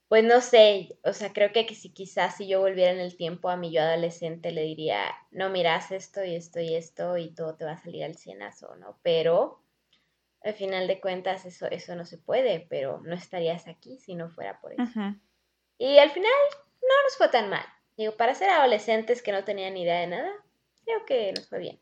pues 0.08 0.24
no 0.24 0.40
sé, 0.40 0.98
o 1.04 1.12
sea, 1.12 1.32
creo 1.32 1.52
que, 1.52 1.66
que 1.66 1.74
si 1.74 1.90
quizás 1.90 2.36
si 2.36 2.48
yo 2.48 2.60
volviera 2.60 2.92
en 2.92 3.00
el 3.00 3.16
tiempo 3.16 3.50
a 3.50 3.56
mi 3.56 3.72
yo 3.72 3.82
adolescente 3.82 4.52
le 4.52 4.62
diría, 4.62 5.02
no 5.30 5.50
miras 5.50 5.90
esto 5.92 6.24
y 6.24 6.34
esto 6.34 6.60
y 6.60 6.74
esto 6.74 7.16
y 7.18 7.30
todo 7.34 7.56
te 7.56 7.64
va 7.66 7.72
a 7.72 7.78
salir 7.82 8.04
al 8.04 8.16
cienazo, 8.16 8.76
¿no? 8.76 8.98
Pero 9.02 9.62
al 10.42 10.54
final 10.54 10.86
de 10.86 11.00
cuentas 11.00 11.44
eso, 11.44 11.66
eso 11.70 11.94
no 11.96 12.04
se 12.04 12.18
puede, 12.18 12.66
pero 12.68 13.00
no 13.04 13.14
estarías 13.14 13.66
aquí 13.66 13.98
si 13.98 14.14
no 14.14 14.30
fuera 14.30 14.60
por 14.60 14.72
eso. 14.72 14.82
Y 15.78 15.98
al 15.98 16.10
final 16.10 16.30
no 16.80 17.02
nos 17.04 17.16
fue 17.16 17.28
tan 17.28 17.50
mal. 17.50 17.64
Digo, 17.96 18.16
para 18.16 18.34
ser 18.34 18.48
adolescentes 18.50 19.22
que 19.22 19.32
no 19.32 19.44
tenían 19.44 19.76
idea 19.76 20.00
de 20.00 20.06
nada, 20.06 20.30
creo 20.84 21.04
que 21.04 21.32
nos 21.32 21.48
fue 21.48 21.58
bien. 21.58 21.80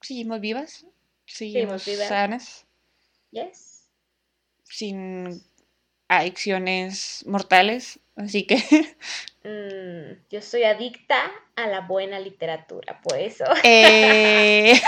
Seguimos 0.00 0.40
vivas, 0.40 0.86
Seguimos 1.26 1.82
seguimos 1.82 1.84
vivas. 1.86 2.08
sanas, 2.08 2.66
¿Yes? 3.30 3.88
sin 4.64 5.42
adicciones 6.18 7.24
mortales, 7.26 8.00
así 8.16 8.46
que 8.46 8.56
Mm, 9.42 10.20
yo 10.30 10.42
soy 10.42 10.64
adicta 10.64 11.32
a 11.56 11.66
la 11.66 11.80
buena 11.80 12.20
literatura, 12.20 13.00
por 13.00 13.16
eso. 13.18 13.44
eh, 13.64 14.78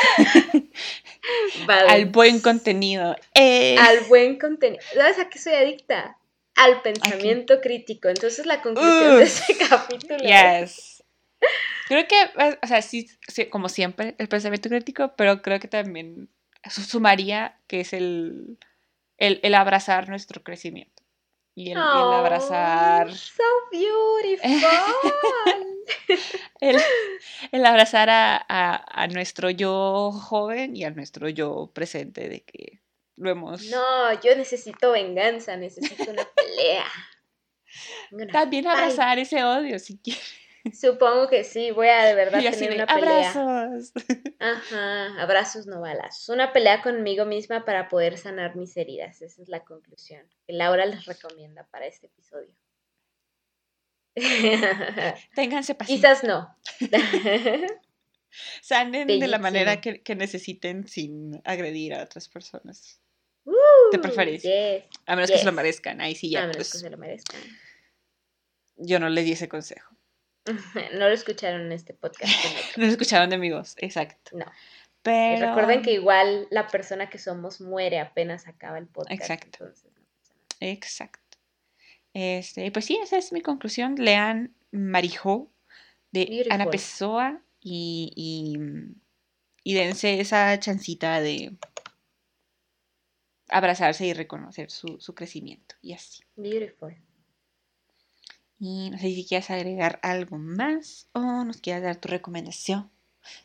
al 1.88 2.04
buen 2.06 2.40
contenido. 2.40 3.16
eh. 3.32 3.76
Al 3.78 4.00
buen 4.10 4.38
contenido. 4.38 4.82
¿Sabes 4.94 5.18
a 5.18 5.30
qué 5.30 5.38
soy 5.38 5.54
adicta? 5.54 6.18
Al 6.54 6.82
pensamiento 6.82 7.62
crítico. 7.62 8.08
Entonces 8.08 8.44
la 8.44 8.60
conclusión 8.60 9.16
de 9.16 9.22
ese 9.22 9.56
capítulo 9.56 10.22
es... 10.22 10.22
Yes. 10.68 11.02
Creo 11.88 12.06
que, 12.06 12.20
eh, 12.20 12.58
o 12.62 12.66
sea, 12.66 12.82
sí, 12.82 13.08
sí, 13.28 13.46
como 13.46 13.70
siempre, 13.70 14.14
el 14.18 14.28
pensamiento 14.28 14.68
crítico, 14.68 15.14
pero 15.16 15.40
creo 15.40 15.60
que 15.60 15.68
también 15.68 16.28
su- 16.68 16.82
sumaría 16.82 17.58
que 17.68 17.80
es 17.80 17.94
el, 17.94 18.58
el, 19.16 19.40
el 19.42 19.54
abrazar 19.54 20.10
nuestro 20.10 20.42
crecimiento. 20.42 21.01
Y 21.54 21.72
el, 21.72 21.78
abrazar. 21.78 23.12
so 23.14 23.42
beautiful. 23.70 24.50
El, 26.60 26.80
el 27.50 27.66
abrazar 27.66 28.08
a, 28.08 28.36
a, 28.48 29.02
a 29.02 29.06
nuestro 29.08 29.50
yo 29.50 30.12
joven 30.12 30.76
y 30.76 30.84
a 30.84 30.90
nuestro 30.90 31.28
yo 31.28 31.70
presente 31.74 32.28
de 32.28 32.42
que 32.44 32.80
lo 33.16 33.30
hemos. 33.30 33.64
No, 33.66 34.20
yo 34.22 34.36
necesito 34.36 34.92
venganza, 34.92 35.56
necesito 35.56 36.10
una 36.10 36.24
pelea. 36.24 36.84
Una 38.12 38.26
También 38.28 38.64
fight. 38.64 38.76
abrazar 38.76 39.18
ese 39.18 39.42
odio, 39.42 39.78
si 39.78 39.98
quieres. 39.98 40.41
Supongo 40.72 41.28
que 41.28 41.42
sí, 41.44 41.70
voy 41.72 41.88
a 41.88 42.04
de 42.04 42.14
verdad 42.14 42.40
tener 42.40 42.68
de 42.70 42.74
una 42.76 42.86
pelea. 42.86 43.30
abrazos. 43.30 43.92
Ajá, 44.38 45.20
abrazos 45.22 45.66
no 45.66 45.80
balazos. 45.80 46.28
Una 46.28 46.52
pelea 46.52 46.82
conmigo 46.82 47.24
misma 47.24 47.64
para 47.64 47.88
poder 47.88 48.16
sanar 48.16 48.54
mis 48.54 48.76
heridas. 48.76 49.22
Esa 49.22 49.42
es 49.42 49.48
la 49.48 49.64
conclusión 49.64 50.28
que 50.46 50.52
Laura 50.52 50.86
les 50.86 51.04
recomienda 51.06 51.66
para 51.70 51.86
este 51.86 52.06
episodio. 52.06 52.54
Ténganse 55.34 55.74
paciencia. 55.74 56.10
Quizás 56.14 56.24
no. 56.24 56.56
Sanen 58.62 59.06
de 59.08 59.26
la 59.26 59.38
manera 59.38 59.80
que, 59.80 60.02
que 60.02 60.14
necesiten 60.14 60.86
sin 60.88 61.40
agredir 61.44 61.94
a 61.94 62.02
otras 62.04 62.28
personas. 62.28 63.00
Uh, 63.44 63.52
De 63.90 63.98
preferencia. 63.98 64.76
yes, 64.78 64.84
A 65.06 65.16
menos 65.16 65.30
que 65.30 65.38
se 65.38 65.44
lo 65.44 65.52
merezcan. 65.52 66.00
Ahí 66.00 66.14
sí 66.14 66.28
A 66.28 66.30
ya, 66.30 66.40
menos 66.42 66.56
pues 66.56 66.72
que 66.72 66.78
se 66.78 66.90
lo 66.90 66.96
merezcan. 66.96 67.40
yo 68.76 68.98
no 69.00 69.08
les 69.08 69.24
di 69.24 69.32
ese 69.32 69.48
consejo. 69.48 69.94
No 70.94 71.08
lo 71.08 71.14
escucharon 71.14 71.62
en 71.62 71.72
este 71.72 71.94
podcast. 71.94 72.32
No 72.76 72.86
lo 72.86 72.90
escucharon 72.90 73.30
de 73.30 73.38
mi 73.38 73.50
voz, 73.50 73.74
exacto. 73.78 74.36
No. 74.36 74.44
Y 74.44 74.48
Pero... 75.02 75.48
recuerden 75.48 75.82
que 75.82 75.92
igual 75.92 76.46
la 76.50 76.68
persona 76.68 77.10
que 77.10 77.18
somos 77.18 77.60
muere 77.60 77.98
apenas 77.98 78.46
acaba 78.46 78.78
el 78.78 78.86
podcast. 78.86 79.20
Exacto. 79.20 79.64
entonces 79.64 79.90
no. 79.96 80.02
Exacto. 80.60 81.38
Este, 82.14 82.70
pues 82.70 82.84
sí, 82.84 82.98
esa 83.02 83.16
es 83.16 83.32
mi 83.32 83.40
conclusión. 83.40 83.96
Lean 83.96 84.54
Marijo 84.70 85.50
de 86.12 86.44
Ana 86.50 86.64
Beautiful. 86.64 86.70
Pessoa 86.70 87.42
y, 87.60 88.12
y, 88.14 88.58
y 89.64 89.74
dense 89.74 90.20
esa 90.20 90.58
chancita 90.60 91.20
de 91.20 91.56
abrazarse 93.48 94.06
y 94.06 94.12
reconocer 94.12 94.70
su, 94.70 95.00
su 95.00 95.14
crecimiento. 95.14 95.74
Y 95.82 95.94
así. 95.94 96.22
Beautiful. 96.36 96.96
Y 98.64 98.90
no 98.90 98.98
sé 98.98 99.08
si 99.08 99.26
quieres 99.26 99.50
agregar 99.50 99.98
algo 100.02 100.38
más 100.38 101.08
o 101.14 101.20
nos 101.20 101.60
quieras 101.60 101.82
dar 101.82 101.96
tu 101.96 102.06
recomendación 102.06 102.88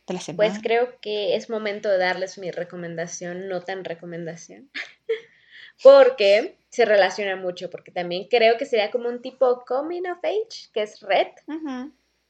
de 0.05 0.13
la 0.13 0.21
semana. 0.21 0.47
Pues 0.47 0.61
creo 0.61 0.99
que 1.01 1.35
es 1.35 1.49
momento 1.49 1.89
de 1.89 1.97
darles 1.97 2.37
mi 2.37 2.51
recomendación, 2.51 3.49
no 3.49 3.61
tan 3.61 3.83
recomendación, 3.83 4.69
porque 5.83 6.59
se 6.69 6.85
relaciona 6.85 7.35
mucho, 7.35 7.71
porque 7.71 7.89
también 7.89 8.27
creo 8.29 8.59
que 8.59 8.67
sería 8.67 8.91
como 8.91 9.09
un 9.09 9.23
tipo 9.23 9.65
coming 9.65 10.03
of 10.03 10.19
age, 10.23 10.69
que 10.71 10.83
es 10.83 10.99
Red, 11.01 11.29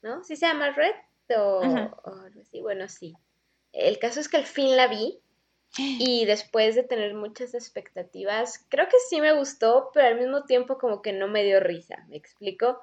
¿no? 0.01 0.23
¿Sí 0.23 0.37
se 0.37 0.45
llama 0.45 0.71
Red? 0.71 0.95
O, 1.37 1.59
algo 1.63 2.41
así, 2.41 2.61
bueno, 2.61 2.87
sí. 2.87 3.17
El 3.73 3.99
caso 3.99 4.21
es 4.21 4.29
que 4.29 4.37
al 4.37 4.45
fin 4.45 4.77
la 4.77 4.87
vi 4.87 5.19
y 5.77 6.25
después 6.25 6.75
de 6.75 6.83
tener 6.83 7.13
muchas 7.13 7.53
expectativas, 7.53 8.65
creo 8.69 8.87
que 8.87 8.97
sí 9.09 9.21
me 9.21 9.33
gustó, 9.33 9.89
pero 9.93 10.07
al 10.07 10.19
mismo 10.19 10.43
tiempo 10.43 10.77
como 10.77 11.01
que 11.01 11.13
no 11.13 11.27
me 11.27 11.43
dio 11.43 11.59
risa, 11.59 12.05
¿me 12.09 12.17
explico? 12.17 12.79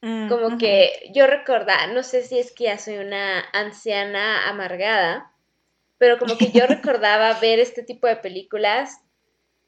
Mm, 0.00 0.28
como 0.28 0.58
que 0.58 1.10
yo 1.12 1.26
recordaba, 1.26 1.88
no 1.88 2.02
sé 2.02 2.22
si 2.22 2.38
es 2.38 2.52
que 2.52 2.64
ya 2.64 2.78
soy 2.78 2.98
una 2.98 3.40
anciana 3.52 4.48
amargada, 4.48 5.32
pero 5.98 6.18
como 6.18 6.36
que 6.38 6.52
yo 6.52 6.66
recordaba 6.68 7.38
ver 7.40 7.58
este 7.58 7.82
tipo 7.82 8.06
de 8.06 8.16
películas 8.16 9.00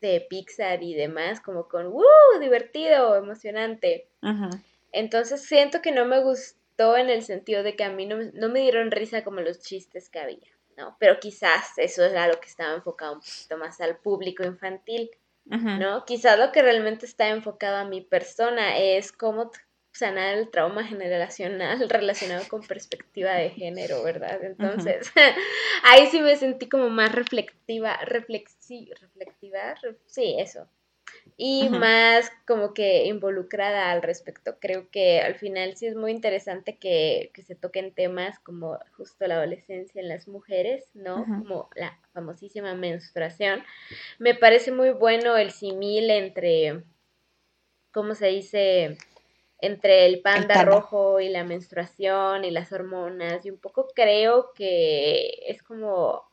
de 0.00 0.26
Pixar 0.28 0.82
y 0.82 0.94
demás, 0.94 1.40
como 1.40 1.68
con, 1.68 1.88
¡uh! 1.88 2.40
divertido, 2.40 3.16
emocionante. 3.16 4.08
Entonces 4.92 5.42
siento 5.44 5.82
que 5.82 5.92
no 5.92 6.04
me 6.06 6.22
gustó 6.22 6.96
en 6.96 7.10
el 7.10 7.22
sentido 7.22 7.62
de 7.62 7.76
que 7.76 7.84
a 7.84 7.90
mí 7.90 8.06
no, 8.06 8.16
no 8.32 8.48
me 8.48 8.60
dieron 8.60 8.90
risa 8.90 9.24
como 9.24 9.40
los 9.40 9.60
chistes 9.60 10.08
que 10.08 10.20
había. 10.20 10.59
¿No? 10.80 10.96
Pero 10.98 11.20
quizás 11.20 11.76
eso 11.76 12.04
era 12.04 12.26
lo 12.26 12.40
que 12.40 12.48
estaba 12.48 12.74
enfocado 12.74 13.14
un 13.14 13.20
poquito 13.20 13.56
más 13.58 13.80
al 13.80 13.98
público 13.98 14.42
infantil, 14.44 15.10
¿no? 15.44 16.04
Quizás 16.04 16.38
lo 16.38 16.52
que 16.52 16.62
realmente 16.62 17.06
está 17.06 17.28
enfocado 17.28 17.76
a 17.76 17.84
mi 17.84 18.00
persona 18.00 18.78
es 18.78 19.10
cómo 19.10 19.50
sanar 19.92 20.38
el 20.38 20.50
trauma 20.50 20.84
generacional 20.84 21.88
relacionado 21.88 22.46
con 22.48 22.62
perspectiva 22.62 23.32
de 23.32 23.50
género, 23.50 24.02
¿verdad? 24.02 24.42
Entonces, 24.44 25.12
ahí 25.84 26.06
sí 26.06 26.20
me 26.20 26.36
sentí 26.36 26.68
como 26.68 26.88
más 26.88 27.12
reflectiva, 27.12 27.96
reflexi 28.04 28.90
reflectiva, 29.00 29.74
sí, 30.06 30.36
eso, 30.38 30.68
y 31.36 31.68
más 31.70 32.30
como 32.46 32.74
que 32.74 33.06
involucrada 33.06 33.90
al 33.90 34.02
respecto. 34.02 34.56
Creo 34.60 34.90
que 34.90 35.20
al 35.20 35.36
final 35.36 35.76
sí 35.76 35.86
es 35.86 35.96
muy 35.96 36.10
interesante 36.10 36.76
que, 36.76 37.32
se 37.46 37.54
toquen 37.54 37.92
temas 37.92 38.38
como 38.40 38.78
justo 38.96 39.26
la 39.26 39.36
adolescencia 39.36 40.00
en 40.00 40.08
las 40.08 40.28
mujeres, 40.28 40.90
¿no? 40.94 41.24
Como 41.24 41.70
la 41.74 41.98
famosísima 42.12 42.74
menstruación. 42.74 43.62
Me 44.18 44.34
parece 44.34 44.70
muy 44.70 44.90
bueno 44.90 45.36
el 45.36 45.50
simil 45.50 46.10
entre, 46.10 46.84
¿cómo 47.90 48.14
se 48.14 48.26
dice? 48.26 48.98
entre 49.62 50.06
el 50.06 50.22
panda, 50.22 50.64
rojo 50.64 51.20
y 51.20 51.28
la 51.28 51.44
menstruación 51.44 52.44
y 52.44 52.50
las 52.50 52.72
hormonas 52.72 53.44
y 53.44 53.50
un 53.50 53.58
poco 53.58 53.88
creo 53.94 54.52
que 54.54 55.28
es 55.46 55.62
como 55.62 56.29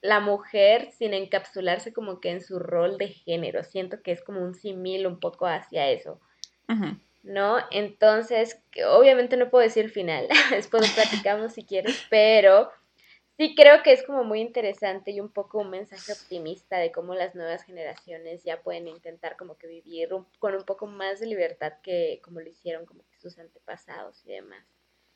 la 0.00 0.20
mujer 0.20 0.90
sin 0.92 1.14
encapsularse 1.14 1.92
como 1.92 2.20
que 2.20 2.30
en 2.30 2.40
su 2.40 2.58
rol 2.58 2.98
de 2.98 3.08
género. 3.08 3.64
Siento 3.64 4.02
que 4.02 4.12
es 4.12 4.22
como 4.22 4.40
un 4.40 4.54
simil 4.54 5.06
un 5.06 5.18
poco 5.18 5.46
hacia 5.46 5.88
eso. 5.90 6.20
¿No? 7.22 7.58
Entonces, 7.70 8.60
obviamente 8.86 9.36
no 9.36 9.50
puedo 9.50 9.64
decir 9.64 9.84
el 9.86 9.90
final, 9.90 10.28
después 10.50 10.88
lo 10.88 10.94
platicamos 10.94 11.54
si 11.54 11.64
quieres, 11.64 12.04
pero 12.10 12.70
sí 13.38 13.54
creo 13.54 13.82
que 13.82 13.92
es 13.92 14.04
como 14.04 14.24
muy 14.24 14.40
interesante 14.40 15.10
y 15.10 15.20
un 15.20 15.30
poco 15.30 15.58
un 15.58 15.70
mensaje 15.70 16.12
optimista 16.12 16.76
de 16.78 16.92
cómo 16.92 17.14
las 17.14 17.34
nuevas 17.34 17.64
generaciones 17.64 18.44
ya 18.44 18.62
pueden 18.62 18.88
intentar 18.88 19.36
como 19.36 19.56
que 19.56 19.66
vivir 19.66 20.10
con 20.38 20.54
un 20.54 20.64
poco 20.64 20.86
más 20.86 21.20
de 21.20 21.26
libertad 21.26 21.72
que 21.82 22.20
como 22.22 22.40
lo 22.40 22.48
hicieron 22.48 22.84
como 22.84 23.02
que 23.10 23.18
sus 23.18 23.38
antepasados 23.38 24.24
y 24.26 24.32
demás. 24.32 24.64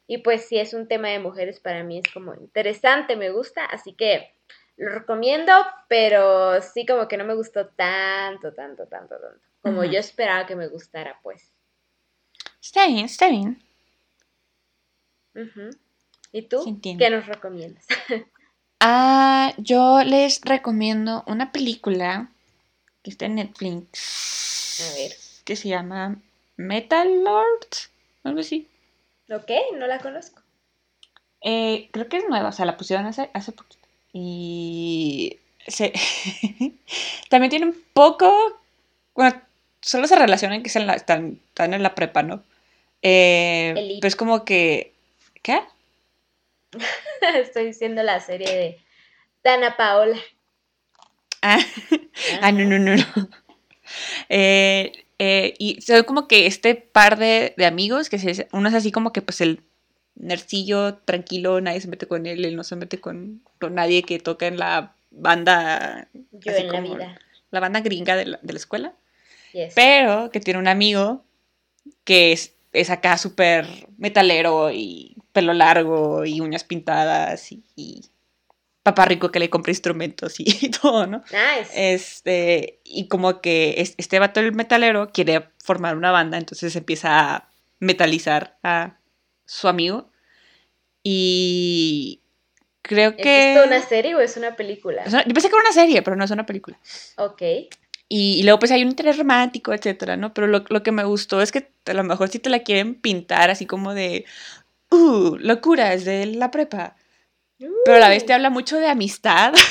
Y 0.07 0.19
pues 0.19 0.47
si 0.47 0.59
es 0.59 0.75
un 0.75 0.89
tema 0.89 1.09
de 1.09 1.19
mujeres 1.19 1.61
para 1.61 1.85
mí 1.85 1.99
es 1.99 2.13
como 2.13 2.35
interesante, 2.35 3.17
me 3.17 3.31
gusta, 3.31 3.65
así 3.65 3.93
que 3.93 4.35
lo 4.83 4.91
recomiendo, 4.91 5.53
pero 5.89 6.61
sí 6.61 6.85
como 6.85 7.07
que 7.07 7.17
no 7.17 7.25
me 7.25 7.35
gustó 7.35 7.69
tanto, 7.69 8.53
tanto, 8.53 8.87
tanto, 8.87 9.15
tanto. 9.15 9.47
Como 9.61 9.85
yo 9.85 10.01
esperaba 10.01 10.45
que 10.45 10.57
me 10.57 10.67
gustara, 10.67 11.21
pues. 11.23 11.53
Está 12.61 12.89
bien, 12.89 13.05
está 13.05 13.29
bien. 13.29 13.63
¿Y 16.33 16.43
tú? 16.43 16.81
¿Qué 16.83 17.11
nos 17.11 17.27
recomiendas? 17.27 17.87
ah, 18.81 19.53
yo 19.57 20.03
les 20.03 20.41
recomiendo 20.41 21.23
una 21.29 21.53
película 21.53 22.29
que 23.03 23.11
está 23.11 23.27
en 23.27 23.37
Netflix. 23.37 24.81
A 24.81 24.95
ver. 24.97 25.13
Que 25.45 25.55
se 25.55 25.69
llama 25.69 26.17
Metal 26.57 27.23
Lord. 27.23 27.69
Algo 28.25 28.41
así. 28.41 28.69
Ok, 29.31 29.51
no 29.79 29.87
la 29.87 30.01
conozco. 30.01 30.43
Eh, 31.41 31.89
creo 31.93 32.09
que 32.09 32.17
es 32.17 32.29
nueva, 32.29 32.49
o 32.49 32.53
sea, 32.53 32.67
la 32.67 32.77
pusieron 32.77 33.07
hace, 33.07 33.31
hace 33.33 33.53
poquito. 33.53 33.82
Y 34.13 35.39
también 37.29 37.51
tiene 37.51 37.67
un 37.67 37.83
poco, 37.93 38.61
bueno, 39.15 39.41
solo 39.81 40.07
se 40.07 40.17
relacionan 40.17 40.63
que 40.63 40.69
están, 40.69 41.41
en 41.57 41.83
la 41.83 41.95
prepa, 41.95 42.23
¿no? 42.23 42.43
Eh, 43.03 43.99
pues 44.01 44.17
como 44.17 44.45
que, 44.45 44.93
¿qué? 45.43 45.61
Estoy 47.35 47.67
diciendo 47.67 48.03
la 48.03 48.21
serie 48.21 48.55
de 48.55 48.79
Dana 49.43 49.77
Paola. 49.77 50.19
Ah, 51.43 51.59
ah 52.43 52.53
no, 52.53 52.65
no, 52.65 52.79
no, 52.79 52.97
no. 52.97 53.29
Eh, 54.29 54.93
eh, 55.19 55.55
y 55.59 55.81
son 55.83 56.05
como 56.05 56.29
que 56.29 56.47
este 56.47 56.75
par 56.75 57.19
de, 57.19 57.55
de 57.57 57.67
amigos, 57.67 58.09
que 58.09 58.47
uno 58.53 58.69
es 58.69 58.75
así 58.75 58.93
como 58.93 59.13
que 59.13 59.23
pues 59.23 59.41
el 59.41 59.61
nercillo, 60.15 60.95
tranquilo, 60.99 61.61
nadie 61.61 61.81
se 61.81 61.89
mete 61.89 62.07
con 62.07 62.27
él, 62.27 62.45
él 62.45 62.57
no 62.57 62.65
se 62.65 62.77
mete 62.77 63.01
con, 63.01 63.43
nadie 63.71 64.03
que 64.03 64.19
toca 64.19 64.47
en 64.47 64.59
la 64.59 64.95
banda. 65.11 66.09
Yo 66.33 66.53
en 66.53 66.73
la 66.73 66.81
vida. 66.81 67.19
La 67.51 67.61
banda 67.61 67.81
gringa 67.81 68.17
de 68.17 68.27
la, 68.27 68.39
escuela. 68.55 68.95
Pero 69.75 70.31
que 70.31 70.41
tiene 70.41 70.59
un 70.59 70.69
amigo 70.69 71.25
que 72.05 72.33
es, 72.33 72.55
es 72.73 72.89
acá 72.89 73.19
súper 73.19 73.67
metalero 73.99 74.71
y 74.71 75.17
pelo 75.33 75.53
largo 75.53 76.25
y 76.25 76.41
uñas 76.41 76.65
pintadas 76.65 77.53
y, 77.53 78.03
papá 78.83 79.05
rico 79.05 79.31
que 79.31 79.39
le 79.39 79.51
compra 79.51 79.71
instrumentos 79.71 80.41
y, 80.41 80.71
todo, 80.83 81.07
¿no? 81.07 81.23
Nice. 81.31 81.95
Este, 81.95 82.81
y 82.85 83.07
como 83.09 83.41
que 83.41 83.75
este 83.99 84.19
vato 84.19 84.41
el 84.41 84.53
metalero 84.53 85.11
quiere 85.13 85.49
formar 85.63 85.97
una 85.97 86.11
banda, 86.11 86.39
entonces 86.39 86.75
empieza 86.75 87.35
a 87.35 87.49
metalizar 87.79 88.59
a 88.63 88.97
su 89.53 89.69
amigo. 89.69 90.09
Y 91.03 92.21
creo 92.81 93.17
que... 93.17 93.55
¿Es 93.55 93.67
una 93.67 93.83
serie 93.83 94.15
o 94.15 94.21
es 94.21 94.37
una 94.37 94.57
película? 94.57 95.05
yo 95.05 95.35
pensé 95.35 95.49
que 95.49 95.55
era 95.55 95.65
una 95.65 95.73
serie, 95.73 96.03
pero 96.03 96.17
no 96.17 96.25
es 96.25 96.31
una 96.31 96.47
película. 96.47 96.79
Ok. 97.17 97.43
Y, 98.09 98.43
luego 98.43 98.59
pues 98.59 98.71
hay 98.71 98.83
un 98.83 98.91
interés 98.91 99.19
romántico, 99.19 99.73
etcétera, 99.73 100.17
¿no? 100.17 100.35
Pero 100.35 100.47
lo, 100.47 100.83
que 100.83 100.93
me 100.93 101.05
gustó 101.05 101.41
es 101.41 101.53
que 101.53 101.71
a 101.87 101.95
lo 101.95 102.05
mejor 102.05 102.29
si 102.29 102.39
te 102.39 102.51
la 102.51 102.61
quieren 102.61 102.95
pintar 102.95 103.51
así 103.51 103.67
como 103.67 103.95
de, 103.95 104.25
uh, 104.91 105.37
locura, 105.39 105.93
es 105.95 106.05
de 106.05 106.27
la 106.27 106.51
prepa. 106.51 106.97
Pero 107.59 107.97
a 107.97 108.01
la 108.01 108.09
vez 108.09 108.27
te 108.27 108.33
uh. 108.33 108.37
habla 108.37 108.51
mucho 108.51 108.79
de 108.79 108.89
amistad. 108.89 109.53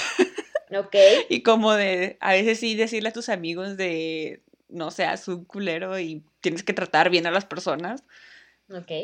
Ok. 0.74 0.96
y 1.28 1.44
como 1.44 1.74
de, 1.74 2.16
a 2.22 2.32
veces 2.32 2.62
sí 2.62 2.76
decirle 2.76 3.10
a 3.10 3.12
tus 3.12 3.28
amigos 3.28 3.76
de, 3.76 4.42
no 4.70 4.90
seas 4.90 5.28
un 5.28 5.44
culero 5.44 6.00
y 6.00 6.24
tienes 6.40 6.64
que 6.64 6.72
tratar 6.72 7.10
bien 7.10 7.28
a 7.28 7.32
las 7.32 7.44
personas. 7.44 8.06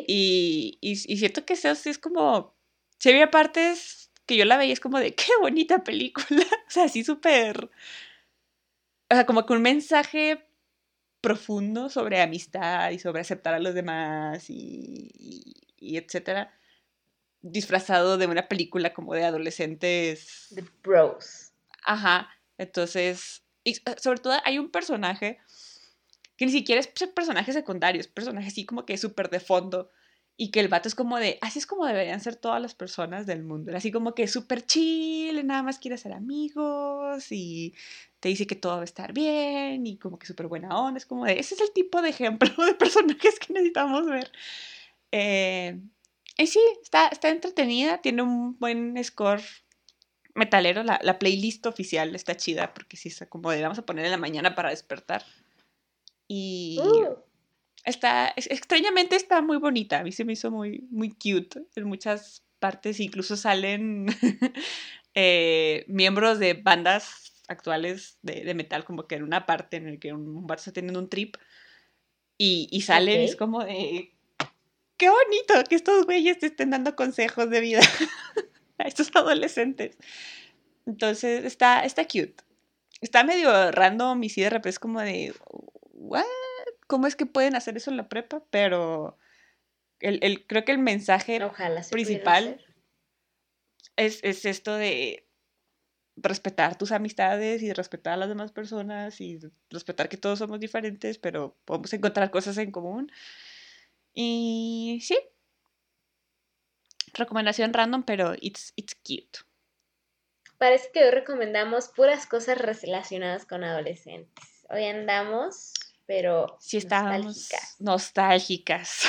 Y, 0.07 0.78
y, 0.82 0.95
siento 0.95 1.45
que 1.45 1.53
eso 1.53 1.74
sí 1.76 1.89
es 1.89 1.99
como. 1.99 2.55
Si 2.99 3.09
había 3.09 3.30
partes 3.30 4.11
que 4.26 4.36
yo 4.36 4.45
la 4.45 4.57
veía, 4.57 4.74
es 4.74 4.80
como 4.80 4.99
de 4.99 5.13
qué 5.13 5.32
bonita 5.39 5.84
película. 5.84 6.26
o 6.68 6.72
sea, 6.72 6.86
así 6.86 7.03
súper. 7.03 7.70
O 9.09 9.15
sea, 9.15 9.26
como 9.26 9.45
que 9.45 9.53
un 9.53 9.61
mensaje 9.61 10.45
profundo 11.22 11.89
sobre 11.89 12.22
amistad 12.22 12.91
y 12.91 12.99
sobre 12.99 13.22
aceptar 13.22 13.53
a 13.53 13.59
los 13.59 13.74
demás 13.74 14.49
y, 14.49 15.11
y, 15.78 15.97
etcétera. 15.97 16.53
Disfrazado 17.41 18.18
de 18.18 18.28
una 18.28 18.47
película 18.47 18.93
como 18.93 19.13
de 19.13 19.24
adolescentes. 19.24 20.47
De 20.51 20.63
bros. 20.84 21.51
Ajá. 21.84 22.30
Entonces. 22.57 23.43
Y 23.63 23.76
sobre 23.97 24.20
todo 24.20 24.34
hay 24.45 24.59
un 24.59 24.72
personaje 24.72 25.39
que 26.38 26.45
ni 26.45 26.51
siquiera 26.51 26.79
es 26.79 26.88
personaje 26.88 27.51
secundario, 27.51 27.99
es 27.99 28.07
personaje 28.07 28.47
así 28.47 28.65
como 28.65 28.85
que 28.85 28.93
es 28.93 29.01
súper 29.01 29.29
de 29.29 29.39
fondo. 29.39 29.89
Y 30.39 30.51
que 30.51 30.59
el 30.59 30.67
vato 30.67 30.88
es 30.88 30.93
como 30.93 31.17
de, 31.17 31.39
así 31.41 31.57
es 31.57 31.65
como 31.65 31.88
deberían 31.88 32.21
ser 32.21 32.35
todas 32.35 32.61
las 32.61 32.75
personas 32.75 33.25
del 33.25 33.43
mundo. 33.43 33.75
Así 33.75 33.91
como 33.91 34.13
que 34.13 34.27
súper 34.27 34.63
chill, 34.63 35.45
nada 35.47 35.63
más 35.63 35.79
quiere 35.79 35.97
ser 35.97 36.13
amigos 36.13 37.31
y 37.31 37.73
te 38.19 38.29
dice 38.29 38.45
que 38.45 38.55
todo 38.55 38.75
va 38.75 38.81
a 38.81 38.83
estar 38.83 39.13
bien 39.13 39.88
y 39.88 39.97
como 39.97 40.19
que 40.19 40.27
súper 40.27 40.45
buena 40.45 40.79
onda. 40.79 40.99
Es 40.99 41.07
como 41.07 41.25
de, 41.25 41.39
ese 41.39 41.55
es 41.55 41.61
el 41.61 41.71
tipo 41.73 42.03
de 42.03 42.09
ejemplo 42.09 42.49
de 42.65 42.75
personajes 42.75 43.39
que 43.39 43.53
necesitamos 43.53 44.05
ver. 44.05 44.31
Eh, 45.11 45.79
y 46.38 46.45
sí, 46.45 46.59
está, 46.83 47.07
está 47.07 47.29
entretenida, 47.29 47.99
tiene 47.99 48.21
un 48.21 48.59
buen 48.59 49.03
score 49.03 49.41
metalero. 50.35 50.83
La, 50.83 50.99
la 51.01 51.17
playlist 51.17 51.65
oficial 51.65 52.15
está 52.15 52.38
chida 52.38 52.75
porque 52.75 52.95
sí 52.95 53.09
está 53.09 53.25
como 53.27 53.49
de, 53.49 53.63
vamos 53.63 53.79
a 53.79 53.85
poner 53.88 54.05
en 54.05 54.11
la 54.11 54.17
mañana 54.17 54.53
para 54.53 54.69
despertar. 54.69 55.23
Y 56.28 56.80
uh. 56.82 57.15
está, 57.86 58.34
extrañamente 58.36 59.15
está 59.15 59.41
muy 59.41 59.57
bonita. 59.57 59.99
A 59.99 60.03
mí 60.03 60.11
se 60.11 60.25
me 60.25 60.34
hizo 60.34 60.51
muy, 60.51 60.88
muy 60.89 61.09
cute 61.09 61.65
en 61.75 61.86
muchas 61.86 62.43
partes. 62.59 62.99
Incluso 62.99 63.38
salen 63.38 64.07
eh, 65.13 65.86
miembros 65.88 66.39
de 66.39 66.53
bandas 66.53 67.43
actuales 67.47 68.19
de, 68.21 68.53
metal, 68.53 68.84
como 68.84 69.07
que 69.07 69.15
en 69.15 69.23
una 69.23 69.45
parte 69.45 69.78
en 69.78 69.88
el 69.88 69.99
que 69.99 70.13
un, 70.13 70.45
bar 70.45 70.57
está 70.57 70.73
teniendo 70.73 70.99
un 70.99 71.09
trip 71.09 71.38
y, 72.38 72.67
y 72.71 72.82
salen, 72.82 73.21
es 73.21 73.36
como 73.36 73.63
de. 73.63 74.13
¡Qué 74.97 75.09
bonito 75.09 75.53
que 75.69 75.75
estos 75.75 76.05
güeyes 76.05 76.39
te 76.39 76.47
estén 76.47 76.71
dando 76.71 76.95
consejos 76.95 77.49
de 77.49 77.61
vida 77.61 77.82
a 78.78 78.84
estos 78.84 79.09
adolescentes! 79.15 79.97
Entonces, 80.86 81.45
está, 81.45 81.84
está 81.84 82.05
cute. 82.05 82.36
Está 83.01 83.23
medio 83.23 83.71
random 83.71 84.23
y 84.23 84.30
sí 84.30 84.41
de 84.41 84.49
repente 84.49 84.69
es 84.69 84.80
como 84.80 85.01
de. 85.01 85.34
¿What? 86.07 86.23
¿Cómo 86.87 87.07
es 87.07 87.15
que 87.15 87.25
pueden 87.25 87.55
hacer 87.55 87.75
eso 87.75 87.91
en 87.91 87.97
la 87.97 88.07
prepa? 88.07 88.43
Pero 88.49 89.17
el, 89.99 90.19
el 90.21 90.47
creo 90.47 90.63
que 90.63 90.71
el 90.71 90.77
mensaje 90.77 91.39
principal 91.91 92.65
es, 93.97 94.23
es 94.23 94.45
esto 94.45 94.75
de 94.75 95.27
respetar 96.15 96.77
tus 96.77 96.91
amistades 96.91 97.61
y 97.61 97.73
respetar 97.73 98.13
a 98.13 98.17
las 98.17 98.29
demás 98.29 98.51
personas 98.51 99.19
y 99.21 99.39
respetar 99.69 100.09
que 100.09 100.17
todos 100.17 100.39
somos 100.39 100.59
diferentes, 100.59 101.17
pero 101.17 101.55
podemos 101.65 101.91
encontrar 101.93 102.31
cosas 102.31 102.57
en 102.57 102.71
común. 102.71 103.11
Y 104.13 104.99
sí. 105.03 105.19
Recomendación 107.13 107.73
random, 107.73 108.03
pero 108.03 108.33
it's, 108.39 108.73
it's 108.75 108.95
cute. 108.95 109.39
Parece 110.57 110.89
que 110.91 111.03
hoy 111.03 111.11
recomendamos 111.11 111.89
puras 111.89 112.25
cosas 112.25 112.57
relacionadas 112.57 113.45
con 113.45 113.63
adolescentes. 113.63 114.65
Hoy 114.69 114.85
andamos, 114.85 115.73
pero 116.07 116.57
sí 116.59 116.77
nostálgicas. 116.77 117.75
nostálgicas. 117.79 119.03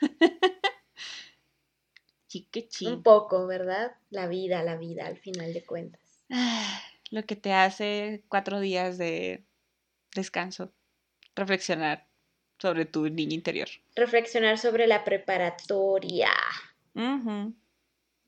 Un 2.86 3.02
poco, 3.02 3.46
¿verdad? 3.46 3.92
La 4.10 4.26
vida, 4.26 4.62
la 4.62 4.76
vida, 4.76 5.06
al 5.06 5.16
final 5.18 5.52
de 5.54 5.64
cuentas. 5.64 6.00
Lo 7.10 7.24
que 7.24 7.36
te 7.36 7.52
hace 7.52 8.22
cuatro 8.28 8.60
días 8.60 8.98
de 8.98 9.46
descanso. 10.14 10.72
Reflexionar 11.34 12.06
sobre 12.58 12.84
tu 12.84 13.08
niño 13.08 13.34
interior. 13.34 13.68
Reflexionar 13.94 14.58
sobre 14.58 14.86
la 14.86 15.04
preparatoria. 15.04 16.30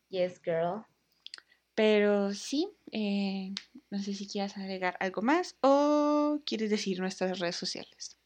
Yes, 0.08 0.40
girl. 0.42 0.84
Pero 1.81 2.35
sí, 2.35 2.68
eh, 2.93 3.55
no 3.89 3.99
sé 4.01 4.12
si 4.12 4.28
quieras 4.28 4.55
agregar 4.59 4.99
algo 5.01 5.22
más 5.22 5.57
o 5.62 6.39
quieres 6.45 6.68
decir 6.68 7.01
nuestras 7.01 7.39
redes 7.39 7.57
sociales. 7.57 8.18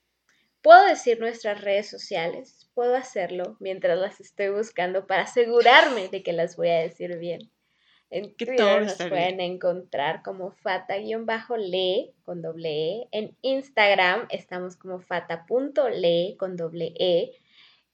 Puedo 0.60 0.84
decir 0.86 1.20
nuestras 1.20 1.60
redes 1.60 1.88
sociales, 1.88 2.68
puedo 2.74 2.96
hacerlo 2.96 3.56
mientras 3.60 3.96
las 3.96 4.18
estoy 4.18 4.48
buscando 4.48 5.06
para 5.06 5.22
asegurarme 5.22 6.08
de 6.08 6.24
que 6.24 6.32
las 6.32 6.56
voy 6.56 6.70
a 6.70 6.80
decir 6.80 7.16
bien. 7.16 7.48
En 8.10 8.34
Twitter 8.34 8.82
nos 8.82 8.96
pueden 8.96 9.40
encontrar 9.40 10.24
como 10.24 10.50
fata-le 10.50 12.12
con 12.24 12.42
doble 12.42 12.70
E. 12.70 13.08
En 13.12 13.36
Instagram 13.42 14.26
estamos 14.30 14.74
como 14.74 14.98
fata.le 14.98 16.36
con 16.38 16.56
doble 16.56 16.92
E. 16.98 17.30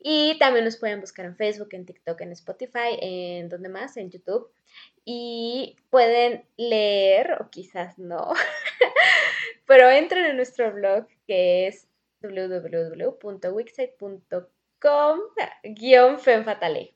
Y 0.02 0.38
también 0.38 0.64
nos 0.64 0.78
pueden 0.78 1.00
buscar 1.00 1.26
en 1.26 1.36
Facebook, 1.36 1.68
en 1.72 1.84
TikTok, 1.84 2.18
en 2.22 2.32
Spotify, 2.32 2.96
en 3.00 3.50
donde 3.50 3.68
más, 3.68 3.98
en 3.98 4.10
YouTube. 4.10 4.50
Y 5.04 5.76
pueden 5.90 6.46
leer, 6.56 7.36
o 7.40 7.50
quizás 7.50 7.98
no, 7.98 8.32
pero 9.66 9.90
entren 9.90 10.24
en 10.24 10.36
nuestro 10.36 10.72
blog 10.72 11.06
que 11.26 11.66
es 11.66 11.86
www.wixsite.com 12.22 15.20
guion 15.62 16.18
femfatale. 16.18 16.94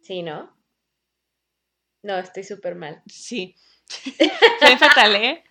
¿Sí, 0.00 0.22
no? 0.22 0.56
No, 2.02 2.16
estoy 2.18 2.44
súper 2.44 2.74
mal. 2.74 3.02
Sí. 3.06 3.54
Fue 3.86 4.78
fatal, 4.78 5.16
¿eh? 5.16 5.44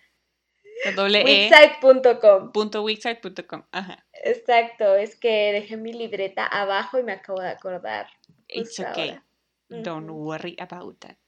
Doble 0.94 1.20
e. 1.20 1.24
Wixsite.com. 1.24 2.52
Punto 2.52 2.82
wixsite.com. 2.82 3.64
Ajá. 3.72 4.04
Exacto, 4.26 4.96
es 4.96 5.16
que 5.16 5.52
dejé 5.52 5.76
mi 5.76 5.92
libreta 5.92 6.46
abajo 6.46 6.98
y 6.98 7.02
me 7.02 7.12
acabo 7.12 7.42
de 7.42 7.50
acordar. 7.50 8.08
It's 8.48 8.80
okay. 8.80 9.20
Don't 9.68 10.08
worry 10.08 10.56
about 10.58 10.98
that. 11.00 11.18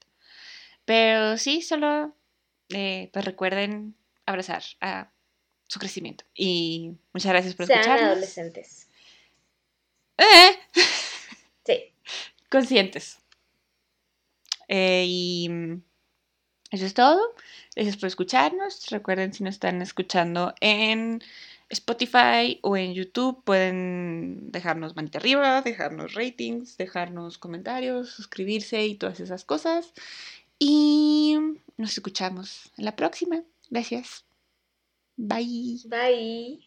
Pero 0.83 1.37
sí, 1.37 1.61
solo 1.61 2.15
eh, 2.69 3.11
pues 3.13 3.23
recuerden 3.23 3.95
abrazar 4.25 4.63
a 4.81 5.11
su 5.67 5.77
crecimiento. 5.79 6.25
Y 6.33 6.93
muchas 7.13 7.31
gracias 7.31 7.53
por 7.53 7.67
Sean 7.67 7.87
adolescentes. 7.87 8.89
¿Eh? 10.17 10.57
Sí. 11.65 11.93
Conscientes. 12.49 13.19
Eh, 14.67 15.05
y 15.05 15.49
eso 16.71 16.85
es 16.85 16.95
todo. 16.95 17.35
Gracias 17.75 17.97
por 17.97 18.07
escucharnos. 18.07 18.89
Recuerden 18.89 19.33
si 19.33 19.43
nos 19.43 19.53
están 19.53 19.83
escuchando 19.83 20.55
en 20.61 21.21
Spotify 21.69 22.59
o 22.61 22.77
en 22.77 22.93
YouTube, 22.93 23.43
pueden 23.43 24.51
dejarnos 24.51 24.95
manita 24.95 25.19
arriba, 25.19 25.61
dejarnos 25.61 26.13
ratings, 26.13 26.77
dejarnos 26.77 27.37
comentarios, 27.37 28.09
suscribirse 28.09 28.85
y 28.85 28.95
todas 28.95 29.19
esas 29.19 29.43
cosas. 29.43 29.93
Y 30.59 31.37
nos 31.77 31.93
escuchamos 31.93 32.71
en 32.77 32.85
la 32.85 32.95
próxima. 32.95 33.43
Gracias. 33.69 34.25
Bye. 35.17 35.79
Bye. 35.85 36.66